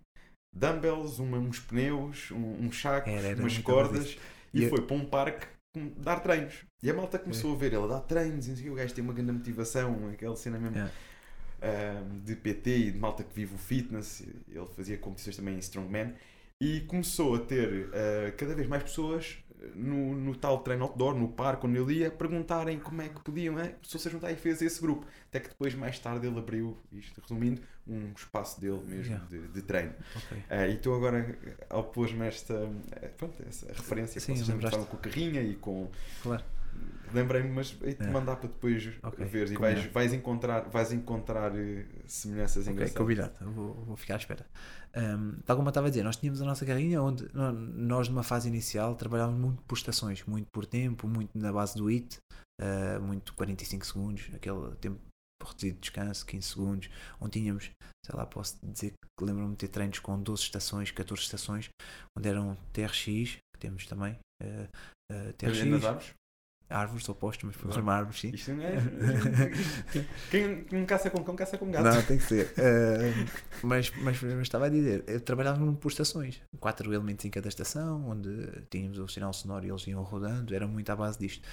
dumbbells, 0.57 1.21
uma, 1.21 1.39
uns 1.39 1.61
pneus, 1.61 2.31
um, 2.31 2.67
uns 2.67 2.81
sacos, 2.81 3.13
era, 3.13 3.29
era 3.29 3.41
umas 3.41 3.59
cordas, 3.59 4.17
e, 4.53 4.65
e 4.65 4.69
foi 4.69 4.83
para 4.83 4.97
um 4.97 5.05
parque 5.05 5.47
dar 5.99 6.21
treinos. 6.21 6.65
E 6.83 6.91
a 6.91 6.95
malta 6.95 7.19
começou 7.19 7.53
é. 7.53 7.55
a 7.55 7.59
ver 7.59 7.73
ele 7.75 7.85
a 7.85 7.87
dar 7.87 8.01
treinos, 8.01 8.49
e 8.49 8.71
o 8.71 8.75
gajo 8.75 8.95
tem 8.95 9.05
uma 9.05 9.13
grande 9.13 9.33
motivação, 9.33 10.09
aquela 10.13 10.37
cena 10.37 10.59
mesmo 10.59 10.79
é. 11.61 12.01
um, 12.01 12.21
de 12.21 12.35
PT 12.35 12.79
e 12.79 12.91
de 12.93 12.99
malta 12.99 13.23
que 13.23 13.35
vive 13.35 13.55
o 13.55 13.59
fitness. 13.59 14.25
Ele 14.49 14.67
fazia 14.75 14.97
competições 14.97 15.37
também 15.37 15.55
em 15.55 15.59
Strongman 15.59 16.15
e 16.61 16.81
começou 16.83 17.35
a 17.35 17.39
ter 17.41 17.89
uh, 17.89 18.37
cada 18.37 18.55
vez 18.55 18.67
mais 18.67 18.83
pessoas 18.83 19.39
no, 19.75 20.15
no 20.15 20.35
tal 20.35 20.61
treino 20.61 20.85
outdoor, 20.85 21.15
no 21.15 21.29
parque 21.29 21.67
onde 21.67 21.79
ele 21.79 21.95
ia, 22.01 22.11
perguntarem 22.11 22.79
como 22.79 23.03
é 23.03 23.09
que 23.09 23.21
podiam, 23.21 23.59
é? 23.59 23.75
se 23.83 23.99
juntar 24.11 24.33
e 24.33 24.37
fez 24.37 24.63
esse 24.63 24.81
grupo. 24.81 25.07
Até 25.29 25.41
que 25.41 25.49
depois, 25.49 25.75
mais 25.75 25.99
tarde, 25.99 26.27
ele 26.27 26.39
abriu, 26.39 26.79
isto 26.93 27.21
resumindo, 27.21 27.61
um 27.87 28.13
espaço 28.13 28.61
dele 28.61 28.81
mesmo 28.85 29.13
yeah. 29.13 29.27
de, 29.27 29.49
de, 29.49 29.63
treino. 29.63 29.95
Okay. 30.17 30.39
Uh, 30.39 30.71
e 30.73 30.77
tu 30.79 30.95
agora 30.95 31.39
opôs-me 31.71 32.27
esta 32.27 32.69
pronto, 33.17 33.43
essa 33.47 33.67
referência 33.69 34.21
Sim, 34.21 34.35
que 34.35 34.41
vocês 34.41 34.65
estavam 34.65 34.87
com 34.87 34.97
a 34.97 35.01
carrinha 35.01 35.41
e 35.41 35.55
com. 35.55 35.91
Claro 36.23 36.45
lembrei-me, 37.13 37.51
mas 37.51 37.77
hei-te 37.83 38.03
é. 38.03 38.11
mandar 38.11 38.37
para 38.37 38.49
depois 38.49 38.91
okay. 39.03 39.25
ver 39.27 39.51
e 39.51 39.57
vais, 39.57 39.85
vais, 39.87 40.13
encontrar, 40.13 40.69
vais 40.69 40.93
encontrar 40.93 41.57
eh, 41.57 41.85
semelhanças 42.07 42.63
okay, 42.63 42.73
engraçadas. 42.73 42.99
Combinado, 42.99 43.53
vou, 43.53 43.75
vou 43.75 43.97
ficar 43.97 44.15
à 44.15 44.17
espera. 44.19 44.47
Um, 44.97 45.39
tal 45.45 45.57
como 45.57 45.69
eu 45.69 45.71
estava 45.71 45.87
a 45.87 45.91
dizer, 45.91 46.03
nós 46.03 46.17
tínhamos 46.17 46.41
a 46.41 46.45
nossa 46.45 46.65
carrinha 46.65 47.03
onde 47.03 47.29
nós, 47.35 48.09
numa 48.09 48.23
fase 48.23 48.49
inicial, 48.49 48.95
trabalhávamos 48.95 49.41
muito 49.41 49.63
por 49.63 49.77
estações, 49.77 50.25
muito 50.25 50.49
por 50.51 50.67
tempo, 50.67 51.07
muito 51.07 51.37
na 51.39 51.53
base 51.53 51.77
do 51.77 51.91
HIT, 51.91 52.19
uh, 52.61 53.01
muito 53.01 53.35
45 53.35 53.87
segundos, 53.87 54.31
aquele 54.35 54.75
tempo 54.77 54.99
reduzido 55.45 55.75
de 55.75 55.81
descanso, 55.81 56.27
15 56.27 56.49
segundos, 56.49 56.91
onde 57.21 57.41
tínhamos, 57.41 57.71
sei 58.05 58.15
lá, 58.15 58.27
posso 58.27 58.59
dizer 58.63 58.93
que 59.19 59.25
lembro-me 59.25 59.53
de 59.53 59.59
ter 59.59 59.69
treinos 59.69 59.99
com 59.99 60.21
12 60.21 60.43
estações, 60.43 60.91
14 60.91 61.23
estações, 61.23 61.69
onde 62.17 62.29
eram 62.29 62.57
TRX, 62.73 63.39
que 63.55 63.59
temos 63.59 63.87
também, 63.87 64.19
uh, 64.43 64.69
uh, 65.13 65.33
TRX, 65.35 66.15
Árvores 66.69 67.09
opostas, 67.09 67.45
mas 67.45 67.57
podemos 67.57 67.77
chamar 67.77 67.99
árvores, 67.99 68.21
sim. 68.21 68.31
Isto 68.31 68.53
não 68.53 68.65
é. 68.65 68.75
quem, 70.31 70.65
quem 70.65 70.85
caça 70.85 71.09
com 71.09 71.23
cão, 71.23 71.37
caça 71.37 71.57
com 71.57 71.71
gato. 71.71 71.85
Não, 71.85 72.03
tem 72.03 72.19
que 72.19 72.25
ser. 72.25 72.47
Uh, 72.47 73.31
mas, 73.63 73.91
mas, 73.99 74.21
mas, 74.21 74.43
estava 74.43 74.67
a 74.67 74.69
dizer, 74.69 75.05
eu 75.07 75.21
trabalhava 75.21 75.73
por 75.75 75.89
estações. 75.89 76.43
Quatro 76.59 76.93
elementos 76.93 77.25
em 77.25 77.31
cada 77.31 77.49
estação, 77.49 78.09
onde 78.09 78.31
tínhamos 78.69 78.99
o 78.99 79.07
sinal 79.07 79.33
sonoro 79.33 79.65
e 79.65 79.71
eles 79.71 79.87
iam 79.87 80.03
rodando, 80.03 80.53
era 80.55 80.67
muito 80.67 80.91
à 80.91 80.97
base 80.97 81.19
disto. 81.19 81.47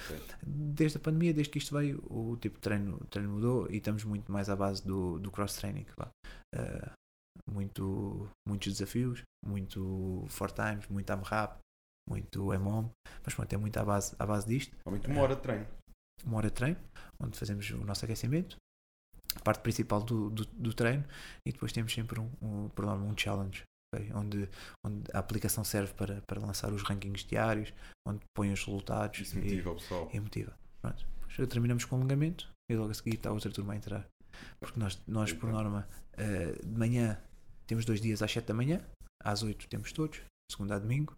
Desde 0.44 0.98
a 0.98 1.00
pandemia, 1.00 1.32
desde 1.32 1.50
que 1.50 1.58
isto 1.58 1.76
veio, 1.76 2.02
o 2.10 2.36
tipo 2.36 2.56
de 2.56 2.62
treino, 2.62 2.98
treino 3.08 3.30
mudou 3.30 3.68
e 3.70 3.76
estamos 3.76 4.02
muito 4.02 4.32
mais 4.32 4.48
à 4.48 4.56
base 4.56 4.84
do, 4.84 5.20
do 5.20 5.30
cross-training. 5.30 5.86
Uh, 6.54 6.90
muito, 7.50 8.28
muitos 8.46 8.72
desafios, 8.72 9.22
muito 9.44 10.24
for 10.28 10.50
times, 10.50 10.86
muito 10.88 11.10
AMRAP, 11.10 11.58
muito 12.08 12.52
EMOM, 12.52 12.90
mas 13.24 13.34
pronto, 13.34 13.52
é 13.52 13.56
muito 13.56 13.76
à 13.78 13.84
base, 13.84 14.14
à 14.18 14.26
base 14.26 14.46
disto. 14.46 14.76
Muito 14.86 15.10
uma 15.10 15.22
hora 15.22 15.36
de 15.36 15.42
treino. 15.42 15.66
Uma 16.24 16.36
hora 16.38 16.48
de 16.48 16.54
treino, 16.54 16.78
onde 17.20 17.38
fazemos 17.38 17.68
o 17.70 17.84
nosso 17.84 18.04
aquecimento, 18.04 18.56
a 19.36 19.40
parte 19.40 19.62
principal 19.62 20.02
do, 20.02 20.30
do, 20.30 20.44
do 20.44 20.74
treino, 20.74 21.04
e 21.46 21.52
depois 21.52 21.72
temos 21.72 21.92
sempre 21.92 22.20
um, 22.20 22.30
um, 22.40 22.70
um, 22.78 23.08
um 23.08 23.18
challenge, 23.18 23.62
okay? 23.94 24.12
onde, 24.12 24.48
onde 24.84 25.04
a 25.12 25.18
aplicação 25.18 25.64
serve 25.64 25.92
para, 25.94 26.22
para 26.26 26.40
lançar 26.40 26.72
os 26.72 26.82
rankings 26.82 27.26
diários, 27.26 27.72
onde 28.06 28.20
põe 28.34 28.52
os 28.52 28.64
resultados. 28.64 29.20
Isso 29.20 29.36
motiva 29.36 29.70
o 29.70 29.74
pessoal. 29.74 30.10
E 30.12 30.20
motiva. 30.20 30.56
Pronto. 30.80 31.06
Depois 31.28 31.48
terminamos 31.48 31.84
com 31.84 31.96
o 31.96 31.98
alongamento 31.98 32.48
e 32.70 32.76
logo 32.76 32.90
a 32.90 32.94
seguir 32.94 33.14
está 33.14 33.30
a 33.30 33.32
outra 33.32 33.50
turma 33.50 33.72
a 33.72 33.76
entrar. 33.76 34.06
Porque 34.60 34.78
nós, 34.78 35.00
nós 35.06 35.32
por 35.32 35.50
norma, 35.50 35.88
uh, 36.14 36.66
de 36.66 36.78
manhã 36.78 37.20
temos 37.66 37.84
dois 37.84 38.00
dias 38.00 38.22
às 38.22 38.30
7 38.30 38.46
da 38.46 38.54
manhã, 38.54 38.84
às 39.22 39.42
8 39.42 39.68
temos 39.68 39.92
todos, 39.92 40.20
segunda 40.50 40.76
a 40.76 40.78
domingo, 40.78 41.16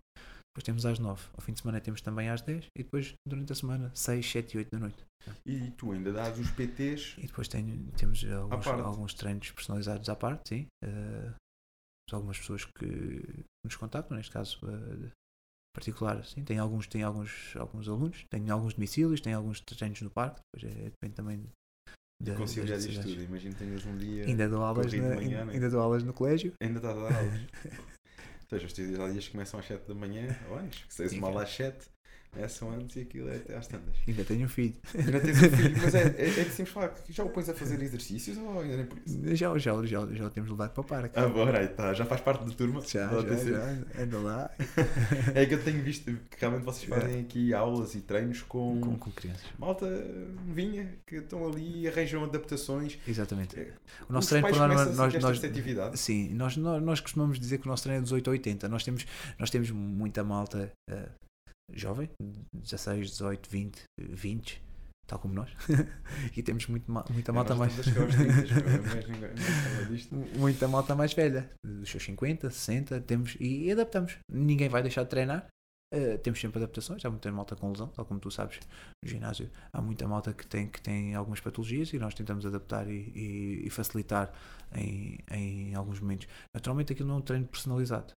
depois 0.56 0.64
temos 0.64 0.86
às 0.86 0.98
9, 0.98 1.22
ao 1.34 1.40
fim 1.42 1.52
de 1.52 1.60
semana 1.60 1.80
temos 1.82 2.00
também 2.00 2.30
às 2.30 2.40
10 2.40 2.68
e 2.74 2.82
depois 2.82 3.14
durante 3.28 3.52
a 3.52 3.54
semana 3.54 3.92
6, 3.94 4.30
7 4.30 4.54
e 4.54 4.58
8 4.58 4.70
da 4.70 4.78
noite. 4.78 5.04
E 5.44 5.70
tu 5.72 5.92
ainda 5.92 6.12
dás 6.12 6.38
os 6.38 6.50
PTs. 6.50 7.16
E 7.18 7.26
depois 7.26 7.46
tenho, 7.46 7.92
temos 7.92 8.24
alguns, 8.24 8.64
parte. 8.64 8.80
alguns 8.80 9.14
treinos 9.14 9.50
personalizados 9.50 10.08
à 10.08 10.16
parte, 10.16 10.48
sim. 10.48 10.66
Uh, 10.82 11.34
algumas 12.10 12.38
pessoas 12.38 12.64
que 12.64 13.44
nos 13.66 13.76
contactam, 13.76 14.16
neste 14.16 14.32
caso 14.32 14.58
uh, 14.64 15.10
particular, 15.74 16.24
sim. 16.24 16.42
Tem 16.42 16.58
alguns, 16.58 16.86
tem 16.86 17.02
alguns, 17.02 17.54
alguns 17.56 17.86
alunos, 17.86 18.24
tem 18.30 18.48
alguns 18.48 18.72
domicílios, 18.72 19.20
tem 19.20 19.34
alguns 19.34 19.60
treinos 19.60 20.00
no 20.00 20.10
parque, 20.10 20.40
depois 20.54 20.74
é, 20.74 20.84
depende 20.84 21.14
também 21.14 21.46
de 22.22 22.34
conciliar 22.34 22.78
isto 22.78 23.02
tudo, 23.02 23.22
imagino 23.22 23.54
que 23.54 23.62
tenhas 23.62 23.84
um 23.84 23.98
dia. 23.98 24.24
Ainda 24.24 24.48
dou 24.48 24.62
aulas, 24.62 24.90
na, 24.90 25.16
manhã, 25.16 25.40
ainda, 25.40 25.52
ainda 25.52 25.68
dou 25.68 25.80
aulas 25.82 26.02
no 26.02 26.14
colégio. 26.14 26.54
Ainda 26.62 26.78
estás 26.78 26.96
a 26.96 27.02
dar 27.02 27.14
aulas. 27.14 27.40
Então, 28.46 28.58
os 28.58 28.72
teus 28.72 29.12
dias 29.12 29.28
começam 29.28 29.58
às 29.58 29.66
7 29.66 29.88
da 29.88 29.94
manhã, 29.94 30.38
ou 30.48 30.56
antes, 30.56 30.84
que 30.84 30.94
seis 30.94 31.12
mal 31.14 31.36
às 31.36 31.50
7, 31.50 31.76
começam 32.36 32.70
antes 32.70 32.96
e 32.96 33.00
aquilo 33.00 33.28
é 33.30 33.36
até 33.36 33.56
às 33.56 33.66
tantas. 33.66 33.94
Ainda 34.06 34.24
tenho 34.24 34.44
um 34.44 34.48
filho. 34.48 34.74
Ainda 34.94 35.20
tens 35.20 35.42
um 35.42 35.50
filho, 35.50 35.76
mas 35.82 35.94
é, 35.94 36.02
é, 36.02 36.28
é 36.28 36.44
que 36.44 36.50
sempre 36.50 36.72
falar 36.72 36.88
que 36.88 37.12
já 37.12 37.24
o 37.24 37.30
pões 37.30 37.48
a 37.48 37.54
fazer 37.54 37.80
exercícios 37.82 38.36
ou 38.36 38.60
ainda 38.60 38.76
nem 38.76 38.86
por 38.86 38.98
isso? 39.04 39.36
Já, 39.36 39.56
já, 39.58 39.84
já, 39.84 40.06
já 40.12 40.26
o 40.26 40.30
temos 40.30 40.50
levado 40.50 40.72
para 40.72 40.80
o 40.80 40.84
parque. 40.84 41.18
Ah, 41.18 41.28
bora, 41.28 41.60
aí 41.60 41.68
tá, 41.68 41.94
já 41.94 42.04
faz 42.04 42.20
parte 42.20 42.44
da 42.44 42.50
turma. 42.52 42.80
Já, 42.82 43.08
já, 43.08 43.36
já, 43.36 44.02
anda 44.02 44.18
lá. 44.18 44.50
é 45.34 45.46
que 45.46 45.54
eu 45.54 45.62
tenho 45.62 45.82
visto 45.82 46.04
que 46.04 46.36
realmente 46.38 46.64
vocês 46.64 46.88
fazem 46.88 47.20
aqui 47.20 47.54
aulas 47.54 47.94
e 47.94 48.00
treinos 48.00 48.42
com, 48.42 48.80
com, 48.80 48.96
com 48.96 49.10
crianças. 49.10 49.46
Malta 49.58 49.86
vinha, 50.46 50.92
que 51.06 51.16
estão 51.16 51.46
ali 51.46 51.82
e 51.82 51.88
arranjam 51.88 52.22
adaptações. 52.24 52.98
Exatamente. 53.08 53.58
É, 53.58 53.72
o 54.08 54.12
nosso 54.12 54.28
treino, 54.28 54.48
por 54.48 54.56
norma, 54.56 54.84
nós, 54.84 55.14
nós, 55.14 55.44
atividade. 55.44 55.98
sim, 55.98 56.34
nós, 56.34 56.56
nós, 56.56 56.82
nós 56.82 57.00
costumamos 57.00 57.38
dizer 57.40 57.58
que 57.58 57.66
o 57.66 57.70
nosso 57.70 57.84
treino 57.84 58.00
é 58.00 58.02
dos 58.02 58.12
8 58.12 58.28
a 58.28 58.32
80. 58.32 58.68
Nós 58.68 58.84
temos, 58.84 59.06
nós 59.38 59.50
temos 59.50 59.70
muita 59.70 60.22
malta. 60.22 60.72
Uh, 60.90 61.25
jovem, 61.72 62.10
16, 62.52 63.10
18, 63.10 63.50
20, 63.50 63.82
20, 63.98 64.62
tal 65.06 65.18
como 65.18 65.34
nós. 65.34 65.50
e 66.36 66.42
temos 66.42 66.66
muito, 66.66 66.90
muita 67.10 67.32
malta 67.32 67.54
mais. 67.54 67.74
muita 70.36 70.68
malta 70.68 70.94
mais 70.94 71.12
velha, 71.12 71.50
dos 71.64 71.90
seus 71.90 72.04
50, 72.04 72.50
60, 72.50 73.00
temos, 73.02 73.36
e 73.40 73.70
adaptamos. 73.70 74.18
Ninguém 74.30 74.68
vai 74.68 74.82
deixar 74.82 75.04
de 75.04 75.10
treinar. 75.10 75.46
Uh, 75.94 76.18
temos 76.18 76.40
sempre 76.40 76.58
adaptações, 76.58 77.04
há 77.04 77.10
muita 77.10 77.30
malta 77.30 77.54
com 77.54 77.70
lesão, 77.70 77.86
tal 77.86 78.04
como 78.04 78.18
tu 78.18 78.28
sabes, 78.28 78.58
no 79.04 79.08
ginásio 79.08 79.48
há 79.72 79.80
muita 79.80 80.08
malta 80.08 80.32
que 80.32 80.44
tem, 80.44 80.68
que 80.68 80.82
tem 80.82 81.14
algumas 81.14 81.38
patologias 81.38 81.92
e 81.92 81.98
nós 81.98 82.12
tentamos 82.12 82.44
adaptar 82.44 82.88
e, 82.88 83.12
e, 83.14 83.62
e 83.64 83.70
facilitar 83.70 84.32
em, 84.74 85.20
em 85.30 85.76
alguns 85.76 86.00
momentos. 86.00 86.26
Naturalmente 86.52 86.92
aquilo 86.92 87.08
não 87.08 87.14
é 87.14 87.18
um 87.18 87.22
treino 87.22 87.46
personalizado, 87.46 88.12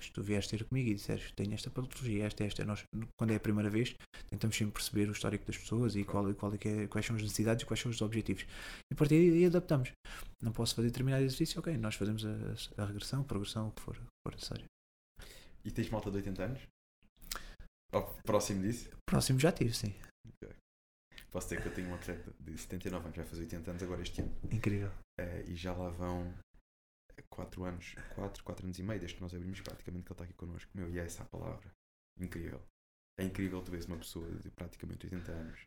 se 0.00 0.12
tu 0.12 0.22
vieste 0.22 0.56
ter 0.56 0.64
comigo 0.64 0.90
e 0.90 0.94
disseres 0.94 1.32
tenho 1.32 1.54
esta 1.54 1.70
patologia, 1.70 2.24
esta, 2.24 2.44
esta, 2.44 2.64
nós, 2.64 2.84
quando 3.18 3.30
é 3.32 3.36
a 3.36 3.40
primeira 3.40 3.70
vez, 3.70 3.94
tentamos 4.28 4.56
sempre 4.56 4.74
perceber 4.74 5.08
o 5.08 5.12
histórico 5.12 5.46
das 5.46 5.56
pessoas 5.56 5.96
e 5.96 6.04
qual, 6.04 6.32
qual 6.34 6.52
é, 6.52 6.82
é 6.84 6.86
quais 6.86 7.06
são 7.06 7.16
as 7.16 7.22
necessidades 7.22 7.62
e 7.62 7.66
quais 7.66 7.80
são 7.80 7.90
os 7.90 8.02
objetivos. 8.02 8.44
E 8.90 8.94
a 8.94 8.96
partir 8.96 9.30
daí 9.30 9.46
adaptamos. 9.46 9.92
Não 10.42 10.52
posso 10.52 10.74
fazer 10.74 10.88
determinado 10.88 11.24
exercício, 11.24 11.60
ok, 11.60 11.76
nós 11.78 11.94
fazemos 11.94 12.24
a, 12.24 12.82
a 12.82 12.86
regressão, 12.86 13.22
a 13.22 13.24
progressão, 13.24 13.68
o 13.68 13.72
que 13.72 13.82
for, 13.82 13.96
for 13.96 14.34
necessário. 14.34 14.64
E 15.64 15.70
tens 15.70 15.88
malta 15.90 16.10
de 16.10 16.18
80 16.18 16.44
anos? 16.44 16.60
Ou 17.92 18.02
próximo 18.24 18.62
disso? 18.62 18.90
Próximo 19.08 19.40
já 19.40 19.50
tive, 19.50 19.74
sim. 19.74 19.94
Okay. 20.42 20.54
Posso 21.30 21.48
dizer 21.48 21.62
que 21.62 21.68
eu 21.68 21.74
tenho 21.74 21.88
uma 21.88 21.96
atleta 21.96 22.32
de 22.40 22.56
79 22.58 23.04
anos, 23.04 23.16
vai 23.16 23.26
fazer 23.26 23.42
80 23.42 23.70
anos 23.70 23.82
agora 23.82 24.02
este 24.02 24.20
ano. 24.20 24.36
Incrível. 24.50 24.90
Uh, 25.20 25.48
e 25.48 25.56
já 25.56 25.72
lá 25.72 25.88
vão 25.90 26.32
4 27.30 27.64
anos, 27.64 27.94
4, 28.14 28.44
4 28.44 28.66
anos 28.66 28.78
e 28.78 28.82
meio 28.82 29.00
desde 29.00 29.16
que 29.16 29.22
nós 29.22 29.34
abrimos 29.34 29.60
praticamente 29.60 30.04
que 30.04 30.12
ele 30.12 30.14
está 30.14 30.24
aqui 30.24 30.34
connosco. 30.34 30.70
Meu, 30.74 30.90
e 30.90 30.98
é 30.98 31.04
essa 31.04 31.22
a 31.22 31.26
palavra. 31.26 31.70
Incrível. 32.18 32.62
É 33.18 33.24
incrível 33.24 33.62
tu 33.62 33.70
vês 33.70 33.86
uma 33.86 33.96
pessoa 33.96 34.30
de 34.30 34.50
praticamente 34.50 35.06
80 35.06 35.32
anos 35.32 35.66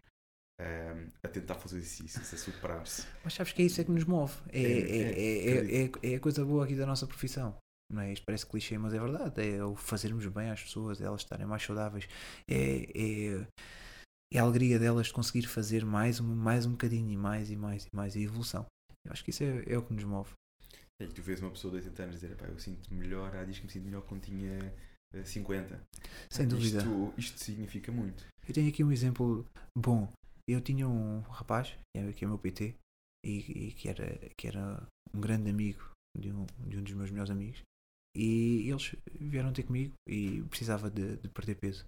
um, 0.60 0.64
ehm, 0.64 1.08
a 1.24 1.28
tentar 1.28 1.56
fazer 1.56 1.78
exercícios, 1.78 2.34
a 2.34 2.38
superar-se. 2.38 3.08
Mas 3.24 3.34
sabes 3.34 3.54
que 3.54 3.62
é 3.62 3.66
isso 3.66 3.82
é 3.82 3.84
que 3.84 3.92
nos 3.92 4.04
move. 4.04 4.36
É, 4.50 4.62
é, 4.62 4.66
é, 4.66 5.86
é, 5.86 6.14
é, 6.14 6.16
a 6.16 6.20
coisa 6.20 6.46
boa 6.46 6.66
aqui 6.66 6.76
da 6.76 6.86
nossa 6.86 7.08
profissão. 7.08 7.58
Não 7.92 8.02
é? 8.04 8.14
Isto 8.14 8.26
parece 8.26 8.46
clichê, 8.46 8.78
mas 8.78 8.94
é 8.94 9.00
verdade. 9.00 9.42
É 9.42 9.64
o 9.64 9.76
fazermos 9.76 10.26
bem 10.28 10.52
às 10.52 10.62
pessoas, 10.62 11.02
elas 11.02 11.22
estarem 11.22 11.48
mais 11.48 11.64
saudáveis. 11.64 12.08
É, 12.48 12.84
é, 12.96 13.48
é 14.32 14.40
a 14.40 14.44
alegria 14.44 14.78
delas 14.78 15.08
de 15.08 15.14
conseguir 15.14 15.48
fazer 15.48 15.84
mais 15.84 16.20
um, 16.20 16.36
mais 16.36 16.68
um 16.68 16.72
bocadinho 16.72 17.10
e 17.10 17.18
mais 17.18 17.50
e 17.50 17.56
mais 17.56 17.86
e 17.86 17.96
mais. 17.96 18.16
E 18.16 18.22
evolução. 18.22 18.66
Eu 19.06 19.12
acho 19.12 19.24
que 19.24 19.32
isso 19.32 19.44
é, 19.44 19.64
é 19.66 19.78
o 19.78 19.82
que 19.82 19.94
nos 19.94 20.04
move. 20.04 20.32
É 21.02 21.08
que 21.08 21.14
tu 21.14 21.22
vês 21.22 21.42
uma 21.42 21.52
pessoa 21.52 21.72
de 21.72 21.88
80 21.88 22.04
anos 22.04 22.16
dizer, 22.20 22.36
pá, 22.36 22.46
eu 22.46 22.60
sinto 22.60 22.94
melhor, 22.94 23.34
há 23.36 23.44
dias 23.44 23.58
que 23.58 23.66
me 23.66 23.72
sinto 23.72 23.86
melhor 23.86 24.02
quando 24.02 24.24
tinha 24.24 24.60
50. 25.24 25.74
Eh, 25.74 26.08
Sem 26.30 26.48
dúvida. 26.48 26.80
Isto, 26.80 27.14
isto 27.18 27.40
significa 27.40 27.92
muito. 27.92 28.26
Eu 28.48 28.54
tenho 28.54 28.70
aqui 28.70 28.84
um 28.84 28.92
exemplo 28.92 29.46
bom. 29.78 30.12
Eu 30.48 30.62
tinha 30.62 30.88
um 30.88 31.22
rapaz, 31.22 31.78
que 32.16 32.26
é 32.26 32.28
o 32.28 32.32
meu 32.32 32.40
PT, 32.40 32.76
e, 33.26 33.68
e, 33.68 33.72
que, 33.74 33.88
era, 33.88 34.20
que 34.38 34.48
era 34.48 34.86
um 35.14 35.22
grande 35.22 35.50
amigo 35.50 35.92
de 36.18 36.32
um, 36.32 36.46
de 36.68 36.78
um 36.78 36.84
dos 36.84 36.94
meus 36.94 37.12
melhores 37.12 37.32
amigos, 37.32 37.62
e 38.18 38.70
eles 38.70 38.96
vieram 39.20 39.54
ter 39.54 39.64
comigo 39.64 39.94
e 40.08 40.42
precisava 40.44 40.90
de, 40.90 41.18
de 41.18 41.30
perder 41.30 41.56
peso. 41.56 41.86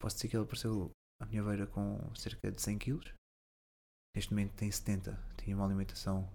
Posso 0.00 0.16
dizer 0.16 0.28
que 0.28 0.36
ele 0.36 0.44
apareceu 0.44 0.90
à 1.20 1.26
minha 1.26 1.44
beira 1.44 1.66
com 1.66 1.98
cerca 2.14 2.50
de 2.50 2.60
100 2.60 2.78
kg. 2.78 3.12
Neste 4.16 4.32
momento 4.32 4.54
tem 4.54 4.70
70. 4.70 5.16
Tinha 5.36 5.54
uma 5.54 5.66
alimentação 5.66 6.30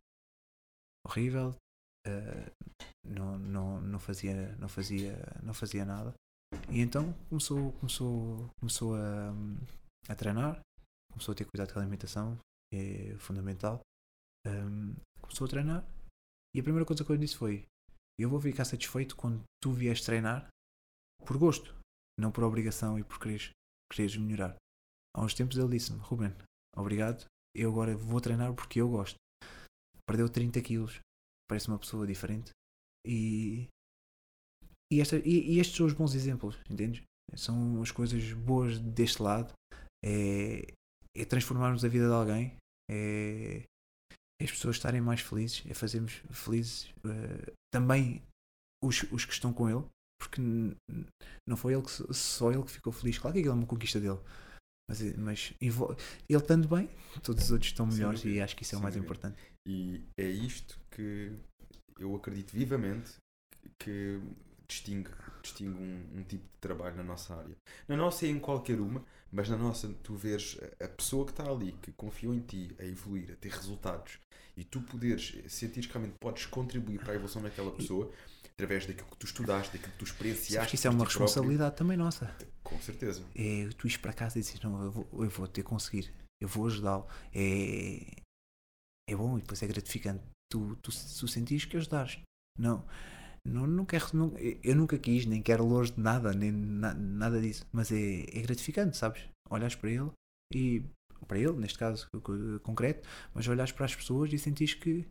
horrível, 1.06 1.56
uh, 2.08 2.52
não, 3.04 3.38
não, 3.38 3.82
não, 3.82 4.00
fazia, 4.00 4.56
não, 4.58 4.68
fazia, 4.68 5.18
não 5.44 5.54
fazia 5.54 5.86
nada. 5.86 6.14
E 6.70 6.80
então 6.80 7.14
começou, 7.30 7.72
começou, 7.74 8.50
começou 8.60 8.96
a, 8.96 9.34
a 10.08 10.16
treinar, 10.16 10.60
começou 11.12 11.34
a 11.34 11.36
ter 11.36 11.46
cuidado 11.46 11.74
com 11.74 11.80
a 11.80 11.82
alimentação, 11.82 12.38
é 12.74 13.16
fundamental. 13.18 13.82
Um, 14.48 14.96
começou 15.22 15.46
a 15.46 15.50
treinar 15.50 15.84
e 16.56 16.60
a 16.60 16.64
primeira 16.64 16.86
coisa 16.86 17.04
que 17.04 17.12
eu 17.12 17.18
disse 17.18 17.36
foi: 17.36 17.66
Eu 18.18 18.30
vou 18.30 18.40
ficar 18.40 18.64
satisfeito 18.64 19.16
quando 19.16 19.44
tu 19.62 19.74
vies 19.74 20.02
treinar 20.02 20.48
por 21.26 21.38
gosto, 21.38 21.76
não 22.18 22.32
por 22.32 22.44
obrigação 22.44 22.98
e 22.98 23.04
por 23.04 23.20
quereres, 23.20 23.50
quereres 23.92 24.16
melhorar. 24.18 24.56
Há 25.14 25.22
uns 25.22 25.34
tempos 25.34 25.58
ele 25.58 25.78
disse-me: 25.78 26.00
Ruben, 26.00 26.34
obrigado, 26.76 27.26
eu 27.54 27.72
agora 27.72 27.96
vou 27.98 28.22
treinar 28.22 28.54
porque 28.54 28.80
eu 28.80 28.90
gosto. 28.90 29.18
Perdeu 30.08 30.30
30 30.30 30.62
quilos, 30.62 31.00
parece 31.48 31.68
uma 31.68 31.80
pessoa 31.80 32.06
diferente. 32.06 32.52
E, 33.06 33.68
e, 34.92 35.02
esta, 35.02 35.18
e, 35.18 35.54
e 35.54 35.60
estes 35.60 35.76
são 35.76 35.86
os 35.86 35.94
bons 35.94 36.14
exemplos, 36.16 36.58
entendes? 36.70 37.04
São 37.36 37.82
as 37.82 37.92
coisas 37.92 38.34
boas 38.34 38.80
deste 38.80 39.22
lado. 39.22 39.54
É, 40.04 40.62
é 41.16 41.26
transformarmos 41.26 41.86
a 41.86 41.88
vida 41.88 42.08
de 42.08 42.14
alguém, 42.14 42.58
é, 42.92 43.64
é 44.40 44.44
as 44.44 44.52
pessoas 44.52 44.76
estarem 44.76 45.02
mais 45.02 45.22
felizes, 45.22 45.64
é 45.66 45.74
fazermos 45.74 46.22
felizes 46.30 46.90
uh, 47.06 47.54
também 47.74 48.22
os, 48.84 49.04
os 49.12 49.26
que 49.26 49.34
estão 49.34 49.54
com 49.54 49.70
ele, 49.70 49.86
porque 50.20 50.42
não 51.48 51.58
foi 51.58 51.74
ele 51.74 51.84
que, 51.84 52.14
só 52.14 52.52
ele 52.52 52.64
que 52.64 52.72
ficou 52.72 52.92
feliz. 52.92 53.18
Claro 53.18 53.34
que 53.34 53.40
aquilo 53.40 53.56
é 53.56 53.58
uma 53.58 53.66
conquista 53.66 54.00
dele, 54.00 54.20
mas, 54.90 55.02
mas 55.18 55.54
ele 55.60 55.74
estando 56.30 56.68
bem, 56.68 56.90
todos 57.24 57.46
os 57.46 57.52
outros 57.52 57.72
estão 57.72 57.86
melhores 57.88 58.22
Sim, 58.22 58.30
e 58.30 58.42
acho 58.42 58.56
que 58.56 58.64
isso 58.64 58.76
é 58.76 58.78
o 58.78 58.82
mais 58.82 58.96
importante. 58.96 59.38
E 59.68 60.04
é 60.18 60.28
isto 60.28 60.80
que 60.92 61.32
eu 62.00 62.16
acredito 62.16 62.52
vivamente 62.52 63.14
que 63.80 64.20
distingue, 64.68 65.10
distingue 65.42 65.78
um, 65.78 66.20
um, 66.20 66.24
tipo 66.24 66.44
de 66.44 66.60
trabalho 66.60 66.96
na 66.96 67.04
nossa 67.04 67.36
área. 67.36 67.56
Na 67.88 67.98
nossa 67.98 68.26
e 68.26 68.30
em 68.30 68.40
qualquer 68.40 68.80
uma, 68.80 69.04
mas 69.32 69.50
na 69.50 69.58
nossa 69.58 69.88
tu 70.04 70.16
vês 70.16 70.58
a 70.80 70.88
pessoa 70.88 71.26
que 71.26 71.32
está 71.32 71.50
ali, 71.50 71.72
que 71.82 71.92
confiou 71.92 72.34
em 72.34 72.42
ti 72.42 72.76
a 72.80 72.86
evoluir, 72.86 73.32
a 73.32 73.36
ter 73.36 73.52
resultados, 73.52 74.20
e 74.56 74.64
tu 74.64 74.82
poderes 74.82 75.36
sentir 75.48 75.88
que 75.88 75.94
realmente 75.94 76.16
podes 76.20 76.46
contribuir 76.46 77.00
para 77.00 77.14
a 77.14 77.16
evolução 77.16 77.42
daquela 77.42 77.72
pessoa 77.72 78.12
através 78.58 78.86
daquilo 78.86 79.08
que 79.10 79.18
tu 79.18 79.26
estudaste, 79.26 79.74
daquilo 79.74 79.92
que 79.92 80.00
tu 80.00 80.06
experienciaste. 80.06 80.58
Acho 80.58 80.70
que 80.70 80.76
isso 80.76 80.88
é 80.88 80.90
uma 80.90 81.06
responsabilidade 81.06 81.76
próprio. 81.76 81.78
também 81.78 81.98
nossa. 81.98 82.36
Com 82.64 82.80
certeza. 82.80 83.24
É 83.36 83.70
tu 83.78 83.88
ires 83.88 83.98
para 83.98 84.14
casa 84.14 84.40
e 84.40 84.42
dizes, 84.42 84.60
não, 84.62 84.84
eu 84.84 84.92
vou, 84.92 85.08
eu 85.24 85.30
vou 85.30 85.48
ter 85.48 85.64
conseguir, 85.64 86.12
eu 86.42 86.48
vou 86.48 86.68
ajudá-lo. 86.68 87.06
É, 87.34 88.22
é 89.10 89.16
bom 89.16 89.38
e 89.38 89.42
depois 89.42 89.62
é 89.62 89.68
gratificante 89.68 90.24
tu, 90.52 90.76
tu, 90.78 90.92
tu 90.92 91.28
sentires 91.28 91.66
que 91.66 91.78
ajudares. 91.78 92.20
Não, 92.58 92.86
não, 93.46 93.68
não 93.68 93.86
quero, 93.86 94.06
não, 94.14 94.34
eu 94.38 94.76
nunca 94.76 94.98
quis, 94.98 95.26
nem 95.26 95.42
quero 95.42 95.66
louros 95.66 95.92
de 95.92 96.00
nada, 96.00 96.34
nem 96.34 96.52
na, 96.52 96.94
nada 96.94 97.40
disso, 97.42 97.66
mas 97.72 97.92
é, 97.92 98.22
é 98.22 98.42
gratificante, 98.42 98.98
sabes? 98.98 99.28
Olhas 99.50 99.76
para 99.76 99.92
ele 99.92 100.12
e 100.54 100.84
para 101.28 101.40
ele, 101.40 101.54
neste 101.54 101.78
caso 101.78 102.08
concreto, 102.64 103.08
mas 103.34 103.48
olhas 103.48 103.72
para 103.72 103.86
as 103.86 103.96
pessoas 103.96 104.32
e 104.32 104.40
sentis 104.40 104.74
que, 104.74 105.08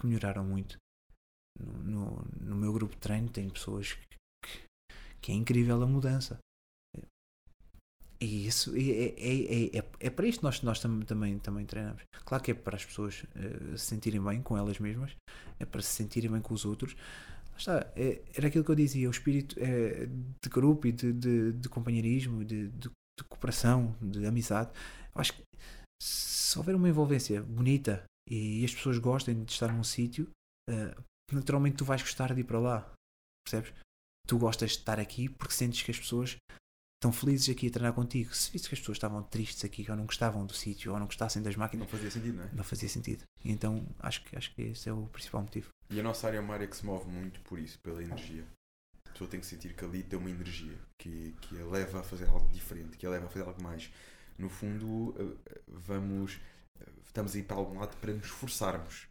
que 0.00 0.06
melhoraram 0.06 0.44
muito. 0.44 0.76
No, 1.58 2.24
no, 2.40 2.56
meu 2.56 2.72
grupo 2.72 2.94
de 2.94 3.00
treino 3.00 3.28
tem 3.28 3.48
pessoas 3.48 3.92
que, 3.92 4.16
que, 4.42 4.62
que, 5.20 5.32
é 5.32 5.34
incrível 5.34 5.80
a 5.82 5.86
mudança. 5.86 6.38
E 8.20 8.46
isso 8.46 8.74
é, 8.76 9.14
é, 9.18 9.78
é, 9.78 9.84
é, 10.00 10.10
para 10.10 10.26
isto 10.26 10.42
nós, 10.42 10.62
nós 10.62 10.80
tam, 10.80 11.00
também, 11.00 11.38
também 11.38 11.66
treinamos. 11.66 12.02
Claro 12.24 12.42
que 12.42 12.52
é 12.52 12.54
para 12.54 12.76
as 12.76 12.84
pessoas 12.84 13.22
uh, 13.22 13.76
se 13.76 13.86
sentirem 13.86 14.22
bem 14.22 14.40
com 14.40 14.56
elas 14.56 14.78
mesmas, 14.78 15.14
é 15.58 15.64
para 15.64 15.82
se 15.82 15.92
sentirem 15.92 16.30
bem 16.30 16.40
com 16.40 16.54
os 16.54 16.64
outros. 16.64 16.96
Está, 17.56 17.86
é, 17.94 18.22
era 18.34 18.48
aquilo 18.48 18.64
que 18.64 18.70
eu 18.70 18.74
dizia, 18.74 19.08
o 19.08 19.10
espírito 19.10 19.56
é, 19.58 20.06
de 20.06 20.50
grupo 20.50 20.86
e 20.86 20.92
de, 20.92 21.12
de, 21.12 21.52
de 21.52 21.68
companheirismo, 21.68 22.44
de, 22.44 22.68
de, 22.68 22.88
de, 22.88 23.24
cooperação, 23.28 23.94
de 24.00 24.26
amizade. 24.26 24.70
Eu 25.14 25.20
acho 25.20 25.34
que 25.34 25.42
se 26.02 26.58
houver 26.58 26.74
uma 26.74 26.88
envolvência 26.88 27.42
bonita 27.42 28.04
e 28.28 28.64
as 28.64 28.74
pessoas 28.74 28.98
gostem 28.98 29.44
de 29.44 29.52
estar 29.52 29.72
num 29.72 29.84
sítio, 29.84 30.28
uh, 30.70 31.02
naturalmente 31.32 31.76
tu 31.76 31.84
vais 31.84 32.02
gostar 32.02 32.34
de 32.34 32.40
ir 32.40 32.44
para 32.44 32.58
lá. 32.58 32.94
Percebes? 33.44 33.72
Tu 34.26 34.38
gostas 34.38 34.72
de 34.72 34.78
estar 34.78 34.98
aqui 34.98 35.28
porque 35.28 35.54
sentes 35.54 35.82
que 35.82 35.90
as 35.90 35.98
pessoas 35.98 36.36
estão 37.04 37.12
felizes 37.12 37.50
aqui 37.50 37.68
a 37.68 37.70
treinar 37.70 37.92
contigo. 37.92 38.34
Se 38.34 38.50
visse 38.50 38.68
que 38.68 38.74
as 38.74 38.78
pessoas 38.78 38.96
estavam 38.96 39.22
tristes 39.22 39.64
aqui, 39.64 39.84
ou 39.90 39.96
não 39.96 40.06
gostavam 40.06 40.46
do 40.46 40.54
sítio, 40.54 40.92
ou 40.92 40.98
não 40.98 41.06
gostassem 41.06 41.42
das 41.42 41.54
máquinas, 41.54 41.86
não 41.86 41.90
fazia 41.90 42.10
sentido, 42.10 42.36
não 42.36 42.44
é? 42.44 42.50
Não 42.54 42.64
fazia 42.64 42.88
sentido. 42.88 43.24
E 43.44 43.52
então 43.52 43.86
acho 44.00 44.24
que, 44.24 44.36
acho 44.36 44.54
que 44.54 44.62
esse 44.62 44.88
é 44.88 44.92
o 44.92 45.06
principal 45.08 45.42
motivo. 45.42 45.68
E 45.90 46.00
a 46.00 46.02
nossa 46.02 46.26
área 46.26 46.38
é 46.38 46.40
uma 46.40 46.54
área 46.54 46.66
que 46.66 46.76
se 46.76 46.84
move 46.86 47.06
muito 47.06 47.40
por 47.42 47.58
isso, 47.58 47.78
pela 47.80 48.02
energia. 48.02 48.44
A 49.06 49.12
pessoa 49.12 49.28
tem 49.28 49.38
que 49.38 49.46
sentir 49.46 49.74
que 49.74 49.84
ali 49.84 50.02
tem 50.02 50.18
uma 50.18 50.30
energia 50.30 50.76
que, 50.98 51.34
que 51.42 51.60
a 51.60 51.64
leva 51.66 52.00
a 52.00 52.02
fazer 52.02 52.26
algo 52.28 52.48
diferente, 52.48 52.96
que 52.96 53.06
a 53.06 53.10
leva 53.10 53.26
a 53.26 53.28
fazer 53.28 53.46
algo 53.46 53.62
mais. 53.62 53.92
No 54.38 54.48
fundo, 54.48 55.14
eh, 55.18 55.60
vamos. 55.68 56.40
Estamos 57.06 57.36
a 57.36 57.38
ir 57.38 57.44
para 57.44 57.56
algum 57.56 57.78
lado 57.78 57.96
para 57.98 58.12
nos 58.12 58.24
esforçarmos. 58.24 59.06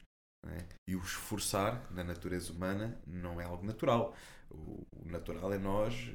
É? 0.45 0.65
E 0.87 0.95
o 0.95 0.99
esforçar 0.99 1.87
na 1.91 2.03
natureza 2.03 2.51
humana 2.51 2.99
não 3.07 3.39
é 3.39 3.45
algo 3.45 3.65
natural. 3.65 4.13
O, 4.51 4.85
natural 5.05 5.53
é 5.53 5.57
nós 5.57 6.11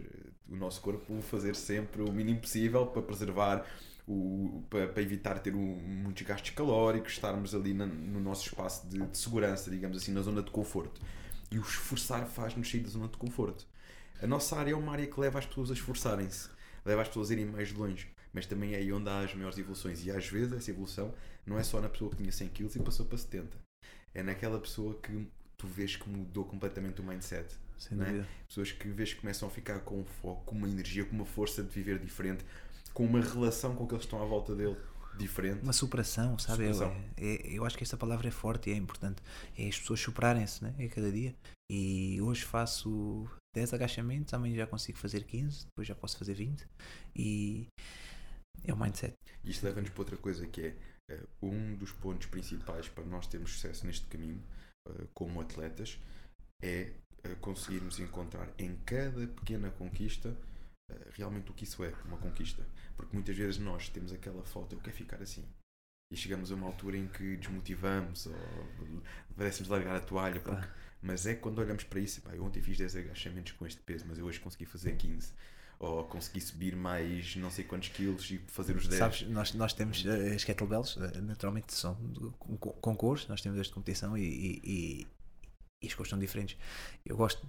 o 0.48 0.56
nosso 0.56 0.80
corpo 0.80 1.20
fazer 1.22 1.54
sempre 1.54 2.02
o 2.02 2.10
mínimo 2.10 2.40
possível 2.40 2.86
para 2.86 3.02
preservar 3.02 3.66
o, 4.06 4.64
para, 4.70 4.88
para, 4.88 5.02
evitar 5.02 5.38
ter 5.38 5.54
um, 5.54 5.76
muitos 5.76 6.26
gastos 6.26 6.50
calóricos, 6.50 7.12
estarmos 7.12 7.54
ali 7.54 7.74
na, 7.74 7.84
no 7.84 8.18
nosso 8.18 8.46
espaço 8.46 8.88
de, 8.88 8.98
de, 8.98 9.18
segurança, 9.18 9.70
digamos 9.70 9.98
assim, 9.98 10.12
na 10.12 10.22
zona 10.22 10.42
de 10.42 10.50
conforto. 10.50 11.00
E 11.50 11.58
o 11.58 11.62
esforçar 11.62 12.26
faz-nos 12.26 12.70
sair 12.70 12.80
da 12.80 12.88
zona 12.88 13.08
de 13.08 13.18
conforto. 13.18 13.66
A 14.22 14.26
nossa 14.26 14.56
área 14.56 14.72
é 14.72 14.74
uma 14.74 14.92
área 14.92 15.06
que 15.06 15.20
leva 15.20 15.38
as 15.38 15.46
pessoas 15.46 15.70
a 15.70 15.74
esforçarem-se, 15.74 16.48
leva 16.84 17.02
as 17.02 17.08
pessoas 17.08 17.30
a 17.30 17.34
irem 17.34 17.46
mais 17.46 17.70
longe, 17.72 18.10
mas 18.32 18.46
também 18.46 18.74
é 18.74 18.78
aí 18.78 18.90
onde 18.92 19.08
há 19.10 19.20
as 19.20 19.34
maiores 19.34 19.58
evoluções. 19.58 20.04
E 20.04 20.10
às 20.10 20.26
vezes 20.26 20.52
essa 20.54 20.70
evolução 20.70 21.14
não 21.46 21.58
é 21.58 21.62
só 21.62 21.78
na 21.80 21.88
pessoa 21.88 22.10
que 22.10 22.16
tinha 22.16 22.32
100 22.32 22.48
kg 22.48 22.76
e 22.76 22.82
passou 22.82 23.04
para 23.04 23.18
70, 23.18 23.56
é 24.18 24.22
naquela 24.22 24.58
pessoa 24.58 24.94
que 25.00 25.28
tu 25.56 25.66
vês 25.66 25.96
que 25.96 26.08
mudou 26.08 26.44
completamente 26.44 27.00
o 27.00 27.04
mindset 27.04 27.54
sem 27.78 27.96
né? 27.96 28.06
dúvida. 28.06 28.28
Pessoas 28.48 28.72
que 28.72 28.88
vês 28.88 29.14
que 29.14 29.20
começam 29.20 29.48
a 29.48 29.50
ficar 29.50 29.80
com 29.80 30.00
um 30.00 30.04
foco, 30.04 30.42
com 30.44 30.56
uma 30.56 30.68
energia, 30.68 31.04
com 31.04 31.14
uma 31.14 31.24
força 31.24 31.62
de 31.62 31.68
viver 31.68 31.98
diferente, 31.98 32.44
com 32.92 33.04
uma 33.04 33.20
relação 33.20 33.74
com 33.76 33.84
aqueles 33.84 34.04
que 34.04 34.06
estão 34.06 34.20
à 34.20 34.26
volta 34.26 34.54
dele 34.54 34.76
diferente. 35.16 35.62
Uma 35.62 35.72
superação, 35.72 36.38
sabe? 36.38 36.72
Superação. 36.72 37.04
Eu, 37.16 37.28
é, 37.28 37.58
eu 37.58 37.64
acho 37.64 37.76
que 37.76 37.84
esta 37.84 37.96
palavra 37.96 38.28
é 38.28 38.30
forte 38.30 38.70
e 38.70 38.72
é 38.72 38.76
importante. 38.76 39.22
É 39.56 39.68
as 39.68 39.78
pessoas 39.78 40.00
superarem-se 40.00 40.64
né? 40.64 40.74
é 40.78 40.88
cada 40.88 41.10
dia. 41.12 41.34
E 41.70 42.20
hoje 42.20 42.44
faço 42.44 43.28
10 43.54 43.74
agachamentos, 43.74 44.34
amanhã 44.34 44.56
já 44.56 44.66
consigo 44.66 44.98
fazer 44.98 45.24
15, 45.24 45.66
depois 45.66 45.86
já 45.86 45.94
posso 45.94 46.18
fazer 46.18 46.34
20. 46.34 46.66
E 47.14 47.68
é 48.64 48.72
o 48.72 48.76
mindset. 48.76 49.14
Isto 49.44 49.64
leva-nos 49.64 49.90
para 49.90 50.00
outra 50.00 50.16
coisa 50.16 50.46
que 50.46 50.60
é 50.62 50.76
um 51.42 51.74
dos 51.76 51.92
pontos 51.92 52.26
principais 52.26 52.88
para 52.88 53.04
nós 53.04 53.26
termos 53.26 53.52
sucesso 53.52 53.86
neste 53.86 54.06
caminho, 54.06 54.42
uh, 54.86 55.08
como 55.14 55.40
atletas, 55.40 55.98
é 56.62 56.92
conseguirmos 57.40 57.98
encontrar 57.98 58.48
em 58.58 58.76
cada 58.86 59.26
pequena 59.26 59.70
conquista 59.70 60.36
realmente 61.12 61.50
o 61.50 61.54
que 61.54 61.64
isso 61.64 61.84
é, 61.84 61.92
uma 62.04 62.16
conquista. 62.16 62.64
Porque 62.96 63.14
muitas 63.14 63.36
vezes 63.36 63.58
nós 63.58 63.88
temos 63.88 64.12
aquela 64.12 64.42
foto, 64.44 64.74
eu 64.74 64.80
quero 64.80 64.96
ficar 64.96 65.22
assim. 65.22 65.44
E 66.10 66.16
chegamos 66.16 66.50
a 66.50 66.54
uma 66.54 66.66
altura 66.66 66.96
em 66.96 67.06
que 67.06 67.36
desmotivamos 67.36 68.26
ou 68.26 68.34
parecemos 69.36 69.68
largar 69.68 69.96
a 69.96 70.00
toalha. 70.00 70.40
Porque... 70.40 70.66
Mas 71.02 71.26
é 71.26 71.34
quando 71.34 71.58
olhamos 71.58 71.84
para 71.84 72.00
isso, 72.00 72.22
pá, 72.22 72.34
eu 72.34 72.42
ontem 72.42 72.62
fiz 72.62 72.78
10 72.78 72.96
agachamentos 72.96 73.52
com 73.52 73.66
este 73.66 73.80
peso, 73.82 74.04
mas 74.08 74.18
eu 74.18 74.24
hoje 74.24 74.40
consegui 74.40 74.64
fazer 74.64 74.96
15 74.96 75.32
ou 75.78 76.04
consegui 76.04 76.40
subir 76.40 76.74
mais 76.74 77.36
não 77.36 77.50
sei 77.50 77.64
quantos 77.64 77.88
quilos 77.88 78.30
e 78.30 78.38
fazer 78.48 78.76
os 78.76 78.88
10. 78.88 78.98
Sabes, 78.98 79.22
nós, 79.28 79.54
nós 79.54 79.72
temos 79.72 80.04
uh, 80.04 80.34
as 80.34 80.44
kettlebells, 80.44 80.96
uh, 80.96 81.22
naturalmente 81.22 81.72
são 81.72 81.94
concursos, 82.80 83.28
nós 83.28 83.40
temos 83.40 83.58
esta 83.60 83.72
competição 83.72 84.16
e, 84.18 84.22
e, 84.22 85.06
e 85.80 85.86
as 85.86 85.94
coisas 85.94 86.10
são 86.10 86.18
diferentes. 86.18 86.56
Eu 87.06 87.16
gosto 87.16 87.46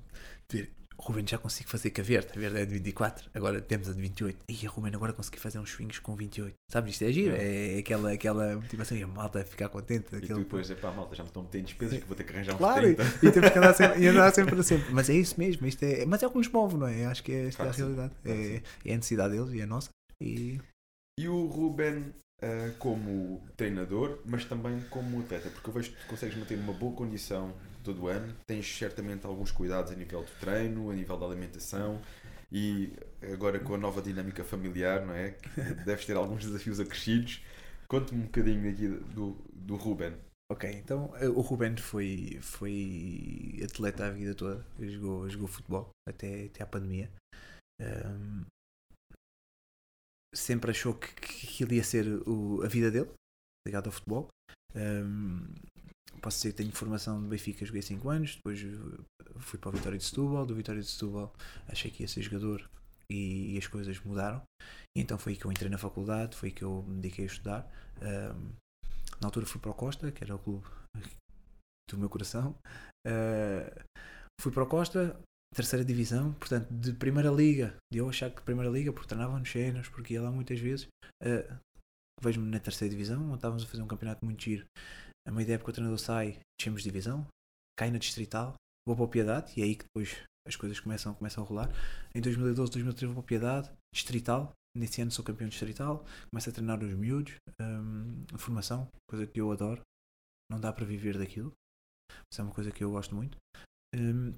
de 0.47 0.57
ver, 0.57 0.78
Ruben 1.01 1.25
já 1.25 1.37
consigo 1.37 1.69
fazer 1.69 1.91
com 1.91 2.01
a 2.01 2.03
verde, 2.03 2.27
a 2.35 2.39
verde 2.39 2.59
é 2.59 2.65
de 2.65 2.73
24, 2.73 3.29
agora 3.33 3.61
temos 3.61 3.87
a 3.89 3.93
de 3.93 4.01
28. 4.01 4.37
E 4.49 4.67
a 4.67 4.69
Ruben 4.69 4.93
agora 4.93 5.13
consegui 5.13 5.39
fazer 5.39 5.57
uns 5.57 5.71
swings 5.71 5.99
com 5.99 6.15
28. 6.15 6.53
Sabes, 6.69 6.93
isto 6.93 7.03
é 7.05 7.11
giro, 7.11 7.35
é, 7.35 7.75
é 7.75 7.79
aquela, 7.79 8.11
aquela 8.11 8.55
motivação 8.55 8.97
e 8.97 9.03
a 9.03 9.07
malta 9.07 9.43
ficar 9.43 9.69
contente. 9.69 10.13
E 10.15 10.21
tu 10.21 10.39
depois, 10.39 10.69
é 10.69 10.75
pá, 10.75 10.91
malta, 10.91 11.15
já 11.15 11.23
me 11.23 11.29
estão 11.29 11.43
metendo 11.43 11.65
despesas 11.65 11.99
que 11.99 12.05
vou 12.05 12.15
ter 12.15 12.25
que 12.25 12.33
arranjar 12.33 12.55
uns 12.55 12.57
claro, 12.57 12.81
30. 12.81 13.03
E, 13.03 13.31
temos 13.31 13.49
que 13.49 13.57
andar 13.57 13.73
sempre, 13.73 14.01
e 14.01 14.07
andar 14.07 14.33
sempre, 14.33 14.63
sempre. 14.63 14.93
Mas 14.93 15.09
é 15.09 15.13
isso 15.13 15.35
mesmo, 15.39 15.65
isto 15.65 15.83
é, 15.83 16.05
mas 16.05 16.21
é 16.21 16.27
o 16.27 16.31
que 16.31 16.37
nos 16.37 16.49
move, 16.49 16.77
não 16.77 16.87
é? 16.87 17.05
Acho 17.05 17.23
que 17.23 17.31
é, 17.31 17.47
esta 17.47 17.63
claro, 17.63 17.71
é 17.71 17.73
a 17.73 17.77
realidade. 17.77 18.13
É, 18.25 18.61
é, 18.85 18.93
a 18.93 18.95
necessidade 18.97 19.33
deles 19.33 19.53
e 19.53 19.61
é 19.61 19.63
a 19.63 19.67
nossa. 19.67 19.89
E, 20.21 20.59
e 21.17 21.27
o 21.29 21.45
Ruben 21.47 22.13
uh, 22.43 22.75
como 22.77 23.41
treinador, 23.55 24.19
mas 24.25 24.45
também 24.45 24.81
como 24.89 25.21
atleta, 25.21 25.49
porque 25.49 25.69
eu 25.69 25.73
vejo 25.73 25.91
que 25.91 25.97
tu 25.97 26.07
consegues 26.07 26.37
manter 26.37 26.57
uma 26.57 26.73
boa 26.73 26.93
condição 26.93 27.53
todo 27.89 28.03
o 28.03 28.07
ano, 28.07 28.35
tens 28.45 28.67
certamente 28.77 29.25
alguns 29.25 29.51
cuidados 29.51 29.91
a 29.91 29.95
nível 29.95 30.21
do 30.21 30.31
treino, 30.39 30.91
a 30.91 30.93
nível 30.93 31.17
da 31.17 31.25
alimentação 31.25 31.99
e 32.51 32.93
agora 33.33 33.59
com 33.59 33.73
a 33.73 33.77
nova 33.77 34.01
dinâmica 34.01 34.43
familiar, 34.43 35.05
não 35.05 35.13
é? 35.13 35.31
Que 35.31 35.49
deves 35.85 36.05
ter 36.05 36.15
alguns 36.15 36.45
desafios 36.45 36.79
acrescidos. 36.79 37.43
Conte-me 37.87 38.21
um 38.21 38.25
bocadinho 38.25 38.71
aqui 38.71 38.87
do, 39.13 39.33
do 39.51 39.75
Ruben. 39.75 40.13
Ok, 40.51 40.69
então 40.71 41.15
eh, 41.17 41.27
o 41.27 41.41
Ruben 41.41 41.77
foi, 41.77 42.39
foi 42.41 43.59
atleta 43.63 44.07
a 44.07 44.11
vida 44.11 44.33
toda, 44.33 44.65
jogou, 44.79 45.29
jogou 45.29 45.47
futebol 45.47 45.89
até, 46.07 46.45
até 46.45 46.63
à 46.63 46.67
pandemia. 46.67 47.11
Um, 47.81 48.45
sempre 50.35 50.71
achou 50.71 50.93
que, 50.95 51.13
que 51.15 51.63
ele 51.63 51.75
ia 51.75 51.83
ser 51.83 52.05
o, 52.27 52.61
a 52.63 52.67
vida 52.67 52.91
dele, 52.91 53.09
ligado 53.67 53.87
ao 53.87 53.91
futebol. 53.91 54.27
Um, 54.75 55.45
posso 56.19 56.37
dizer 56.37 56.51
que 56.51 56.57
tenho 56.57 56.71
formação 56.71 57.21
de 57.21 57.27
Benfica, 57.27 57.65
joguei 57.65 57.81
5 57.81 58.09
anos, 58.09 58.35
depois 58.35 58.59
fui 59.39 59.59
para 59.59 59.69
o 59.69 59.71
Vitória 59.71 59.97
de 59.97 60.03
Setúbal, 60.03 60.45
do 60.45 60.55
Vitória 60.55 60.81
de 60.81 60.87
Setúbal 60.87 61.33
achei 61.67 61.89
que 61.89 62.03
ia 62.03 62.07
ser 62.07 62.21
jogador 62.21 62.69
e, 63.11 63.55
e, 63.55 63.57
as 63.57 63.67
coisas 63.67 63.99
mudaram. 64.01 64.41
E 64.95 65.01
então 65.01 65.17
foi 65.17 65.33
aí 65.33 65.39
que 65.39 65.45
eu 65.45 65.51
entrei 65.51 65.69
na 65.69 65.77
faculdade, 65.77 66.35
foi 66.35 66.49
aí 66.49 66.55
que 66.55 66.63
eu 66.63 66.83
me 66.83 67.01
dediquei 67.01 67.25
a 67.25 67.27
estudar. 67.27 67.71
Um, 68.01 68.53
na 69.21 69.27
altura 69.27 69.45
fui 69.45 69.59
para 69.59 69.71
o 69.71 69.73
Costa, 69.73 70.11
que 70.11 70.23
era 70.23 70.35
o 70.35 70.39
clube 70.39 70.65
do 71.89 71.97
meu 71.97 72.09
coração. 72.09 72.55
Uh, 73.07 73.83
fui 74.39 74.51
para 74.51 74.63
o 74.63 74.67
Costa, 74.67 75.19
terceira 75.55 75.83
divisão, 75.83 76.33
portanto, 76.33 76.71
de 76.71 76.93
primeira 76.93 77.29
liga, 77.31 77.75
de 77.91 77.99
eu 77.99 78.07
achar 78.07 78.29
que 78.29 78.41
primeira 78.41 78.69
liga, 78.69 78.93
porque 78.93 79.07
treinava 79.07 79.39
nos 79.39 79.51
cenas, 79.51 79.89
porque 79.89 80.13
ia 80.13 80.21
lá 80.21 80.31
muitas 80.31 80.59
vezes, 80.59 80.87
uh, 81.23 81.57
vejo-me 82.21 82.49
na 82.49 82.59
terceira 82.59 82.91
divisão, 82.91 83.25
onde 83.25 83.35
estávamos 83.35 83.63
a 83.63 83.67
fazer 83.67 83.81
um 83.81 83.87
campeonato 83.87 84.23
muito 84.23 84.43
giro. 84.43 84.65
A 85.29 85.31
meio 85.31 85.47
da 85.47 85.53
época 85.53 85.69
o 85.69 85.73
treinador 85.73 85.99
sai, 85.99 86.39
descemos 86.57 86.81
de 86.81 86.89
divisão, 86.89 87.27
cai 87.77 87.91
na 87.91 87.99
distrital, 87.99 88.55
vou 88.83 88.95
para 88.95 89.05
o 89.05 89.07
Piedade, 89.07 89.53
e 89.55 89.61
é 89.61 89.63
aí 89.63 89.75
que 89.75 89.83
depois 89.83 90.23
as 90.47 90.55
coisas 90.55 90.79
começam, 90.79 91.13
começam 91.13 91.43
a 91.43 91.47
rolar. 91.47 91.69
Em 92.15 92.19
2012, 92.19 92.71
2013 92.71 93.13
vou 93.13 93.21
para 93.21 93.21
o 93.21 93.27
Piedade, 93.27 93.71
distrital, 93.93 94.51
nesse 94.75 95.03
ano 95.03 95.11
sou 95.11 95.23
campeão 95.23 95.47
distrital, 95.47 96.03
começo 96.31 96.49
a 96.49 96.51
treinar 96.51 96.83
os 96.83 96.91
miúdos, 96.95 97.35
um, 97.61 98.25
a 98.33 98.39
formação, 98.39 98.89
coisa 99.07 99.27
que 99.27 99.39
eu 99.39 99.51
adoro, 99.51 99.83
não 100.49 100.59
dá 100.59 100.73
para 100.73 100.83
viver 100.83 101.15
daquilo, 101.15 101.53
isso 102.33 102.41
é 102.41 102.43
uma 102.43 102.53
coisa 102.53 102.71
que 102.71 102.83
eu 102.83 102.89
gosto 102.89 103.13
muito. 103.13 103.37
Um, 103.95 104.31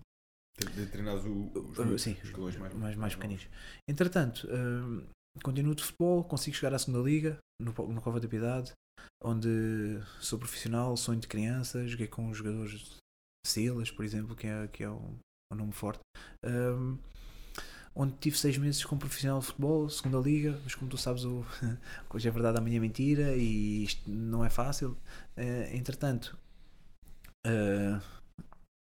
de 0.75 0.87
treinar 0.87 1.15
os, 1.15 1.23
os, 1.23 2.01
sim, 2.01 2.17
os 2.21 2.57
mais, 2.57 2.73
mais, 2.73 2.95
mais 2.97 3.15
pequeninos. 3.15 3.47
Entretanto, 3.87 4.45
uh, 4.47 5.07
continuo 5.41 5.73
de 5.73 5.85
futebol, 5.85 6.25
consigo 6.25 6.57
chegar 6.57 6.75
à 6.75 6.79
segunda 6.79 7.01
liga, 7.01 7.37
no, 7.61 7.71
no 7.71 8.01
Cova 8.01 8.19
da 8.19 8.27
Piedade, 8.27 8.73
onde 9.23 9.99
sou 10.19 10.39
profissional, 10.39 10.95
sonho 10.97 11.19
de 11.19 11.27
criança, 11.27 11.87
joguei 11.87 12.07
com 12.07 12.29
os 12.29 12.37
jogadores 12.37 12.97
Silas, 13.45 13.91
por 13.91 14.05
exemplo, 14.05 14.35
que 14.35 14.47
é, 14.47 14.67
que 14.67 14.83
é 14.83 14.89
um, 14.89 15.17
um 15.51 15.55
nome 15.55 15.71
forte. 15.71 16.01
Um, 16.45 16.97
onde 17.95 18.13
tive 18.17 18.37
seis 18.37 18.57
meses 18.57 18.85
como 18.85 18.99
profissional 18.99 19.39
de 19.39 19.47
futebol, 19.47 19.89
segunda 19.89 20.17
liga, 20.19 20.59
mas 20.63 20.75
como 20.75 20.89
tu 20.89 20.97
sabes, 20.97 21.25
o, 21.25 21.45
hoje 22.13 22.27
é 22.27 22.31
verdade, 22.31 22.57
amanhã 22.57 22.77
é 22.77 22.79
mentira 22.79 23.35
e 23.35 23.83
isto 23.83 24.09
não 24.09 24.45
é 24.45 24.49
fácil. 24.49 24.97
Uh, 25.37 25.75
entretanto, 25.75 26.37
uh, 27.47 28.01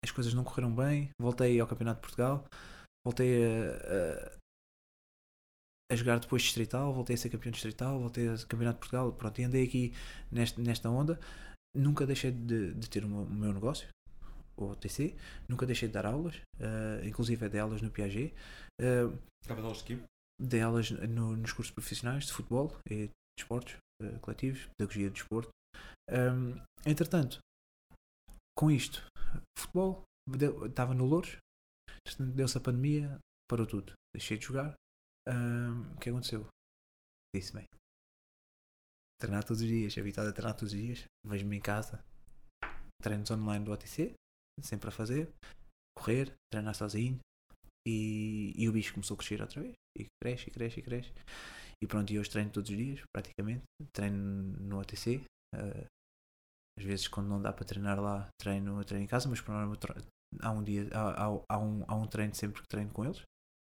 as 0.04 0.10
coisas 0.10 0.34
não 0.34 0.44
correram 0.44 0.74
bem, 0.74 1.10
voltei 1.20 1.60
ao 1.60 1.66
Campeonato 1.66 2.00
de 2.00 2.02
Portugal, 2.02 2.44
voltei 3.06 3.44
a, 3.44 4.39
a, 5.90 5.96
jogar 5.96 6.18
depois 6.18 6.42
distrital, 6.42 6.92
voltei 6.92 7.14
a 7.14 7.18
ser 7.18 7.30
campeão 7.30 7.52
distrital, 7.52 7.98
voltei 7.98 8.28
a 8.28 8.36
Campeonato 8.38 8.76
de 8.76 8.80
Portugal, 8.80 9.12
pronto, 9.12 9.40
e 9.40 9.44
andei 9.44 9.64
aqui 9.64 9.92
nesta, 10.30 10.60
nesta 10.60 10.88
onda. 10.88 11.18
Nunca 11.76 12.06
deixei 12.06 12.30
de, 12.32 12.74
de 12.74 12.90
ter 12.90 13.04
o 13.04 13.08
meu, 13.08 13.22
o 13.22 13.30
meu 13.30 13.52
negócio, 13.52 13.88
o 14.56 14.74
TC, 14.74 15.14
nunca 15.48 15.66
deixei 15.66 15.88
de 15.88 15.94
dar 15.94 16.06
aulas, 16.06 16.36
uh, 16.36 17.04
inclusive 17.06 17.48
dei 17.48 17.60
aulas 17.60 17.80
no 17.80 17.90
Piaget. 17.90 18.34
Uh, 18.80 19.16
Davas 19.46 19.64
aulas 19.64 19.78
de 19.78 19.84
quê? 19.84 19.98
dei 20.40 20.62
aulas 20.62 20.90
no- 20.90 21.36
nos 21.36 21.52
cursos 21.52 21.72
profissionais 21.72 22.26
de 22.26 22.32
futebol 22.32 22.74
e 22.88 23.06
de 23.06 23.10
esportes 23.38 23.76
eh, 24.02 24.18
coletivos, 24.20 24.66
pedagogia 24.78 25.08
de 25.08 25.14
desporto. 25.14 25.50
Ahm, 26.10 26.58
entretanto, 26.86 27.38
com 28.56 28.70
isto, 28.70 29.04
futebol, 29.58 30.02
estava 30.66 30.94
no 30.94 31.04
Louros, 31.04 31.36
deu-se 32.18 32.56
a 32.56 32.60
pandemia, 32.60 33.18
parou 33.48 33.66
tudo. 33.66 33.92
Deixei 34.14 34.38
de 34.38 34.46
jogar. 34.46 34.74
O 35.30 35.98
que 35.98 36.10
aconteceu? 36.10 36.46
Disse 37.34 37.52
bem. 37.52 37.66
Treinar 39.20 39.44
todos 39.44 39.62
os 39.62 39.68
dias, 39.68 39.96
habituado 39.98 40.28
a 40.28 40.32
treinar 40.32 40.56
todos 40.56 40.72
os 40.72 40.80
dias, 40.80 41.04
vejo-me 41.26 41.56
em 41.56 41.60
casa, 41.60 42.02
treinos 43.02 43.30
online 43.30 43.64
do 43.64 43.72
OTC, 43.72 44.14
sempre 44.62 44.88
a 44.88 44.92
fazer, 44.92 45.30
correr, 45.96 46.32
treinar 46.50 46.74
sozinho, 46.74 47.18
e, 47.86 48.52
e 48.56 48.68
o 48.68 48.72
bicho 48.72 48.92
começou 48.94 49.14
a 49.14 49.18
crescer 49.18 49.40
outra 49.40 49.60
vez. 49.60 49.74
E 49.98 50.06
cresce, 50.22 50.48
e 50.48 50.52
cresce, 50.52 50.80
e 50.80 50.82
cresce. 50.82 51.12
E 51.82 51.86
pronto, 51.86 52.12
e 52.12 52.18
hoje 52.18 52.30
treino 52.30 52.50
todos 52.50 52.70
os 52.70 52.76
dias, 52.76 53.00
praticamente. 53.12 53.62
Treino 53.92 54.16
no 54.60 54.80
OTC. 54.80 55.22
eh, 55.54 55.86
às 56.78 56.84
vezes, 56.84 57.08
quando 57.08 57.28
não 57.28 57.42
dá 57.42 57.52
para 57.52 57.64
treinar 57.64 58.00
lá, 58.00 58.28
treino, 58.40 58.82
treino 58.84 59.04
em 59.04 59.08
casa, 59.08 59.28
mas 59.28 59.40
por 59.40 59.52
norma 59.52 59.76
há 60.40 60.50
um 60.50 60.62
dia, 60.62 60.88
há, 60.92 61.26
há, 61.26 61.44
há 61.48 61.58
um, 61.58 61.84
há 61.86 61.94
um 61.94 62.06
treino 62.06 62.34
sempre 62.34 62.62
que 62.62 62.68
treino 62.68 62.90
com 62.90 63.04
eles. 63.04 63.22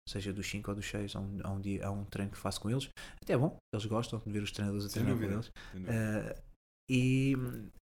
Seja 0.08 0.32
dos 0.32 0.48
5 0.48 0.70
ou 0.72 0.76
dos 0.76 0.86
6, 0.86 1.16
há 1.16 1.20
um, 1.20 1.40
há, 1.44 1.52
um 1.52 1.60
dia, 1.60 1.86
há 1.88 1.92
um 1.92 2.06
treino 2.06 2.32
que 2.32 2.38
faço 2.38 2.62
com 2.62 2.70
eles. 2.70 2.90
Até 3.22 3.34
é 3.34 3.38
bom, 3.38 3.58
eles 3.74 3.86
gostam 3.86 4.20
de 4.20 4.32
ver 4.32 4.44
os 4.44 4.52
treinadores 4.52 4.86
a 4.86 4.90
treinar 4.90 5.14
com 5.14 5.20
dúvida. 5.20 5.34
eles. 5.36 5.52
Sem 5.72 5.82
dúvida. 5.82 6.42
Uh, 6.42 6.56
e, 6.92 7.34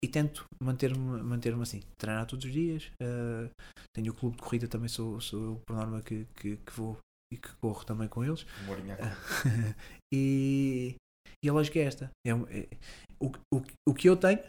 e 0.04 0.08
tento 0.08 0.46
manter-me 0.60 0.98
manter 1.22 1.54
assim, 1.54 1.82
treinar 2.00 2.26
todos 2.26 2.46
os 2.46 2.52
dias. 2.52 2.92
uh, 3.02 3.50
tenho 3.96 4.12
o 4.12 4.16
clube 4.16 4.36
de 4.38 4.42
corrida, 4.42 4.68
também 4.68 4.90
sou, 4.90 5.22
sou 5.22 5.44
eu, 5.44 5.62
por 5.68 5.76
norma, 5.76 6.02
que, 6.02 6.26
que, 6.36 6.58
que 6.58 6.72
vou 6.74 6.98
e 7.32 7.38
que 7.38 7.54
corro 7.58 7.86
também 7.86 8.08
com 8.08 8.24
eles. 8.24 8.46
A 8.64 8.66
e, 10.14 10.96
e 11.44 11.50
a 11.50 11.54
lógica 11.54 11.78
é 11.80 11.84
esta: 11.84 12.10
é, 12.26 12.32
é- 12.32 12.68
o, 13.20 13.32
o, 13.54 13.64
o 13.90 13.94
que 13.94 14.10
eu 14.10 14.16
tenho, 14.18 14.40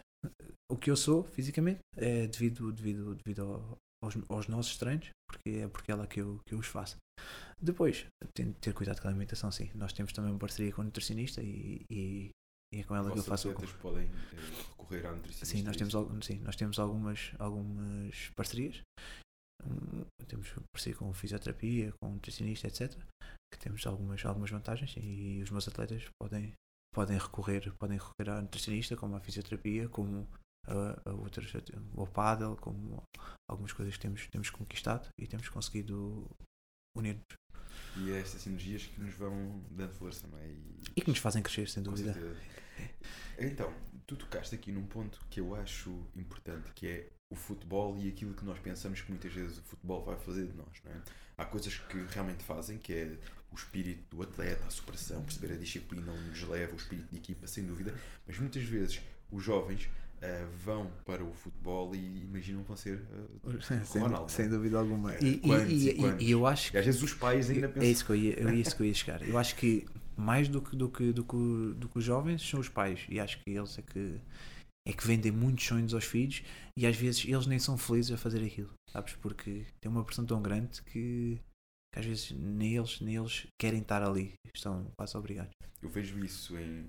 o 0.71 0.77
que 0.77 0.91
eu 0.91 0.97
sou 0.97 1.25
fisicamente, 1.25 1.81
é 1.97 2.27
devido, 2.27 2.73
devido, 2.73 3.15
devido 3.17 3.43
ao- 3.43 3.79
aos, 4.03 4.15
aos 4.29 4.49
nossos 4.49 4.77
treinos, 4.77 5.09
porque 5.29 5.51
é 5.51 5.69
porque 5.69 5.93
lá 5.93 6.07
que 6.07 6.21
eu, 6.21 6.41
que 6.47 6.55
eu 6.55 6.59
os 6.59 6.67
faço. 6.67 6.97
Depois, 7.61 8.07
ter 8.61 8.73
cuidado 8.73 9.01
com 9.01 9.09
a 9.09 9.11
alimentação, 9.11 9.51
sim. 9.51 9.71
Nós 9.75 9.93
temos 9.93 10.13
também 10.13 10.31
uma 10.31 10.39
parceria 10.39 10.73
com 10.73 10.83
o 10.83 10.85
nutricionista 10.85 11.43
e, 11.43 11.85
e, 11.91 12.31
e 12.73 12.81
é 12.81 12.85
com 12.85 12.95
ela 12.95 13.11
que 13.11 13.19
eu 13.19 13.25
faço 13.25 13.49
o 13.49 13.53
atletas 13.53 13.73
podem 13.83 14.07
eh, 14.07 14.63
recorrer 14.71 15.07
à 15.07 15.13
nutricionista. 15.13 15.47
Sim, 15.47 15.63
nós 15.63 15.75
é 15.75 15.79
temos, 15.79 15.95
isso? 15.95 15.99
al- 15.99 16.23
sim, 16.23 16.39
nós 16.41 16.57
temos 16.57 16.79
algumas, 16.79 17.33
algumas 17.39 18.31
parcerias. 18.37 18.81
Temos 20.29 20.53
parceria 20.73 20.97
com 20.99 21.13
fisioterapia, 21.13 21.93
com 22.01 22.11
nutricionista, 22.13 22.69
etc. 22.69 22.97
Que 23.53 23.59
temos 23.59 23.85
algumas, 23.87 24.25
algumas 24.25 24.51
vantagens 24.51 24.95
e 24.97 25.41
os 25.43 25.51
meus 25.51 25.67
atletas 25.67 26.05
podem, 26.21 26.53
podem, 26.95 27.19
recorrer, 27.19 27.73
podem 27.81 27.99
recorrer 27.99 28.31
à 28.31 28.41
nutricionista, 28.41 28.97
como 28.97 29.17
à 29.17 29.21
fisioterapia, 29.21 29.89
como 29.89 30.29
a, 30.69 31.11
a 31.11 31.15
outras, 31.15 31.51
ao 31.97 32.07
paddle, 32.07 32.57
como 32.57 33.03
algumas 33.49 33.73
coisas 33.73 33.95
que 33.95 34.01
temos, 34.01 34.27
temos 34.29 34.51
conquistado 34.51 35.09
e 35.19 35.27
temos 35.27 35.49
conseguido 35.49 36.27
unir-nos 36.97 37.25
E 37.97 38.11
é 38.11 38.21
estas 38.21 38.43
sinergias 38.43 38.87
que 38.87 39.01
nos 39.01 39.15
vão 39.15 39.65
dando 39.71 39.93
força, 39.95 40.27
não 40.27 40.39
é? 40.39 40.47
E, 40.47 40.81
e 40.97 41.01
que 41.01 41.09
nos 41.09 41.19
fazem 41.19 41.43
crescer, 41.43 41.69
sem 41.69 41.83
dúvida. 41.83 42.15
Então, 43.39 43.73
tu 44.07 44.17
tocaste 44.17 44.55
aqui 44.55 44.73
num 44.73 44.87
ponto 44.87 45.25
que 45.31 45.41
eu 45.41 45.55
acho 45.55 45.91
importante, 46.17 46.73
que 46.75 46.87
é 46.87 47.09
o 47.31 47.37
futebol 47.37 47.97
e 47.99 48.09
aquilo 48.09 48.35
que 48.35 48.45
nós 48.45 48.59
pensamos 48.59 49.01
que 49.01 49.11
muitas 49.11 49.33
vezes 49.33 49.59
o 49.59 49.63
futebol 49.63 50.05
vai 50.05 50.17
fazer 50.17 50.47
de 50.47 50.57
nós, 50.57 50.81
não 50.85 50.93
é? 50.93 51.03
Há 51.37 51.45
coisas 51.45 51.77
que 51.77 51.99
realmente 52.11 52.43
fazem, 52.43 52.79
que 52.79 52.93
é 52.93 53.19
o 53.51 53.55
espírito 53.55 54.17
do 54.17 54.23
atleta, 54.23 54.67
a 54.67 54.71
superação, 54.71 55.23
perceber 55.23 55.55
a 55.55 55.57
disciplina 55.57 56.11
onde 56.11 56.31
nos 56.31 56.43
leva, 56.43 56.73
o 56.73 56.77
espírito 56.77 57.11
de 57.11 57.17
equipa, 57.17 57.47
sem 57.47 57.65
dúvida, 57.65 57.95
mas 58.27 58.39
muitas 58.39 58.65
vezes 58.65 59.01
os 59.31 59.43
jovens 59.43 59.89
ah, 60.23 60.49
vão 60.65 60.91
para 61.05 61.25
o 61.25 61.33
futebol 61.33 61.95
e 61.95 62.23
imaginam 62.23 62.63
que 62.63 62.69
vão 62.69 62.77
ser 62.77 63.03
ah, 63.13 63.61
sem, 63.85 64.03
Ronaldo, 64.03 64.31
sem 64.31 64.47
é? 64.47 64.49
dúvida 64.49 64.79
alguma. 64.79 65.15
É, 65.15 65.23
E, 65.23 65.29
e- 65.35 65.39
quantos 65.41 65.71
e- 65.73 66.17
e 66.21 66.31
eu 66.31 66.47
acho 66.47 66.75
E 66.75 66.79
às 66.79 66.87
vezes 66.87 67.03
os 67.03 67.15
pais 67.15 67.51
ainda 67.51 67.67
é 67.67 67.69
pensam. 67.69 67.91
isso 67.91 68.05
que 68.05 68.11
eu 68.13 68.17
ia, 68.17 68.41
é 68.51 68.55
isso 68.55 68.77
que 68.77 68.83
eu 68.83 68.87
ia 68.87 68.95
chegar. 68.95 69.23
Eu 69.23 69.39
acho 69.39 69.55
que 69.57 69.87
mais 70.17 70.49
do 70.49 70.61
que, 70.61 70.75
do 70.77 70.89
que, 70.91 71.13
do 71.13 71.25
que, 71.25 71.75
do 71.77 71.89
que 71.89 71.99
os 71.99 72.05
jovens 72.05 72.43
são 72.43 72.61
os 72.61 72.69
pais. 72.69 73.07
E 73.09 73.21
acho 73.21 73.39
que 73.43 73.51
eles 73.51 73.79
é 73.79 73.83
que, 73.83 74.21
é 74.87 74.93
que 74.93 75.07
vendem 75.07 75.31
muitos 75.31 75.65
sonhos 75.65 75.95
aos 75.95 76.05
filhos 76.05 76.43
e 76.77 76.87
às 76.87 76.97
vezes 76.97 77.25
eles 77.25 77.47
nem 77.47 77.59
são 77.59 77.79
felizes 77.79 78.11
a 78.13 78.17
fazer 78.17 78.45
aquilo. 78.45 78.71
Sabes? 78.91 79.15
Porque 79.15 79.65
tem 79.81 79.91
uma 79.91 80.05
pressão 80.05 80.25
tão 80.27 80.41
grande 80.43 80.83
que, 80.83 81.39
que 81.93 81.99
às 82.01 82.05
vezes 82.07 82.33
nem 82.33 82.77
eles, 82.77 83.01
nem 83.01 83.17
eles 83.17 83.47
querem 83.61 83.81
estar 83.81 84.03
ali. 84.03 84.33
Estão 84.55 84.91
quase 84.99 85.17
obrigados. 85.17 85.53
Eu 85.81 85.89
vejo 85.89 86.19
isso 86.25 86.59
em 86.59 86.89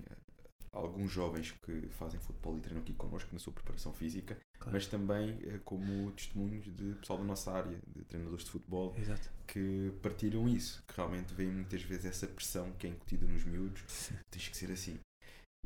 alguns 0.71 1.11
jovens 1.11 1.51
que 1.63 1.87
fazem 1.89 2.19
futebol 2.19 2.57
e 2.57 2.61
treinam 2.61 2.81
aqui 2.81 2.93
connosco 2.93 3.29
na 3.33 3.39
sua 3.39 3.53
preparação 3.53 3.93
física, 3.93 4.37
Claro. 4.59 4.73
mas 4.73 4.87
também 4.87 5.39
eh, 5.43 5.59
como 5.63 6.11
testemunhos 6.11 6.65
de 6.75 6.93
pessoal 6.95 7.19
da 7.19 7.25
nossa 7.25 7.51
área, 7.51 7.79
de 7.87 8.03
treinadores 8.05 8.43
de 8.43 8.51
futebol, 8.51 8.93
Exato. 8.97 9.29
que 9.47 9.91
partilham 10.01 10.47
isso, 10.49 10.83
que 10.87 10.95
realmente 10.95 11.33
veem 11.33 11.49
muitas 11.51 11.81
vezes 11.81 12.05
essa 12.05 12.27
pressão 12.27 12.71
que 12.73 12.85
é 12.87 12.89
incutida 12.89 13.25
nos 13.25 13.43
miúdos, 13.45 13.81
tens 14.29 14.47
que 14.49 14.57
ser 14.57 14.71
assim. 14.71 14.99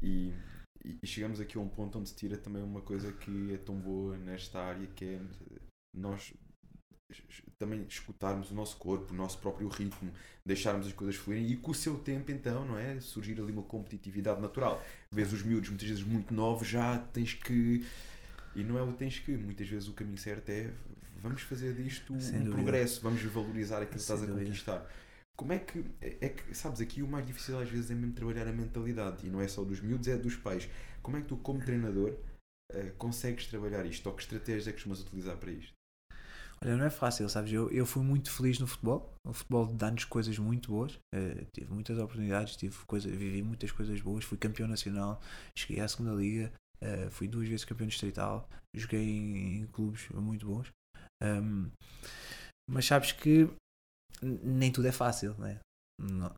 E, 0.02 0.32
e- 0.86 1.00
e 1.02 1.08
chegamos 1.08 1.40
aqui 1.40 1.58
a 1.58 1.62
um 1.62 1.68
ponto 1.70 1.98
onde 1.98 2.10
se 2.10 2.16
tira 2.16 2.38
também 2.38 2.62
uma 2.62 2.82
coisa 2.82 3.12
que 3.14 3.54
é 3.54 3.58
tão 3.58 3.76
boa 3.80 4.18
nesta 4.18 4.60
área, 4.62 4.86
que 4.88 5.06
é 5.06 5.14
eh, 5.16 5.60
nós 5.96 6.34
também 7.58 7.86
escutarmos 7.88 8.52
o 8.52 8.54
nosso 8.56 8.78
corpo, 8.78 9.14
o 9.14 9.16
nosso 9.16 9.38
próprio 9.40 9.68
ritmo, 9.68 10.12
deixarmos 10.46 10.88
as 10.88 10.94
coisas 10.94 11.16
fluírem 11.16 11.52
e 11.52 11.58
com 11.58 11.72
o 11.72 11.76
seu 11.76 11.98
tempo 11.98 12.32
então, 12.32 12.66
não 12.66 12.78
é? 12.78 13.00
Surgir 13.00 13.40
ali 13.40 13.52
uma 13.52 13.64
competitividade 13.64 14.42
natural. 14.42 14.84
Vês 15.12 15.32
os 15.34 15.44
miúdos 15.44 15.70
muitas 15.70 15.88
vezes 15.88 16.04
muito 16.04 16.34
novos, 16.34 16.68
já 16.68 16.98
tens 16.98 17.34
que. 17.34 17.86
E 18.56 18.64
não 18.64 18.78
é 18.78 18.84
o 18.84 18.94
tens 18.94 19.20
que, 19.20 19.32
muitas 19.36 19.68
vezes 19.68 19.88
o 19.88 19.94
caminho 19.94 20.18
certo 20.18 20.50
é 20.50 20.72
vamos 21.24 21.42
fazer 21.42 21.74
disto 21.74 22.20
Sem 22.20 22.36
um 22.42 22.44
dúvida. 22.44 22.56
progresso, 22.62 23.02
vamos 23.02 23.22
valorizar 23.24 23.78
aquilo 23.78 23.92
que 23.98 24.04
Sem 24.04 24.16
estás 24.16 24.24
a 24.24 24.26
dúvida. 24.26 24.46
conquistar. 24.46 24.92
Como 25.36 25.52
é 25.54 25.58
que, 25.60 25.84
é 26.02 26.30
que, 26.30 26.54
sabes, 26.54 26.80
aqui 26.82 27.02
o 27.02 27.08
mais 27.08 27.26
difícil 27.26 27.58
às 27.58 27.68
vezes 27.70 27.90
é 27.90 27.96
mesmo 27.96 28.14
trabalhar 28.14 28.48
a 28.48 28.52
mentalidade 28.52 29.26
e 29.26 29.30
não 29.30 29.42
é 29.42 29.48
só 29.48 29.64
dos 29.64 29.80
miúdos, 29.82 30.08
é 30.08 30.18
dos 30.18 30.36
pais. 30.36 30.70
Como 31.02 31.18
é 31.18 31.22
que 31.22 31.28
tu, 31.28 31.38
como 31.38 31.60
treinador, 31.60 32.16
eh, 32.72 32.92
consegues 32.98 33.48
trabalhar 33.48 33.84
isto? 33.86 34.06
Ou 34.08 34.14
que 34.16 34.22
estratégias 34.22 34.68
é 34.68 34.72
que 34.72 34.76
costumas 34.78 35.02
utilizar 35.02 35.38
para 35.38 35.52
isto? 35.52 35.74
Olha, 36.64 36.78
não 36.78 36.86
é 36.86 36.90
fácil, 36.90 37.28
sabes? 37.28 37.52
Eu, 37.52 37.70
eu 37.72 37.86
fui 37.86 38.02
muito 38.04 38.32
feliz 38.32 38.58
no 38.58 38.66
futebol. 38.66 39.12
O 39.28 39.34
futebol 39.34 39.66
dá-nos 39.68 40.06
coisas 40.06 40.38
muito 40.38 40.70
boas. 40.72 40.98
Eh, 41.14 41.46
tive 41.54 41.74
muitas 41.74 41.98
oportunidades, 41.98 42.56
tive 42.56 42.78
coisa, 42.86 43.10
vivi 43.10 43.42
muitas 43.44 43.72
coisas 43.72 44.00
boas. 44.02 44.24
Fui 44.24 44.38
campeão 44.38 44.68
nacional, 44.68 45.22
cheguei 45.58 45.82
à 45.82 45.88
segunda 45.88 46.14
liga, 46.14 46.52
eh, 46.82 47.10
fui 47.10 47.28
duas 47.28 47.48
vezes 47.48 47.66
campeão 47.66 47.88
distrital, 47.88 48.48
joguei 48.74 49.04
em, 49.04 49.58
em 49.62 49.68
clubes 49.68 50.08
muito 50.10 50.46
bons. 50.48 50.70
Ahm, 51.22 51.70
mas 52.70 52.86
sabes 52.86 53.12
que 53.12 53.50
nem 54.22 54.72
tudo 54.72 54.88
é 54.88 54.92
fácil, 54.92 55.36
né? 55.38 55.60
Não- 56.00 56.34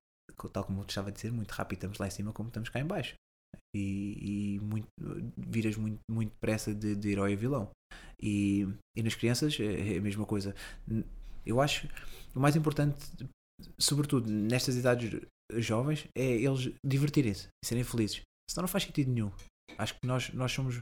tal 0.51 0.63
como 0.65 0.81
eu 0.81 0.85
estava 0.85 1.09
a 1.09 1.11
dizer, 1.11 1.31
muito 1.31 1.51
rápido 1.51 1.77
estamos 1.77 1.97
lá 1.97 2.07
em 2.07 2.11
cima 2.11 2.33
como 2.33 2.49
estamos 2.49 2.69
cá 2.69 2.79
em 2.79 2.85
baixo. 2.85 3.15
E, 3.75 4.55
e 4.55 4.59
muito, 4.59 4.88
viras 5.38 5.75
muito, 5.77 5.99
muito 6.09 6.31
depressa 6.31 6.73
de, 6.73 6.95
de 6.95 7.09
herói 7.09 7.33
a 7.33 7.38
vilão. 7.38 7.69
E, 8.21 8.67
e 8.95 9.04
nas 9.04 9.15
crianças 9.15 9.58
é 9.60 9.95
é 9.95 9.97
a 9.97 10.01
mesma 10.01 10.25
coisa. 10.25 10.56
Eu 11.45 11.62
acho 11.62 11.88
o 12.36 12.39
mais 12.39 12.56
importante, 12.56 12.97
sobretudo 13.80 14.30
nestas 14.30 14.75
idades 14.75 15.21
jovens, 15.58 16.08
é 16.15 16.25
eles 16.25 16.73
divertirem-se 16.84 17.47
e 17.63 17.67
serem 17.67 17.84
felizes. 17.84 18.21
Senão 18.49 18.63
não 18.63 18.67
faz 18.67 18.84
sentido 18.84 19.12
nenhum. 19.12 19.32
Acho 19.78 19.93
que 19.93 20.08
nós, 20.08 20.32
nós 20.34 20.51
somos. 20.51 20.82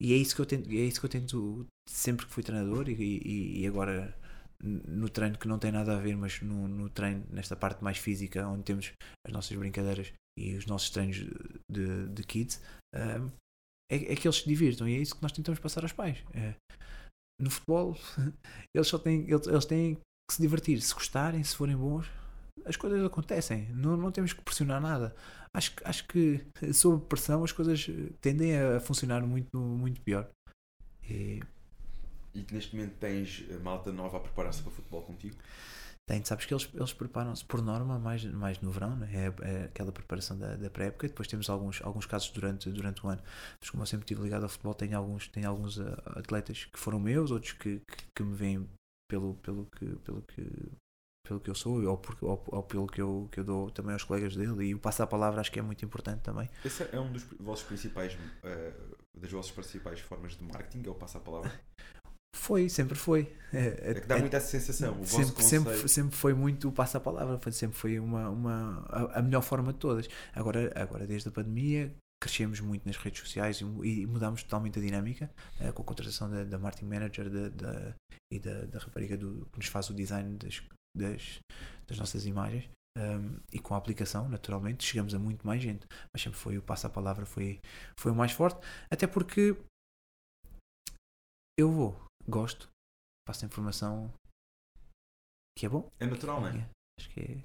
E 0.00 0.12
é 0.12 0.16
isso 0.16 0.34
que 0.34 0.40
eu 0.40 0.46
tento, 0.46 0.68
é 0.70 0.74
isso 0.74 1.00
que 1.00 1.06
eu 1.06 1.10
tento 1.10 1.66
sempre 1.88 2.26
que 2.26 2.32
fui 2.32 2.42
treinador 2.42 2.88
e, 2.88 2.92
e, 2.92 3.60
e 3.60 3.66
agora 3.66 4.16
no 4.62 5.08
treino 5.08 5.38
que 5.38 5.48
não 5.48 5.58
tem 5.58 5.70
nada 5.70 5.96
a 5.96 6.00
ver, 6.00 6.16
mas 6.16 6.40
no, 6.40 6.66
no 6.66 6.88
treino, 6.88 7.24
nesta 7.30 7.54
parte 7.54 7.84
mais 7.84 7.98
física, 7.98 8.46
onde 8.46 8.64
temos 8.64 8.92
as 9.26 9.32
nossas 9.32 9.56
brincadeiras 9.56 10.12
e 10.38 10.54
os 10.54 10.66
nossos 10.66 10.90
treinos 10.90 11.16
de, 11.70 12.08
de 12.08 12.22
kids, 12.24 12.60
ahm, 12.94 13.30
é, 13.90 14.12
é 14.12 14.16
que 14.16 14.26
eles 14.26 14.38
se 14.38 14.48
divirtam 14.48 14.88
e 14.88 14.94
é 14.94 14.98
isso 14.98 15.14
que 15.16 15.22
nós 15.22 15.32
tentamos 15.32 15.60
passar 15.60 15.82
aos 15.82 15.92
pais. 15.92 16.18
É, 16.32 16.54
no 17.40 17.50
futebol, 17.50 17.96
eles 18.74 18.88
só 18.88 18.98
têm, 18.98 19.28
eles, 19.28 19.46
eles 19.46 19.64
têm 19.64 19.96
que 19.96 20.34
se 20.34 20.42
divertir. 20.42 20.80
Se 20.80 20.94
gostarem, 20.94 21.42
se 21.42 21.56
forem 21.56 21.76
bons, 21.76 22.06
as 22.64 22.76
coisas 22.76 23.04
acontecem. 23.04 23.68
Não, 23.70 23.96
não 23.96 24.12
temos 24.12 24.32
que 24.32 24.42
pressionar 24.42 24.80
nada. 24.80 25.14
Acho, 25.54 25.72
acho 25.84 26.06
que 26.06 26.44
sob 26.72 27.04
pressão 27.06 27.44
as 27.44 27.52
coisas 27.52 27.86
tendem 28.20 28.58
a 28.58 28.80
funcionar 28.80 29.22
muito, 29.26 29.56
muito 29.58 30.00
pior. 30.00 30.28
E 31.08 31.40
E 32.34 32.44
neste 32.50 32.74
momento 32.74 32.96
tens 32.98 33.44
a 33.54 33.58
malta 33.62 33.92
nova 33.92 34.16
a 34.16 34.20
preparar-se 34.20 34.62
para 34.62 34.70
o 34.70 34.74
futebol 34.74 35.02
contigo? 35.02 35.36
Tem, 36.06 36.22
sabes 36.22 36.44
que 36.44 36.52
eles, 36.52 36.68
eles 36.74 36.92
preparam-se 36.92 37.44
por 37.44 37.62
norma 37.62 37.98
mais, 37.98 38.24
mais 38.24 38.60
no 38.60 38.70
verão, 38.70 38.94
né? 38.94 39.08
é, 39.12 39.48
é 39.48 39.64
aquela 39.64 39.90
preparação 39.90 40.38
da, 40.38 40.54
da 40.54 40.68
pré-época. 40.68 41.06
e 41.06 41.08
Depois 41.08 41.26
temos 41.26 41.48
alguns, 41.48 41.80
alguns 41.82 42.04
casos 42.04 42.28
durante, 42.30 42.70
durante 42.70 43.04
o 43.04 43.08
ano. 43.08 43.22
Mas 43.58 43.70
como 43.70 43.82
eu 43.82 43.86
sempre 43.86 44.04
estive 44.04 44.22
ligado 44.22 44.42
ao 44.42 44.48
futebol, 44.48 44.74
tenho 44.74 44.98
alguns, 44.98 45.28
tenho 45.28 45.48
alguns 45.48 45.80
ah, 45.80 46.02
atletas 46.16 46.66
que 46.66 46.78
foram 46.78 47.00
meus, 47.00 47.30
outros 47.30 47.52
que, 47.52 47.80
que, 47.80 48.04
que 48.14 48.22
me 48.22 48.34
veem 48.34 48.68
pelo, 49.08 49.34
pelo, 49.36 49.66
que, 49.66 49.86
pelo 49.96 50.22
que 50.22 50.44
pelo 51.26 51.40
que 51.40 51.48
eu 51.48 51.54
sou 51.54 51.82
ou, 51.82 51.96
por, 51.96 52.16
ou, 52.20 52.44
ou, 52.48 52.62
pelo 52.62 52.86
que 52.86 53.00
eu, 53.00 53.28
que 53.32 53.40
eu 53.40 53.44
dou 53.44 53.70
também 53.70 53.94
aos 53.94 54.04
colegas 54.04 54.36
dele 54.36 54.66
e 54.66 54.74
o 54.74 54.78
passo 54.78 55.02
a 55.02 55.06
palavra 55.06 55.40
acho 55.40 55.50
que 55.50 55.58
é 55.58 55.62
muito 55.62 55.82
importante 55.82 56.20
também. 56.20 56.50
Esse 56.62 56.86
é 56.92 57.00
um 57.00 57.10
dos 57.10 57.24
vossos 57.40 57.64
principais, 57.64 58.12
uh, 58.12 58.96
das 59.18 59.32
vossas 59.32 59.50
principais 59.50 60.00
formas 60.00 60.36
de 60.36 60.44
marketing, 60.44 60.86
é 60.86 60.90
o 60.90 60.94
passo 60.94 61.16
a 61.16 61.20
palavra? 61.20 61.50
Foi, 62.34 62.68
sempre 62.68 62.96
foi. 62.96 63.32
É, 63.52 63.90
é 63.90 63.94
que 63.94 64.06
dá 64.06 64.16
é, 64.16 64.20
muito 64.20 64.34
essa 64.34 64.48
sensação. 64.48 65.00
O 65.00 65.06
sempre, 65.06 65.42
sempre, 65.44 65.88
sempre 65.88 66.16
foi 66.16 66.34
muito 66.34 66.68
o 66.68 66.72
passo 66.72 66.96
a 66.96 67.00
palavra, 67.00 67.38
sempre 67.52 67.76
foi 67.78 67.98
uma, 68.00 68.28
uma, 68.28 68.84
a, 68.88 69.20
a, 69.20 69.22
melhor 69.22 69.40
forma 69.40 69.72
de 69.72 69.78
todas. 69.78 70.08
Agora, 70.34 70.72
agora, 70.74 71.06
desde 71.06 71.28
a 71.28 71.32
pandemia, 71.32 71.94
crescemos 72.20 72.58
muito 72.58 72.86
nas 72.86 72.96
redes 72.96 73.20
sociais 73.20 73.60
e, 73.60 73.64
e 73.64 74.06
mudámos 74.06 74.42
totalmente 74.42 74.78
a 74.78 74.82
dinâmica 74.82 75.30
uh, 75.60 75.72
com 75.72 75.82
a 75.82 75.84
contratação 75.84 76.28
da, 76.28 76.42
da 76.42 76.58
marketing 76.58 76.86
manager 76.86 77.30
da, 77.30 77.48
da, 77.48 77.94
e 78.32 78.40
da, 78.40 78.64
da 78.64 78.78
rapariga 78.80 79.16
do, 79.16 79.46
que 79.52 79.58
nos 79.58 79.68
faz 79.68 79.88
o 79.88 79.94
design 79.94 80.36
das, 80.36 80.60
das, 80.96 81.38
das 81.86 81.98
nossas 81.98 82.26
imagens. 82.26 82.68
Um, 82.98 83.38
e 83.52 83.58
com 83.58 83.74
a 83.74 83.78
aplicação, 83.78 84.28
naturalmente, 84.28 84.84
chegamos 84.84 85.14
a 85.14 85.18
muito 85.18 85.46
mais 85.46 85.62
gente. 85.62 85.86
Mas 86.12 86.20
sempre 86.20 86.38
foi 86.38 86.58
o 86.58 86.62
passo 86.62 86.88
a 86.88 86.90
palavra, 86.90 87.24
foi, 87.24 87.60
foi 87.96 88.10
o 88.10 88.14
mais 88.14 88.32
forte. 88.32 88.60
Até 88.90 89.06
porque 89.06 89.56
eu 91.56 91.70
vou, 91.70 92.03
gosto, 92.28 92.68
passo 93.26 93.44
a 93.44 93.48
informação 93.48 94.12
que 95.56 95.66
é 95.66 95.68
bom. 95.68 95.90
É 95.98 96.06
natural, 96.06 96.40
não 96.40 96.48
é? 96.48 96.70
Acho 96.98 97.10
que 97.10 97.20
é, 97.20 97.44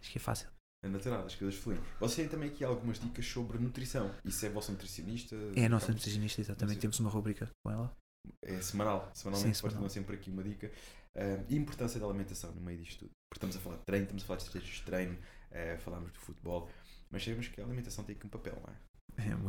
acho 0.00 0.12
que 0.12 0.18
é 0.18 0.20
fácil. 0.20 0.48
É 0.82 0.88
natural, 0.88 1.26
as 1.26 1.34
coisas 1.34 1.60
fluem. 1.60 1.78
Você 2.00 2.22
tem 2.22 2.30
também 2.30 2.50
aqui 2.50 2.64
algumas 2.64 2.98
dicas 2.98 3.26
sobre 3.26 3.58
nutrição. 3.58 4.14
Isso 4.24 4.46
é 4.46 4.48
a 4.48 4.52
vossa 4.52 4.72
nutricionista? 4.72 5.36
É 5.54 5.66
a 5.66 5.68
nossa 5.68 5.92
nutricionista, 5.92 6.40
exatamente. 6.40 6.80
Temos 6.80 6.98
uma 7.00 7.10
rubrica 7.10 7.50
com 7.62 7.70
ela. 7.70 7.94
É 8.42 8.60
semanal. 8.62 9.10
Semanalmente 9.14 9.56
Sim, 9.56 9.68
semanal. 9.68 9.90
sempre 9.90 10.16
aqui 10.16 10.30
uma 10.30 10.42
dica. 10.42 10.72
Uh, 11.14 11.44
a 11.50 11.54
importância 11.54 12.00
da 12.00 12.06
alimentação 12.06 12.52
no 12.52 12.62
meio 12.62 12.78
disto 12.78 13.00
tudo. 13.00 13.10
Porque 13.28 13.44
estamos 13.44 13.56
a 13.56 13.60
falar 13.60 13.76
de 13.76 13.84
treino, 13.84 14.04
estamos 14.04 14.22
a 14.22 14.26
falar 14.26 14.36
de 14.38 14.44
estratégias 14.44 14.76
de 14.78 14.84
treino, 14.84 15.14
uh, 15.14 15.78
falamos 15.80 16.12
de 16.12 16.18
futebol, 16.18 16.70
mas 17.10 17.24
sabemos 17.24 17.48
que 17.48 17.60
a 17.60 17.64
alimentação 17.64 18.04
tem 18.04 18.16
aqui 18.16 18.26
um 18.26 18.30
papel, 18.30 18.56
não 18.66 18.72
é? 18.72 18.76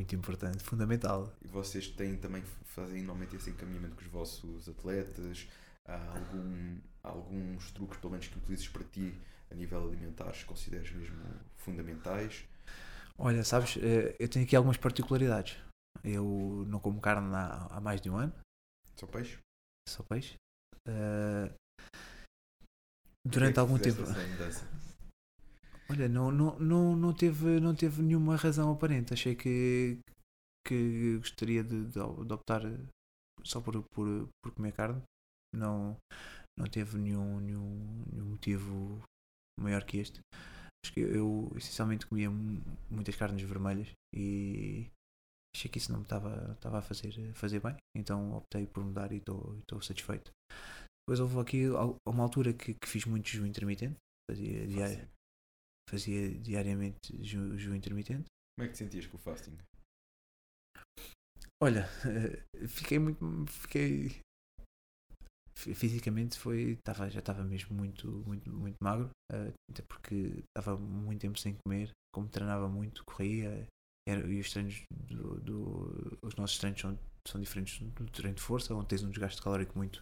Muito 0.02 0.16
importante, 0.16 0.64
fundamental. 0.64 1.32
E 1.46 1.48
vocês 1.48 1.88
têm 1.90 2.18
também, 2.18 2.42
fazem 2.66 3.04
normalmente 3.04 3.36
esse 3.36 3.52
encaminhamento 3.52 3.96
com 3.96 4.02
os 4.02 4.08
vossos 4.08 4.68
atletas? 4.68 5.48
Há 5.88 6.18
algum, 6.18 6.80
alguns 7.04 7.72
truques, 7.72 8.00
pelo 8.00 8.10
menos, 8.10 8.28
que 8.28 8.36
utilizes 8.36 8.68
para 8.68 8.84
ti 8.86 9.14
a 9.52 9.54
nível 9.54 9.84
alimentar, 9.84 10.34
se 10.34 10.44
consideras 10.44 10.92
mesmo 10.92 11.24
fundamentais? 11.56 12.44
Olha, 13.16 13.44
sabes, 13.44 13.78
eh, 13.78 14.16
eu 14.20 14.28
tenho 14.28 14.44
aqui 14.44 14.56
algumas 14.56 14.78
particularidades. 14.78 15.56
Eu 16.04 16.66
não 16.68 16.80
como 16.80 17.00
carne 17.00 17.36
há, 17.36 17.68
há 17.70 17.80
mais 17.80 18.02
de 18.02 18.10
um 18.10 18.18
ano. 18.18 18.34
Só 18.96 19.06
peixe? 19.06 19.38
Só 19.88 20.02
peixe. 20.02 20.34
Uh, 20.90 21.54
durante 23.24 23.60
algum 23.60 23.78
tempo. 23.78 24.02
Olha, 25.92 26.08
não, 26.08 26.32
não, 26.32 26.58
não, 26.58 26.96
não, 26.96 27.14
teve, 27.14 27.60
não 27.60 27.76
teve 27.76 28.02
nenhuma 28.02 28.38
razão 28.38 28.72
aparente. 28.72 29.14
Achei 29.14 29.36
que, 29.36 30.00
que 30.66 31.18
gostaria 31.18 31.62
de, 31.62 31.84
de, 31.88 32.00
optar 32.00 32.62
só 33.44 33.60
por, 33.60 33.84
por, 33.94 34.30
por 34.42 34.54
comer 34.54 34.72
carne. 34.72 35.02
Não, 35.54 35.98
não 36.58 36.66
teve 36.68 36.98
nenhum, 36.98 37.42
nenhum, 37.42 38.06
nenhum 38.10 38.26
motivo 38.26 39.04
maior 39.60 39.84
que 39.84 39.98
este. 39.98 40.22
Acho 40.86 40.94
que 40.94 41.02
eu 41.02 41.52
essencialmente 41.58 42.08
comia 42.08 42.30
muitas 42.90 43.18
carnes 43.18 43.42
vermelhas 43.42 43.90
e 44.16 44.88
achei 45.54 45.70
que 45.70 45.78
isso 45.78 45.92
não 45.92 46.00
me 46.00 46.06
estava, 46.06 46.58
a 46.64 46.82
fazer, 46.82 47.34
fazer 47.34 47.60
bem, 47.60 47.76
então 47.96 48.34
optei 48.38 48.66
por 48.66 48.84
mudar 48.84 49.12
e 49.12 49.18
estou 49.18 49.82
satisfeito. 49.82 50.32
Depois 51.04 51.20
houve 51.20 51.38
aqui 51.40 51.66
uma 52.08 52.24
altura 52.24 52.54
que, 52.54 52.74
que 52.74 52.88
fiz 52.88 53.06
muito 53.06 53.28
jejum 53.28 53.46
intermitente, 53.46 53.98
fazia, 54.30 54.66
diari 54.66 55.08
fazia 55.92 56.34
diariamente 56.40 56.98
jejum 57.22 57.76
intermitente. 57.76 58.26
Como 58.58 58.66
é 58.66 58.68
que 58.68 58.74
te 58.74 58.80
sentias 58.80 59.06
com 59.06 59.18
o 59.18 59.20
fasting? 59.20 59.58
Olha, 61.62 61.88
fiquei 62.68 62.98
muito. 62.98 63.46
Fiquei 63.48 64.22
fisicamente 65.56 66.40
foi 66.40 66.78
tava, 66.84 67.10
já 67.10 67.20
estava 67.20 67.44
mesmo 67.44 67.76
muito 67.76 68.08
muito 68.26 68.52
muito 68.52 68.78
magro 68.82 69.10
uh, 69.32 69.54
até 69.70 69.84
porque 69.84 70.44
estava 70.58 70.76
muito 70.76 71.22
tempo 71.22 71.38
sem 71.38 71.56
comer 71.56 71.92
como 72.14 72.28
treinava 72.28 72.68
muito 72.68 73.04
corria 73.06 73.68
era, 74.08 74.28
e 74.28 74.40
os 74.40 74.50
treinos 74.50 74.82
do, 74.92 75.40
do, 75.42 76.18
os 76.24 76.36
nossos 76.36 76.58
treinos 76.58 76.82
são, 76.82 76.98
são 77.28 77.40
diferentes 77.40 77.80
do 77.80 78.10
treino 78.10 78.36
de 78.36 78.42
força 78.42 78.74
onde 78.74 78.88
tens 78.88 79.04
um 79.04 79.12
desgaste 79.12 79.42
calórico 79.42 79.78
muito 79.78 80.02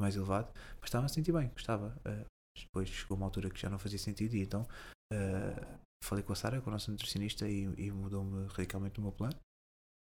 mais 0.00 0.14
elevado 0.14 0.52
mas 0.80 0.84
estava 0.84 1.06
a 1.06 1.08
sentir 1.08 1.32
bem 1.32 1.48
gostava 1.48 1.96
uh, 2.06 2.24
depois 2.56 2.88
chegou 2.88 3.16
uma 3.16 3.26
altura 3.26 3.50
que 3.50 3.60
já 3.60 3.68
não 3.68 3.78
fazia 3.78 3.98
sentido 3.98 4.34
e 4.34 4.42
então 4.42 4.66
uh, 5.14 5.78
falei 6.04 6.24
com 6.24 6.32
a 6.32 6.36
Sara 6.36 6.60
com 6.60 6.70
a 6.70 6.74
nossa 6.74 6.90
nutricionista 6.90 7.48
e, 7.48 7.62
e 7.76 7.90
mudou-me 7.90 8.46
radicalmente 8.48 8.98
o 8.98 9.02
meu 9.02 9.12
plano 9.12 9.36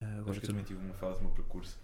uh, 0.03 0.19
agora 0.19 0.37
eu 0.37 0.41
também 0.41 0.63
tive 0.63 0.83
uma 0.83 0.93
fase 0.95 1.17
no 1.19 1.27
meu 1.27 1.35
percurso 1.35 1.79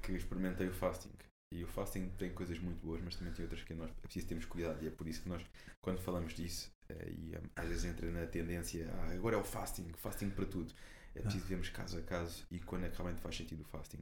que 0.00 0.12
experimentei 0.12 0.68
o 0.68 0.72
fasting 0.72 1.10
e 1.52 1.62
o 1.62 1.66
fasting 1.66 2.08
tem 2.18 2.32
coisas 2.32 2.58
muito 2.58 2.84
boas, 2.84 3.00
mas 3.02 3.14
também 3.14 3.32
tem 3.32 3.44
outras 3.44 3.62
que 3.62 3.72
nós 3.72 3.90
é 3.90 3.94
preciso 4.02 4.26
termos 4.26 4.44
cuidado. 4.46 4.82
E 4.82 4.88
é 4.88 4.90
por 4.90 5.06
isso 5.06 5.22
que 5.22 5.28
nós, 5.28 5.42
quando 5.80 6.00
falamos 6.00 6.34
disso, 6.34 6.72
eh, 6.88 7.10
e 7.10 7.34
eh, 7.34 7.40
às 7.54 7.68
vezes 7.68 7.84
entra 7.84 8.10
na 8.10 8.26
tendência, 8.26 8.90
ah, 8.92 9.12
agora 9.12 9.36
é 9.36 9.38
o 9.38 9.44
fasting, 9.44 9.88
fasting 9.96 10.30
para 10.30 10.44
tudo. 10.44 10.72
É 11.14 11.20
preciso 11.20 11.44
ah. 11.44 11.48
vermos 11.48 11.68
caso 11.70 11.98
a 11.98 12.02
caso 12.02 12.44
e 12.50 12.58
quando 12.58 12.84
é 12.84 12.90
que 12.90 12.96
realmente 12.96 13.20
faz 13.20 13.36
sentido 13.36 13.62
o 13.62 13.64
fasting. 13.64 14.00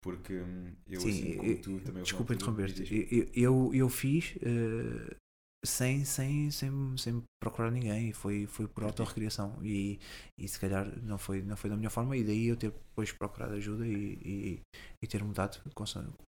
Porque 0.00 0.34
hum, 0.34 0.72
eu, 0.86 1.00
Sim, 1.00 1.10
assim 1.10 1.36
como 1.36 1.62
tu, 1.62 1.80
também. 1.80 2.02
Desculpa 2.04 2.34
interromper-te. 2.34 3.08
Eu, 3.10 3.28
eu, 3.34 3.74
eu, 3.74 3.88
fiz 3.88 4.36
uh, 4.36 5.16
sem, 5.64 6.04
sem, 6.04 6.50
sem, 6.50 6.96
sem 6.96 7.22
procurar 7.42 7.70
ninguém, 7.70 8.12
foi, 8.12 8.46
foi 8.46 8.68
por 8.68 8.84
autorrecriação. 8.84 9.58
E, 9.62 9.98
e 10.38 10.48
se 10.48 10.58
calhar 10.58 10.86
não 11.02 11.18
foi, 11.18 11.42
não 11.42 11.56
foi 11.56 11.70
da 11.70 11.76
melhor 11.76 11.90
forma. 11.90 12.16
E 12.16 12.24
daí 12.24 12.46
eu 12.46 12.56
ter 12.56 12.70
depois 12.70 13.12
procurado 13.12 13.54
ajuda 13.54 13.86
e, 13.86 14.18
e, 14.24 14.60
e 15.02 15.06
ter 15.06 15.22
mudado 15.22 15.60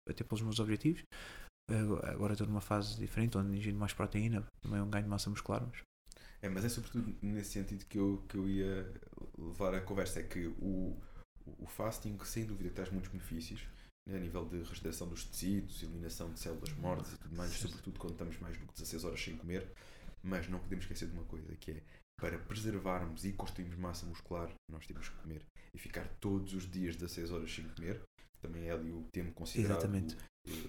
até 0.09 0.23
pelos 0.23 0.41
meus 0.41 0.59
objetivos. 0.59 1.03
Agora 2.03 2.33
estou 2.33 2.47
numa 2.47 2.61
fase 2.61 2.97
diferente 2.97 3.37
onde 3.37 3.57
ingiro 3.57 3.77
mais 3.77 3.93
proteína, 3.93 4.45
também 4.61 4.79
é 4.79 4.83
um 4.83 4.89
ganho 4.89 5.03
de 5.03 5.09
massa 5.09 5.29
muscular. 5.29 5.65
Mas... 5.65 5.81
É, 6.41 6.47
mas 6.47 6.63
é 6.63 6.69
sobretudo 6.69 7.13
nesse 7.21 7.51
sentido 7.51 7.85
que 7.85 7.97
eu, 7.97 8.23
que 8.29 8.37
eu 8.37 8.47
ia 8.47 8.93
levar 9.37 9.73
a 9.75 9.81
conversa, 9.81 10.21
é 10.21 10.23
que 10.23 10.47
o, 10.47 10.95
o 11.45 11.65
fasting 11.65 12.17
sem 12.23 12.45
dúvida 12.45 12.69
traz 12.69 12.89
muitos 12.89 13.11
benefícios 13.11 13.67
a 14.09 14.19
nível 14.19 14.45
de 14.45 14.57
regeneração 14.63 15.07
dos 15.07 15.25
tecidos, 15.25 15.83
eliminação 15.83 16.31
de 16.31 16.39
células 16.39 16.71
mortas 16.73 17.13
e 17.13 17.17
tudo 17.17 17.35
mais, 17.35 17.51
sobretudo 17.51 17.99
quando 17.99 18.13
estamos 18.13 18.39
mais 18.39 18.57
do 18.57 18.65
que 18.65 18.73
16 18.73 19.03
horas 19.03 19.21
sem 19.21 19.35
comer. 19.37 19.71
Mas 20.23 20.47
não 20.49 20.59
podemos 20.59 20.85
esquecer 20.85 21.07
de 21.07 21.13
uma 21.13 21.23
coisa, 21.25 21.55
que 21.55 21.71
é 21.71 21.83
para 22.19 22.37
preservarmos 22.39 23.25
e 23.25 23.33
construirmos 23.33 23.77
massa 23.77 24.05
muscular, 24.05 24.51
nós 24.71 24.85
temos 24.85 25.09
que 25.09 25.15
comer. 25.17 25.45
E 25.73 25.77
ficar 25.77 26.07
todos 26.19 26.53
os 26.53 26.69
dias 26.69 26.95
16 26.95 27.31
horas 27.31 27.53
sem 27.53 27.67
comer, 27.69 28.01
também 28.41 28.67
é 28.67 28.71
ali 28.71 28.91
o 28.91 29.03
tempo 29.11 29.31
considerado 29.33 29.79
Exatamente. 29.79 30.17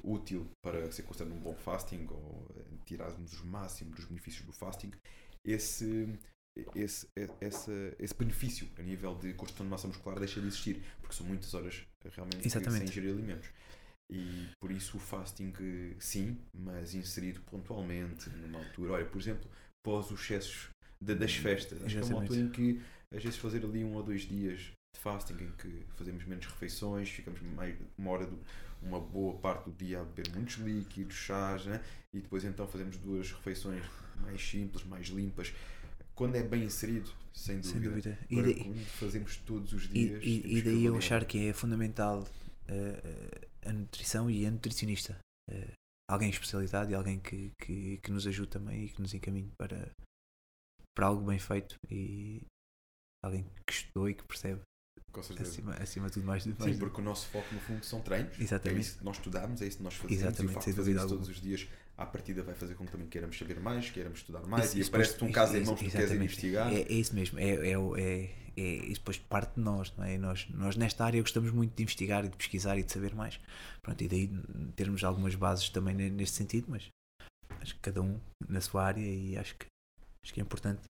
útil 0.03 0.51
para 0.63 0.91
ser 0.93 1.03
considerado 1.03 1.35
um 1.35 1.41
bom 1.41 1.55
fasting 1.55 2.07
ou 2.11 2.47
eh, 2.57 2.65
tirarmos 2.85 3.41
o 3.41 3.47
máximo 3.47 3.95
dos 3.95 4.05
benefícios 4.05 4.45
do 4.45 4.53
fasting. 4.53 4.91
Esse, 5.45 6.19
esse, 6.75 7.09
esse, 7.41 7.97
esse 7.99 8.15
benefício 8.15 8.69
a 8.79 8.83
nível 8.83 9.15
de 9.15 9.33
construção 9.35 9.67
de 9.67 9.71
massa 9.71 9.89
muscular 9.89 10.19
deixa 10.19 10.41
de 10.41 10.47
existir, 10.47 10.83
porque 11.01 11.15
são 11.15 11.27
muitas 11.27 11.53
horas 11.55 11.83
realmente 12.05 12.47
Exatamente. 12.47 12.79
sem 12.79 12.89
ingerir 12.89 13.13
alimentos. 13.13 13.49
E 14.11 14.49
por 14.59 14.71
isso 14.71 14.97
o 14.97 15.01
fasting, 15.01 15.53
sim, 15.99 16.39
mas 16.55 16.95
inserido 16.95 17.41
pontualmente, 17.43 18.31
numa 18.31 18.59
altura. 18.59 18.93
Olha, 18.93 19.05
por 19.05 19.21
exemplo, 19.21 19.51
pós 19.83 20.11
os 20.11 20.21
excessos 20.21 20.71
de, 21.01 21.15
das 21.15 21.35
festas. 21.35 21.83
Acho 21.83 21.99
que 21.99 22.03
é 22.03 22.07
uma 22.07 22.23
altura 22.23 22.41
em 22.41 22.49
que, 22.49 22.81
às 23.15 23.23
vezes, 23.23 23.39
fazer 23.39 23.65
ali 23.65 23.85
um 23.85 23.95
ou 23.95 24.03
dois 24.03 24.23
dias 24.23 24.73
de 24.95 25.01
fasting 25.01 25.35
em 25.35 25.53
que 25.59 25.85
fazemos 25.97 26.25
menos 26.25 26.47
refeições, 26.47 27.11
ficamos 27.11 27.41
mais, 27.43 27.77
uma 27.99 28.11
hora, 28.11 28.27
do, 28.27 28.39
uma 28.83 28.99
boa 28.99 29.37
parte 29.39 29.67
do 29.67 29.73
dia 29.73 30.01
a 30.01 30.05
beber 30.05 30.33
muitos 30.35 30.57
líquidos, 30.57 31.15
chás, 31.15 31.67
né? 31.67 31.83
e 32.13 32.21
depois 32.21 32.45
então 32.45 32.67
fazemos 32.67 32.97
duas 32.97 33.31
refeições 33.33 33.85
mais 34.23 34.43
simples, 34.43 34.85
mais 34.85 35.09
limpas 35.09 35.53
quando 36.19 36.35
é 36.35 36.43
bem 36.43 36.65
inserido, 36.65 37.09
sem 37.33 37.61
dúvida. 37.61 37.73
Sem 37.73 37.81
dúvida. 37.81 38.19
E 38.29 38.43
daí, 38.43 38.65
quando 38.65 38.85
fazemos 38.87 39.37
todos 39.37 39.73
os 39.73 39.89
dias. 39.89 40.21
E, 40.25 40.59
e, 40.59 40.63
daí 40.63 40.85
eu 40.85 40.97
achar 40.97 41.25
que 41.25 41.47
é 41.47 41.53
fundamental 41.53 42.23
uh, 42.23 43.49
a 43.65 43.73
nutrição 43.73 44.29
e 44.29 44.45
a 44.45 44.51
nutricionista. 44.51 45.17
Uh, 45.49 45.73
alguém 46.11 46.29
especialidade 46.29 46.91
e 46.91 46.97
alguém 46.97 47.21
que, 47.21 47.53
que, 47.63 47.99
que 47.99 48.11
nos 48.11 48.27
ajude 48.27 48.51
também 48.51 48.87
e 48.87 48.89
que 48.89 49.01
nos 49.01 49.15
encaminhe 49.15 49.53
para, 49.57 49.93
para 50.93 51.07
algo 51.07 51.25
bem 51.25 51.39
feito 51.39 51.77
e 51.89 52.43
alguém 53.25 53.47
que 53.65 53.73
estudou 53.73 54.11
e 54.11 54.15
que 54.15 54.25
percebe. 54.25 54.61
Com 55.13 55.23
certeza. 55.23 55.51
Acima, 55.51 55.75
acima 55.75 56.07
de 56.09 56.15
tudo 56.15 56.27
mais, 56.27 56.45
mais 56.45 56.75
Sim, 56.75 56.79
porque 56.81 57.01
o 57.01 57.05
nosso 57.05 57.29
foco 57.29 57.55
no 57.55 57.61
fundo 57.61 57.85
são 57.85 58.01
treinos. 58.01 58.41
Exatamente. 58.41 58.77
É 58.77 58.81
isso 58.81 58.99
que 58.99 59.05
nós 59.05 59.17
estudamos, 59.19 59.63
é 59.63 59.67
isso 59.69 59.77
que 59.77 59.85
nós 59.85 59.95
fazemos 59.95 60.21
Exatamente, 60.21 60.43
e 60.43 60.51
o 60.51 60.75
facto 60.75 60.85
de 60.85 60.95
todos 60.95 61.29
os 61.29 61.41
dias 61.41 61.69
à 61.99 62.07
partida 62.07 62.45
vai 62.45 62.55
fazer 62.55 62.77
com 62.77 62.87
que 62.87 62.93
também 62.93 63.09
queiramos 63.09 63.37
saber 63.37 63.59
mais, 63.59 63.91
queiramos 63.91 64.21
estudar 64.21 64.47
mais 64.47 64.67
isso, 64.67 64.79
e 64.79 64.83
aparece-te 64.83 65.25
um 65.25 65.33
caso 65.33 65.57
em 65.57 65.65
mãos 65.65 65.79
que 65.79 65.87
tu 65.87 65.91
queres 65.91 66.13
investigar. 66.13 66.73
É, 66.73 66.83
é 66.83 66.93
isso 66.93 67.13
mesmo, 67.13 67.39
é, 67.41 67.51
é, 67.51 67.73
é, 67.73 68.35
é, 68.57 68.63
isso 68.63 69.01
depois 69.01 69.19
parte 69.19 69.57
de 69.57 69.61
nós, 69.61 69.93
não 69.97 70.05
é? 70.05 70.17
Nós, 70.17 70.49
nós 70.51 70.77
nesta 70.77 71.05
área 71.05 71.21
gostamos 71.21 71.51
muito 71.51 71.75
de 71.75 71.83
investigar 71.83 72.25
e 72.25 72.29
de 72.29 72.37
pesquisar 72.37 72.79
e 72.79 72.85
de 72.85 72.93
saber 72.93 73.15
mais. 73.17 73.41
Pronto, 73.83 74.01
e 74.03 74.09
daí 74.09 74.31
termos 74.77 75.03
algumas 75.03 75.35
bases 75.35 75.69
também 75.71 75.95
neste 75.95 76.37
sentido, 76.37 76.67
mas 76.69 76.89
acho 77.61 77.75
que 77.75 77.81
cada 77.81 78.01
um 78.01 78.21
na 78.49 78.61
sua 78.61 78.85
área 78.85 79.05
e 79.05 79.37
acho 79.37 79.57
que, 79.57 79.67
acho 80.25 80.33
que 80.33 80.41
é 80.41 80.45
importante 80.45 80.83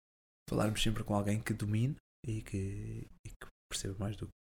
falarmos 0.51 0.83
sempre 0.83 1.03
com 1.05 1.15
alguém 1.15 1.41
que 1.41 1.55
domine 1.55 1.97
e 2.27 2.43
que, 2.43 3.07
e 3.27 3.31
que 3.31 3.47
perceba 3.71 3.97
mais 3.99 4.15
do 4.15 4.27
que. 4.27 4.38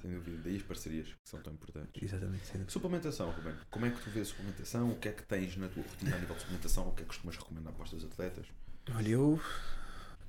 Sem 0.00 0.10
dúvida. 0.10 0.42
Daí 0.42 0.56
as 0.56 0.62
parcerias 0.62 1.08
que 1.08 1.28
são 1.28 1.42
tão 1.42 1.52
importantes. 1.52 2.02
Exatamente. 2.02 2.44
sem 2.46 2.52
dúvida. 2.54 2.70
Suplementação, 2.70 3.30
Ruben. 3.30 3.54
Como 3.70 3.86
é 3.86 3.90
que 3.90 4.02
tu 4.02 4.10
vês 4.10 4.28
a 4.28 4.30
suplementação? 4.30 4.90
O 4.92 4.98
que 4.98 5.08
é 5.08 5.12
que 5.12 5.22
tens 5.22 5.56
na 5.56 5.68
tua 5.68 5.82
rotina 5.82 6.16
a 6.16 6.18
nível 6.18 6.34
de 6.34 6.40
suplementação? 6.40 6.88
O 6.88 6.94
que 6.94 7.02
é 7.02 7.04
que 7.04 7.08
costumas 7.08 7.36
recomendar 7.36 7.72
para 7.74 7.84
os 7.84 7.90
teus 7.90 8.04
atletas? 8.04 8.46
Olha, 8.94 9.08
eu 9.08 9.38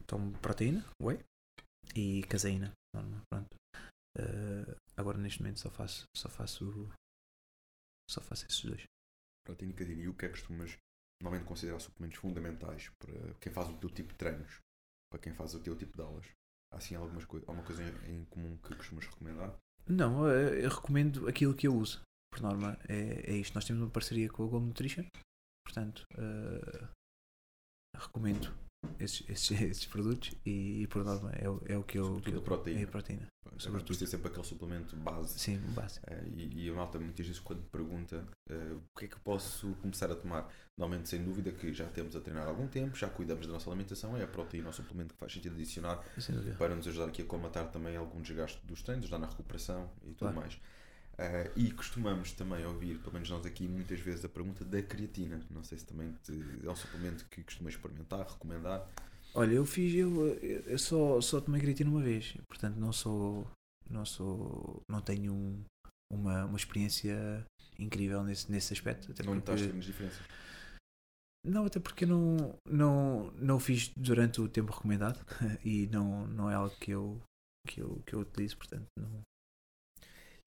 tomo 0.05 0.37
proteína, 0.39 0.83
whey 1.01 1.19
e 1.95 2.23
caseína. 2.23 2.73
normal, 2.93 3.21
Pronto. 3.29 3.55
Eh, 4.17 4.75
agora 4.95 5.17
neste 5.17 5.41
momento 5.41 5.59
só 5.59 5.71
faço, 5.71 6.05
só 6.15 6.29
faço, 6.29 6.89
só 8.09 8.21
faço 8.21 8.45
esses 8.45 8.63
dois. 8.63 8.83
Proteína 9.45 9.73
e 9.73 9.77
caseína. 9.77 10.03
E 10.03 10.07
o 10.07 10.13
que 10.13 10.25
é 10.25 10.29
que 10.29 10.35
costumas 10.35 10.77
normalmente 11.21 11.47
considerar 11.47 11.79
suplementos 11.79 12.19
fundamentais 12.19 12.89
para 12.99 13.33
quem 13.35 13.51
faz 13.51 13.69
o 13.69 13.77
teu 13.77 13.89
tipo 13.89 14.09
de 14.11 14.17
treinos? 14.17 14.59
Para 15.09 15.19
quem 15.19 15.33
faz 15.33 15.55
o 15.55 15.59
teu 15.61 15.75
tipo 15.75 15.95
de 15.95 16.03
aulas? 16.03 16.25
Há 16.73 16.77
assim 16.77 16.95
algumas 16.95 17.23
coi 17.25 17.39
alguma 17.41 17.63
coisa 17.63 17.83
em 17.83 18.15
em 18.15 18.25
comum 18.25 18.57
que 18.57 18.75
costumas 18.75 19.05
recomendar? 19.05 19.55
Não, 19.87 20.27
eh, 20.27 20.65
eu 20.65 20.69
recomendo 20.69 21.27
aquilo 21.27 21.53
que 21.53 21.67
eu 21.67 21.75
uso. 21.75 22.01
Por 22.31 22.41
norma, 22.41 22.77
é, 22.89 23.31
é 23.31 23.37
isto. 23.37 23.53
Nós 23.53 23.65
temos 23.65 23.81
uma 23.83 23.91
parceria 23.91 24.27
com 24.27 24.43
a 24.43 24.47
Gold 24.47 24.65
Nutrition, 24.65 25.05
portanto, 25.63 26.03
eh, 26.17 26.87
recomendo 27.95 28.51
esses, 28.99 29.21
esses 29.51 29.85
produtos 29.85 30.31
e, 30.45 30.87
por 30.87 31.03
norma 31.03 31.31
é, 31.33 31.49
o- 31.49 31.61
é 31.65 31.77
o 31.77 31.83
que 31.83 31.97
eu. 31.97 32.19
Que 32.21 32.31
eu 32.31 32.39
a 32.39 32.41
proteína. 32.41 32.81
É 32.81 32.83
a 32.83 32.87
proteína. 32.87 33.27
Sobretudo. 33.57 33.87
por 33.87 33.95
ser 33.95 34.07
sempre 34.07 34.27
aquele 34.29 34.43
suplemento 34.45 34.95
base. 34.95 35.37
Sim, 35.37 35.57
básico. 35.75 36.03
Eh, 36.09 36.23
e, 36.35 36.61
e 36.63 36.67
eu 36.67 36.75
noto 36.75 36.99
muitas 36.99 37.23
vezes 37.25 37.39
quando 37.39 37.61
pergunta 37.63 38.25
eh, 38.49 38.73
o 38.73 38.97
que 38.97 39.05
é 39.05 39.07
que 39.07 39.19
posso 39.19 39.73
começar 39.81 40.11
a 40.11 40.15
tomar. 40.15 40.49
Normalmente, 40.75 41.07
sem 41.09 41.23
dúvida, 41.23 41.51
que 41.51 41.71
já 41.71 41.85
temos 41.85 42.15
a 42.15 42.19
treinar 42.19 42.45
há 42.47 42.49
algum 42.49 42.67
tempo, 42.67 42.95
já 42.97 43.07
cuidamos 43.07 43.45
da 43.45 43.53
nossa 43.53 43.69
alimentação, 43.69 44.17
é 44.17 44.23
a 44.23 44.27
proteína, 44.27 44.69
o 44.69 44.73
suplemento 44.73 45.13
que 45.13 45.19
faz 45.19 45.31
sentido 45.33 45.53
adicionar 45.53 46.03
para 46.57 46.75
nos 46.75 46.87
ajudar 46.87 47.05
aqui 47.09 47.21
a 47.21 47.25
comatar 47.25 47.69
também 47.69 47.95
algum 47.95 48.19
desgaste 48.23 48.59
dos 48.65 48.81
treinos, 48.81 49.05
ajudar 49.05 49.19
na 49.19 49.27
recuperação 49.27 49.87
e 50.01 50.07
tudo 50.07 50.17
Claro. 50.17 50.35
mais. 50.37 50.57
Eh, 51.17 51.51
e 51.55 51.71
costumamos 51.71 52.31
também 52.31 52.65
ouvir, 52.65 52.97
pelo 52.99 53.13
menos 53.13 53.29
nós 53.29 53.45
aqui, 53.45 53.67
muitas 53.67 53.99
vezes 53.99 54.25
a 54.25 54.29
pergunta 54.29 54.65
da 54.65 54.81
creatina. 54.81 55.39
Não 55.51 55.63
sei 55.63 55.77
se 55.77 55.85
também 55.85 56.11
te- 56.23 56.65
é 56.65 56.69
um 56.69 56.75
suplemento 56.75 57.25
que 57.29 57.43
costumas 57.43 57.73
experimentar, 57.75 58.25
recomendar. 58.27 58.87
Olha, 59.35 59.53
eu 59.53 59.65
fiz, 59.65 59.93
eu, 59.95 60.27
eu 60.39 60.77
só, 60.79 61.19
só 61.21 61.39
tomei 61.41 61.59
creatina 61.61 61.89
uma 61.89 62.01
vez, 62.01 62.35
portanto 62.47 62.75
não 62.77 62.91
sou, 62.93 63.47
não 63.89 64.05
sou, 64.05 64.81
não 64.89 65.01
tenho 65.01 65.33
um- 65.33 65.63
uma, 66.11 66.45
uma 66.45 66.57
experiência 66.57 67.43
incrível 67.79 68.23
nesse, 68.23 68.51
nesse 68.51 68.73
aspecto. 68.73 69.11
Até 69.11 69.23
Não 69.23 69.35
notaste 69.35 69.65
grandes 69.67 69.85
diferenças. 69.87 70.21
não, 71.45 71.65
até 71.65 71.79
porque 71.79 72.05
não, 72.05 72.57
não, 72.67 73.31
não 73.31 73.59
fiz 73.59 73.89
durante 73.97 74.39
o 74.41 74.47
tempo 74.47 74.71
recomendado 74.71 75.19
e 75.65 75.87
não, 75.87 76.27
não 76.27 76.49
é 76.49 76.55
algo 76.55 76.75
que 76.77 76.91
eu, 76.91 77.19
que 77.67 77.81
eu, 77.81 78.01
que 78.05 78.13
eu 78.13 78.19
utilizo, 78.21 78.57
portanto 78.57 78.85
não. 78.97 79.21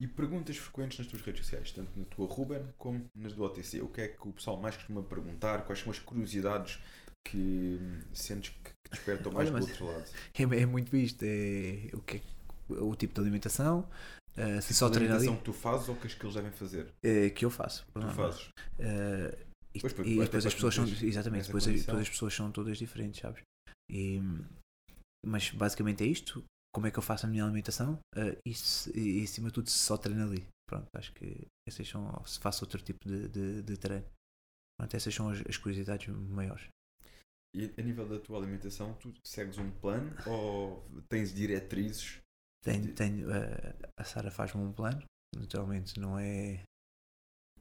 E 0.01 0.07
perguntas 0.07 0.57
frequentes 0.59 0.99
nas 0.99 1.07
tuas 1.07 1.23
redes 1.23 1.45
sociais, 1.45 1.73
tanto 1.73 1.99
na 1.99 2.05
tua 2.05 2.27
Ruben 2.27 2.63
como 2.77 3.07
nas 3.15 3.33
do 3.33 3.43
OTC. 3.43 3.81
O 3.81 3.89
que 3.89 4.03
é 4.03 4.09
que 4.09 4.29
o 4.29 4.33
pessoal 4.33 4.59
mais 4.61 4.77
costuma 4.77 5.03
perguntar? 5.03 5.65
Quais 5.65 5.81
são 5.81 5.91
as 5.91 5.99
curiosidades 5.99 6.79
que 7.27 7.79
hum, 7.81 8.01
sentes 8.13 8.51
que 8.51 8.71
que 8.87 8.91
despertam 8.93 9.33
mais 9.33 9.49
Olha, 9.51 9.59
do 9.59 9.65
outro 9.67 9.87
lado? 9.87 10.05
É, 10.39 10.43
é 10.63 10.67
muito 10.67 10.91
visto, 10.91 11.23
é 11.25 11.91
o, 11.95 12.01
que 12.03 12.17
é, 12.19 12.21
que- 12.21 12.75
o 12.75 12.95
tipo 12.95 13.15
de 13.15 13.21
alimentação, 13.21 13.89
eh, 14.37 14.61
se 14.61 14.69
Tipo 14.69 14.75
só 14.75 14.89
treinar 14.91 15.17
ali, 15.17 15.27
alimentação 15.27 15.37
que 15.39 15.45
tu 15.45 15.53
fazes 15.53 15.89
ou 15.89 15.97
que 15.97 16.07
que 16.15 16.25
eles 16.25 16.35
devem 16.35 16.53
fazer? 16.53 16.93
eh, 17.03 17.31
que 17.31 17.45
eu 17.45 17.51
faço. 17.51 17.85
por 17.93 18.03
Tu 18.03 18.09
fazes. 18.11 18.49
Eh, 18.79 19.39
e, 19.75 19.81
Pois, 19.81 19.93
e 19.93 20.19
depois 20.21 20.47
as 20.47 20.55
pessoas 20.55 20.75
são 20.75 20.85
exatamente 20.85 21.47
depois, 21.47 21.65
depois 21.65 22.03
as 22.03 22.09
pessoas 22.09 22.35
são 22.35 22.53
todas 22.53 22.79
diferentes 22.79 23.21
sabes 23.21 23.43
e, 23.91 24.21
mas 25.27 25.51
basicamente 25.51 26.05
é 26.05 26.07
isto 26.07 26.45
como 26.77 26.87
é 26.87 26.91
que 26.91 26.99
eu 26.99 27.03
faço 27.03 27.25
a 27.25 27.29
minha 27.31 27.43
alimentação? 27.43 27.99
Eh, 28.15 28.37
e, 28.45 28.53
se- 28.53 28.93
e 28.95 29.25
acima 29.25 29.49
de 29.49 29.55
tudo 29.55 29.71
se 29.71 29.79
só 29.79 29.97
treino 29.97 30.25
ali. 30.25 30.47
Pronto 30.69 30.87
acho 30.95 31.11
que 31.15 31.47
essas 31.67 31.89
são 31.89 32.23
se 32.27 32.39
faço 32.39 32.67
outro 32.67 32.83
tipo 32.83 33.09
de, 33.09 33.29
de, 33.29 33.63
de 33.63 33.77
treino. 33.79 34.05
Pronto, 34.79 34.95
essas 34.95 35.15
são 35.15 35.31
as, 35.31 35.41
as 35.49 35.57
curiosidades 35.57 36.07
maiores. 36.09 36.69
E 37.55 37.73
a 37.79 37.83
nível 37.83 38.07
da 38.07 38.21
tua 38.21 38.37
alimentação, 38.37 38.93
tu 38.97 39.11
segues 39.25 39.57
um 39.57 39.71
plano 39.71 40.15
ou 40.29 40.87
tens 41.09 41.33
diretrizes? 41.33 42.19
tenho, 42.63 42.95
tenho 42.95 43.31
eh, 43.31 43.75
a 43.99 44.05
Sara 44.05 44.31
faz-me 44.31 44.61
um 44.61 44.71
plano. 44.71 45.03
Naturalmente 45.35 45.99
não 45.99 46.19
é 46.19 46.63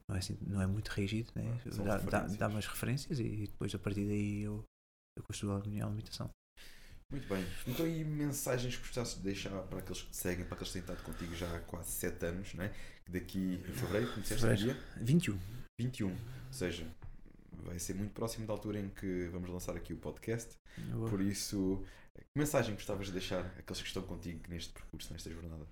não 0.06 0.14
é, 0.14 0.18
assim, 0.18 0.36
não 0.46 0.60
é 0.60 0.66
muito 0.66 0.88
rígido 0.88 1.32
né? 1.34 1.44
Ah, 1.64 1.70
são 1.70 1.84
dá, 1.86 2.26
dá, 2.26 2.48
umas 2.48 2.66
referências 2.66 3.18
e 3.18 3.46
depois 3.46 3.74
a 3.74 3.78
partir 3.78 4.06
daí 4.06 4.42
eu, 4.42 4.62
eu 5.16 5.24
construo 5.24 5.52
a 5.52 5.64
minha 5.64 5.86
alimentação 5.86 6.30
Muito 7.10 7.28
bem. 7.28 7.44
Então, 7.66 7.86
e 7.86 8.04
mensagens 8.04 8.74
que 8.76 8.82
gostasses 8.82 9.16
de 9.16 9.22
deixar 9.22 9.50
para 9.62 9.78
aqueles 9.78 10.02
que 10.02 10.10
te 10.10 10.16
seguem, 10.16 10.44
para 10.44 10.54
aqueles 10.54 10.72
que 10.72 10.80
têm 10.80 10.82
estado 10.82 11.02
contigo 11.04 11.34
já 11.36 11.56
há 11.56 11.60
quase 11.60 11.90
7 11.92 12.26
anos, 12.26 12.54
né? 12.54 12.74
que 13.04 13.12
daqui 13.12 13.38
em 13.68 13.72
fevereiro, 13.72 14.08
como 14.10 14.22
disseste, 14.22 14.56
dia 14.56 14.76
21 15.00 15.38
21. 15.80 16.10
Ou 16.10 16.16
seja, 16.52 16.86
vai 17.64 17.78
ser 17.78 17.94
muito 17.94 18.12
próximo 18.12 18.46
da 18.46 18.52
altura 18.52 18.80
em 18.80 18.88
que 18.88 19.28
vamos 19.28 19.48
lançar 19.48 19.76
aqui 19.76 19.92
o 19.92 19.96
podcast. 19.96 20.56
Eu- 20.90 21.04
Por 21.08 21.20
isso, 21.20 21.84
que 22.16 22.24
mensagem 22.34 22.74
gostavas 22.74 23.06
de 23.06 23.12
deixar 23.12 23.46
àqueles 23.58 23.80
que 23.80 23.86
estão 23.88 24.02
contigo 24.02 24.40
neste 24.48 24.72
percurso, 24.72 25.12
nesta 25.12 25.30
jornada? 25.30 25.64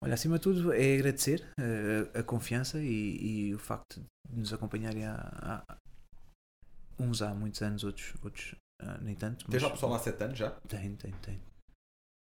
Olha, 0.00 0.14
acima 0.14 0.36
de 0.38 0.42
tudo 0.44 0.72
é 0.72 0.94
agradecer 0.94 1.44
eh, 1.58 2.20
a, 2.20 2.22
confiança 2.22 2.80
e, 2.80 3.48
e 3.48 3.54
o 3.54 3.58
facto 3.58 4.00
de 4.30 4.38
nos 4.38 4.52
acompanharem 4.52 5.04
há, 5.04 5.14
há- 5.66 5.76
uns 7.00 7.20
há 7.22 7.34
muitos 7.34 7.60
anos, 7.62 7.82
outros, 7.82 8.14
outros 8.22 8.54
ah, 8.80 8.98
nem 9.02 9.14
tanto. 9.14 9.46
Tens 9.46 9.62
já 9.62 9.70
pessoal 9.70 9.94
há 9.94 9.98
7 9.98 10.24
anos 10.24 10.38
já? 10.38 10.50
Tenho, 10.68 10.96
tenho, 10.96 11.16
tenho. 11.18 11.40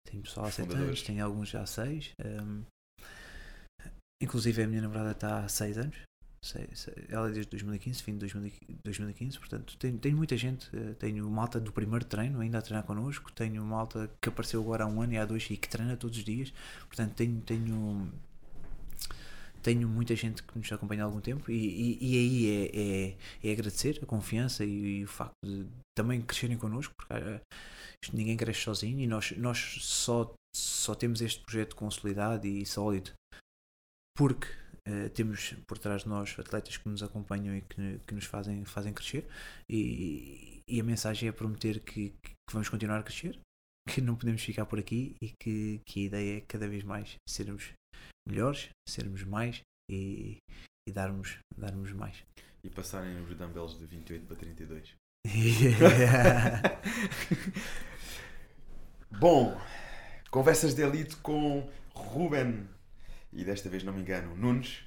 Tenho 0.09 0.23
pessoal 0.23 0.47
há 0.47 0.49
Os 0.49 0.55
7 0.55 0.67
fundadores. 0.67 0.89
anos, 0.99 1.03
tenho 1.03 1.25
alguns 1.25 1.49
já 1.49 1.63
há 1.63 1.67
6. 1.67 2.13
inclusive 4.23 4.63
a 4.63 4.67
minha 4.67 4.83
namorada 4.83 5.11
está 5.13 5.45
há 5.45 5.49
6 5.49 5.77
anos. 5.79 5.97
Sei- 6.43 6.69
sei- 6.75 7.07
ela 7.09 7.29
é 7.31 7.33
desde 7.33 7.51
2015, 7.51 8.03
fim 8.03 8.13
de 8.13 8.19
2015, 8.19 8.79
2015 8.85 9.39
portanto 9.39 9.79
tenho, 9.79 9.99
tenho 9.99 10.17
muita 10.17 10.37
gente. 10.37 10.69
eh, 10.77 10.93
Tenho 10.99 11.29
malta 11.31 11.59
do 11.59 11.73
primeiro 11.73 12.05
treino 12.05 12.39
ainda 12.41 12.59
a 12.59 12.63
treinar 12.63 12.85
connosco, 12.85 13.33
tenho 13.33 13.65
malta 13.65 14.11
que 14.21 14.29
apareceu 14.29 14.61
agora 14.61 14.85
há 14.85 14.87
um 14.87 15.01
ano 15.01 15.15
e 15.15 15.19
há 15.19 15.25
dois 15.25 15.49
e 15.51 15.57
que 15.57 15.69
treina 15.69 15.97
todos 15.97 16.19
os 16.19 16.25
dias. 16.25 16.53
Portanto, 16.87 17.15
tenho, 17.15 17.41
tenho, 17.41 18.13
tenho 19.65 19.89
muita 19.89 20.15
gente 20.15 20.43
que 20.43 20.59
nos 20.59 20.71
acompanha 20.71 21.03
há 21.03 21.07
algum 21.07 21.23
tempo 21.23 21.51
e, 21.51 21.55
e, 21.55 21.99
e 22.01 22.19
aí 22.19 23.17
é, 23.43 23.47
é, 23.47 23.49
é 23.49 23.53
agradecer 23.53 23.99
a 24.03 24.07
confiança 24.07 24.63
e, 24.63 24.99
e 24.99 25.05
o 25.05 25.09
facto 25.09 25.33
de 25.43 25.67
também 25.97 26.21
crescerem 26.21 26.59
connosco, 26.59 26.93
porque 26.95 27.15
ah, 27.15 27.41
ninguém 28.13 28.37
cresce 28.37 28.61
sozinho 28.61 29.01
e 29.01 29.07
nós, 29.07 29.31
nós 29.39 29.79
só, 29.81 30.35
só 30.55 30.95
temos 30.95 31.23
este 31.23 31.43
projeto 31.43 31.75
consolidado 31.77 32.47
e 32.47 32.67
sólido 32.67 33.13
porque 34.15 34.49
eh, 34.87 35.09
temos 35.09 35.55
por 35.67 35.79
trás 35.79 36.03
de 36.03 36.09
nós 36.11 36.39
atletas 36.39 36.77
que 36.77 36.89
nos 36.89 37.03
acompanham 37.03 37.57
e 37.57 37.63
que, 37.63 38.01
que 38.07 38.15
nos 38.15 38.27
fazem, 38.27 38.65
fazem 38.67 38.93
crescer 38.93 39.27
e, 39.69 40.61
e 40.69 40.79
a 40.79 40.85
mensagem 40.85 41.29
é 41.29 41.33
prometer 41.33 41.81
que, 41.81 42.11
que 42.11 42.35
vamos 42.53 42.69
continuar 42.69 42.99
a 42.99 43.03
crescer, 43.03 43.41
que 43.89 44.03
não 44.03 44.15
podemos 44.15 44.43
ficar 44.43 44.67
por 44.67 44.79
aqui 44.79 45.17
e 45.23 45.33
que, 45.41 45.81
que 45.87 46.01
a 46.01 46.03
ideia 46.05 46.37
é 46.37 46.41
cada 46.43 46.69
vez 46.69 46.85
mais 46.85 47.17
sermos 47.27 47.73
melhores, 48.27 48.71
sermos 48.89 49.23
mais 49.25 49.61
e, 49.91 50.39
e 50.89 50.93
darmos, 50.93 51.39
darmos 51.57 51.93
mais. 51.93 52.23
E 52.63 52.71
passarem 52.71 53.21
os 53.23 53.37
dumbbells 53.37 53.79
de 53.79 53.87
28 53.87 54.27
para 54.27 54.37
32. 54.37 54.95
Bom, 59.19 59.59
conversas 60.31 60.75
de 60.75 60.83
elite 60.83 61.17
com 61.17 61.69
Ruben 61.95 62.69
e 63.33 63.45
desta 63.45 63.69
vez 63.69 63.83
não 63.83 63.93
me 63.93 64.01
engano, 64.01 64.35
Nunes. 64.37 64.85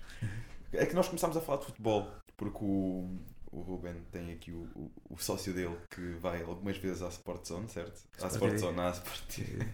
É 0.72 0.86
que 0.86 0.96
nós 0.96 1.08
começámos 1.08 1.38
a 1.38 1.42
falar 1.42 1.60
de 1.60 1.66
futebol 1.66 2.12
porque 2.36 2.64
o, 2.64 3.18
o 3.52 3.62
Ruben 3.62 3.96
tem 4.12 4.32
aqui 4.32 4.52
o, 4.52 4.64
o, 4.76 4.92
o 5.10 5.18
sócio 5.18 5.54
dele 5.54 5.78
que 5.90 6.14
vai 6.14 6.44
algumas 6.44 6.78
vezes 6.78 7.02
à 7.02 7.10
Sport 7.10 7.46
Zone, 7.46 7.70
certo? 7.70 8.04
À 8.22 8.28
Sport. 8.28 8.58
Zone, 8.58 8.80
à 8.80 8.92
Sport 8.92 9.22
TV. 9.28 9.66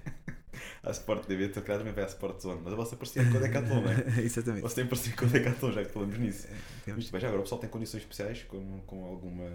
À 0.84 0.92
Sport 0.92 1.26
TV, 1.26 1.50
tu 1.50 1.62
calhar 1.62 1.80
também 1.80 1.94
vai 1.94 2.04
à 2.04 2.08
Sport 2.08 2.40
Zone, 2.42 2.62
mas 2.64 2.74
a 2.74 2.76
vossa 2.76 2.96
parecia 2.96 3.24
com 3.30 3.38
a 3.38 3.40
Decathlon, 3.42 3.82
não 3.82 3.92
é? 3.92 4.22
Exatamente. 4.24 4.62
Você 4.62 4.76
tem 4.76 4.88
parecido 4.88 5.16
com 5.18 5.26
a 5.26 5.28
Decathlon, 5.30 5.72
já 5.72 5.86
que 5.86 5.92
falamos 5.92 6.18
nisso. 6.18 6.48
Temos- 6.86 7.04
Muito 7.04 7.12
bem, 7.12 7.22
já 7.22 7.28
agora 7.28 7.40
o 7.42 7.44
pessoal 7.44 7.62
tem 7.62 7.70
condições 7.70 8.02
especiais 8.02 8.44
com, 8.44 8.82
com 8.82 9.06
alguma 9.06 9.46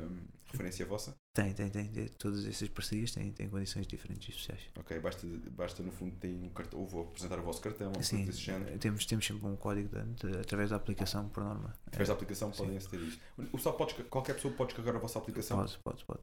referência 0.50 0.86
vossa? 0.86 1.14
Tem, 1.34 1.52
tem, 1.52 1.68
tem, 1.68 1.86
tem. 1.88 2.08
Todas 2.18 2.44
essas 2.46 2.68
parcerias 2.68 3.12
têm, 3.12 3.30
têm 3.32 3.48
condições 3.48 3.86
diferentes 3.86 4.28
e 4.28 4.30
especiais. 4.32 4.60
Ok, 4.76 4.98
basta, 4.98 5.26
basta 5.50 5.82
no 5.82 5.92
fundo 5.92 6.16
ter 6.16 6.34
um 6.34 6.48
cartão, 6.48 6.80
ou 6.80 6.86
vou 6.86 7.02
apresentar 7.02 7.38
o 7.38 7.42
vosso 7.42 7.60
cartão, 7.60 7.92
ou 7.94 8.02
Sim, 8.02 8.24
desse 8.24 8.40
género. 8.40 8.76
temos, 8.78 9.04
temos 9.06 9.26
sempre 9.26 9.46
um 9.46 9.54
código 9.54 9.88
de, 9.88 10.26
de- 10.32 10.38
através 10.38 10.70
da 10.70 10.76
aplicação, 10.76 11.28
por 11.28 11.44
norma. 11.44 11.74
Através 11.86 12.08
da 12.08 12.14
aplicação 12.14 12.52
Sim. 12.52 12.58
podem 12.62 12.76
aceder 12.78 13.00
a 13.00 13.04
isto. 13.04 13.20
O 13.38 13.56
pessoal 13.58 13.76
pode, 13.76 13.94
qualquer 14.04 14.34
pessoa 14.34 14.52
pode 14.54 14.68
descarregar 14.70 14.96
a 14.96 14.98
vossa 15.00 15.18
aplicação. 15.18 15.58
Pode, 15.58 15.78
pode, 15.84 16.04
pode, 16.04 16.20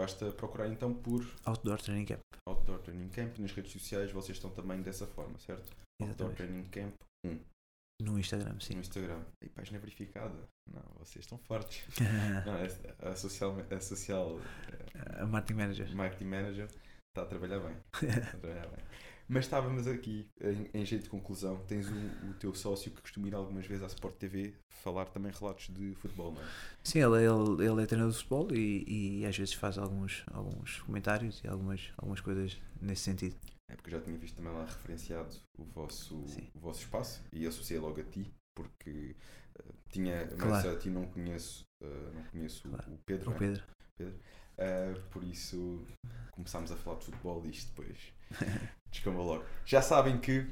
Basta 0.00 0.32
procurar 0.32 0.66
então 0.68 0.94
por 0.94 1.22
Outdoor 1.44 1.78
Training 1.82 2.06
Camp. 2.06 2.20
Outdoor 2.48 2.78
Training 2.78 3.10
Camp 3.10 3.36
nas 3.38 3.52
redes 3.52 3.70
sociais, 3.70 4.10
vocês 4.10 4.38
estão 4.38 4.48
também 4.48 4.80
dessa 4.80 5.06
forma, 5.06 5.38
certo? 5.38 5.70
Outdoor 6.00 6.30
Exatamente. 6.30 6.36
Training 6.36 6.68
Camp 6.70 6.94
1. 7.26 7.38
No 8.06 8.18
Instagram, 8.18 8.58
sim. 8.60 8.72
no 8.76 8.80
Instagram. 8.80 9.22
E 9.44 9.50
página 9.50 9.78
verificada. 9.78 10.48
Não, 10.72 10.80
vocês 10.98 11.22
estão 11.26 11.36
fortes. 11.36 11.84
Não, 12.46 12.54
é- 12.56 13.10
a 13.10 13.14
social, 13.14 13.54
a 13.60 13.80
social 13.80 14.40
a 15.18 15.26
Marketing 15.26 15.58
Manager. 15.58 15.94
marketing 15.94 16.24
manager 16.24 16.64
está 17.10 17.22
a 17.22 17.26
trabalhar 17.26 17.60
bem. 17.60 17.76
Está 18.08 18.22
a 18.22 18.30
trabalhar 18.38 18.68
bem. 18.68 18.84
Mas 19.32 19.44
estávamos 19.44 19.86
aqui, 19.86 20.28
em, 20.40 20.80
em 20.80 20.84
jeito 20.84 21.04
de 21.04 21.08
conclusão, 21.08 21.56
tens 21.68 21.86
o, 21.88 22.30
o 22.30 22.34
teu 22.40 22.52
sócio 22.52 22.90
que 22.90 23.00
costuma 23.00 23.28
ir 23.28 23.34
algumas 23.34 23.64
vezes 23.64 23.84
à 23.84 23.86
Sport 23.86 24.16
TV 24.16 24.52
falar 24.82 25.04
também 25.06 25.30
relatos 25.30 25.68
de 25.68 25.94
futebol, 25.94 26.32
não 26.32 26.42
é? 26.42 26.44
Sim, 26.82 26.98
ele, 26.98 27.18
ele, 27.24 27.64
ele 27.70 27.82
é 27.82 27.86
treinador 27.86 28.10
de 28.12 28.18
futebol 28.18 28.48
e, 28.52 29.20
e 29.20 29.24
às 29.26 29.36
vezes 29.38 29.54
faz 29.54 29.78
alguns, 29.78 30.24
alguns 30.32 30.80
comentários 30.80 31.40
e 31.44 31.48
algumas, 31.48 31.92
algumas 31.96 32.20
coisas 32.20 32.60
nesse 32.82 33.02
sentido. 33.02 33.36
É 33.70 33.76
porque 33.76 33.94
eu 33.94 34.00
já 34.00 34.04
tinha 34.04 34.18
visto 34.18 34.34
também 34.34 34.52
lá 34.52 34.64
referenciado 34.64 35.36
o 35.56 35.62
vosso, 35.64 36.26
Sim. 36.26 36.48
o 36.52 36.58
vosso 36.58 36.80
espaço 36.80 37.22
e 37.32 37.46
associei 37.46 37.78
logo 37.78 38.00
a 38.00 38.04
ti, 38.04 38.34
porque 38.52 39.14
eh, 39.60 39.62
tinha, 39.90 40.28
mas 40.38 40.62
Claro. 40.62 40.70
a 40.72 40.76
ti 40.76 40.90
não 40.90 41.06
conheço, 41.06 41.62
eh, 41.80 42.10
não 42.12 42.24
conheço 42.24 42.66
o- 42.66 42.70
Claro. 42.72 42.92
o 42.94 42.98
Pedro, 43.06 43.28
O 43.28 43.32
né? 43.34 43.38
Pedro. 43.38 43.64
Eh, 44.58 44.94
por 45.10 45.22
isso 45.22 45.86
começámos 46.32 46.72
a 46.72 46.76
falar 46.76 46.98
de 46.98 47.04
futebol 47.04 47.46
e 47.46 47.50
isto 47.50 47.68
depois 47.68 48.12
descambou 48.90 49.24
logo. 49.24 49.44
Já 49.64 49.80
sabem 49.82 50.18
que 50.18 50.46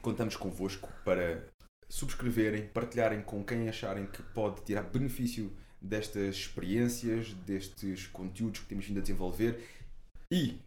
contamos 0.00 0.36
convosco 0.36 0.88
para 1.04 1.46
subscreverem, 1.88 2.66
partilharem 2.68 3.22
com 3.22 3.42
quem 3.44 3.68
acharem 3.68 4.06
que 4.06 4.22
pode 4.22 4.62
tirar 4.62 4.82
benefício 4.82 5.52
destas 5.80 6.36
experiências, 6.36 7.32
destes 7.46 8.06
conteúdos 8.06 8.60
que 8.60 8.66
temos 8.66 8.86
vindo 8.86 8.98
a 8.98 9.02
desenvolver 9.02 9.64
e 10.30 10.60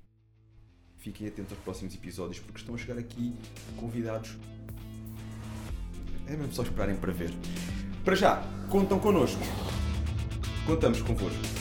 fiquem 0.97 1.27
atentos 1.27 1.51
aos 1.51 1.61
próximos 1.61 1.93
episódios 1.93 2.39
porque 2.39 2.59
estão 2.59 2.75
a 2.75 2.77
chegar 2.77 2.97
aqui 2.97 3.35
convidados. 3.77 4.37
É 6.27 6.35
mesmo 6.35 6.53
só 6.53 6.63
esperarem 6.63 6.95
para 6.95 7.11
ver. 7.11 7.31
Para 8.05 8.15
já, 8.15 8.41
contam 8.69 8.99
connosco. 8.99 9.41
Contamos 10.65 11.01
convosco. 11.01 11.60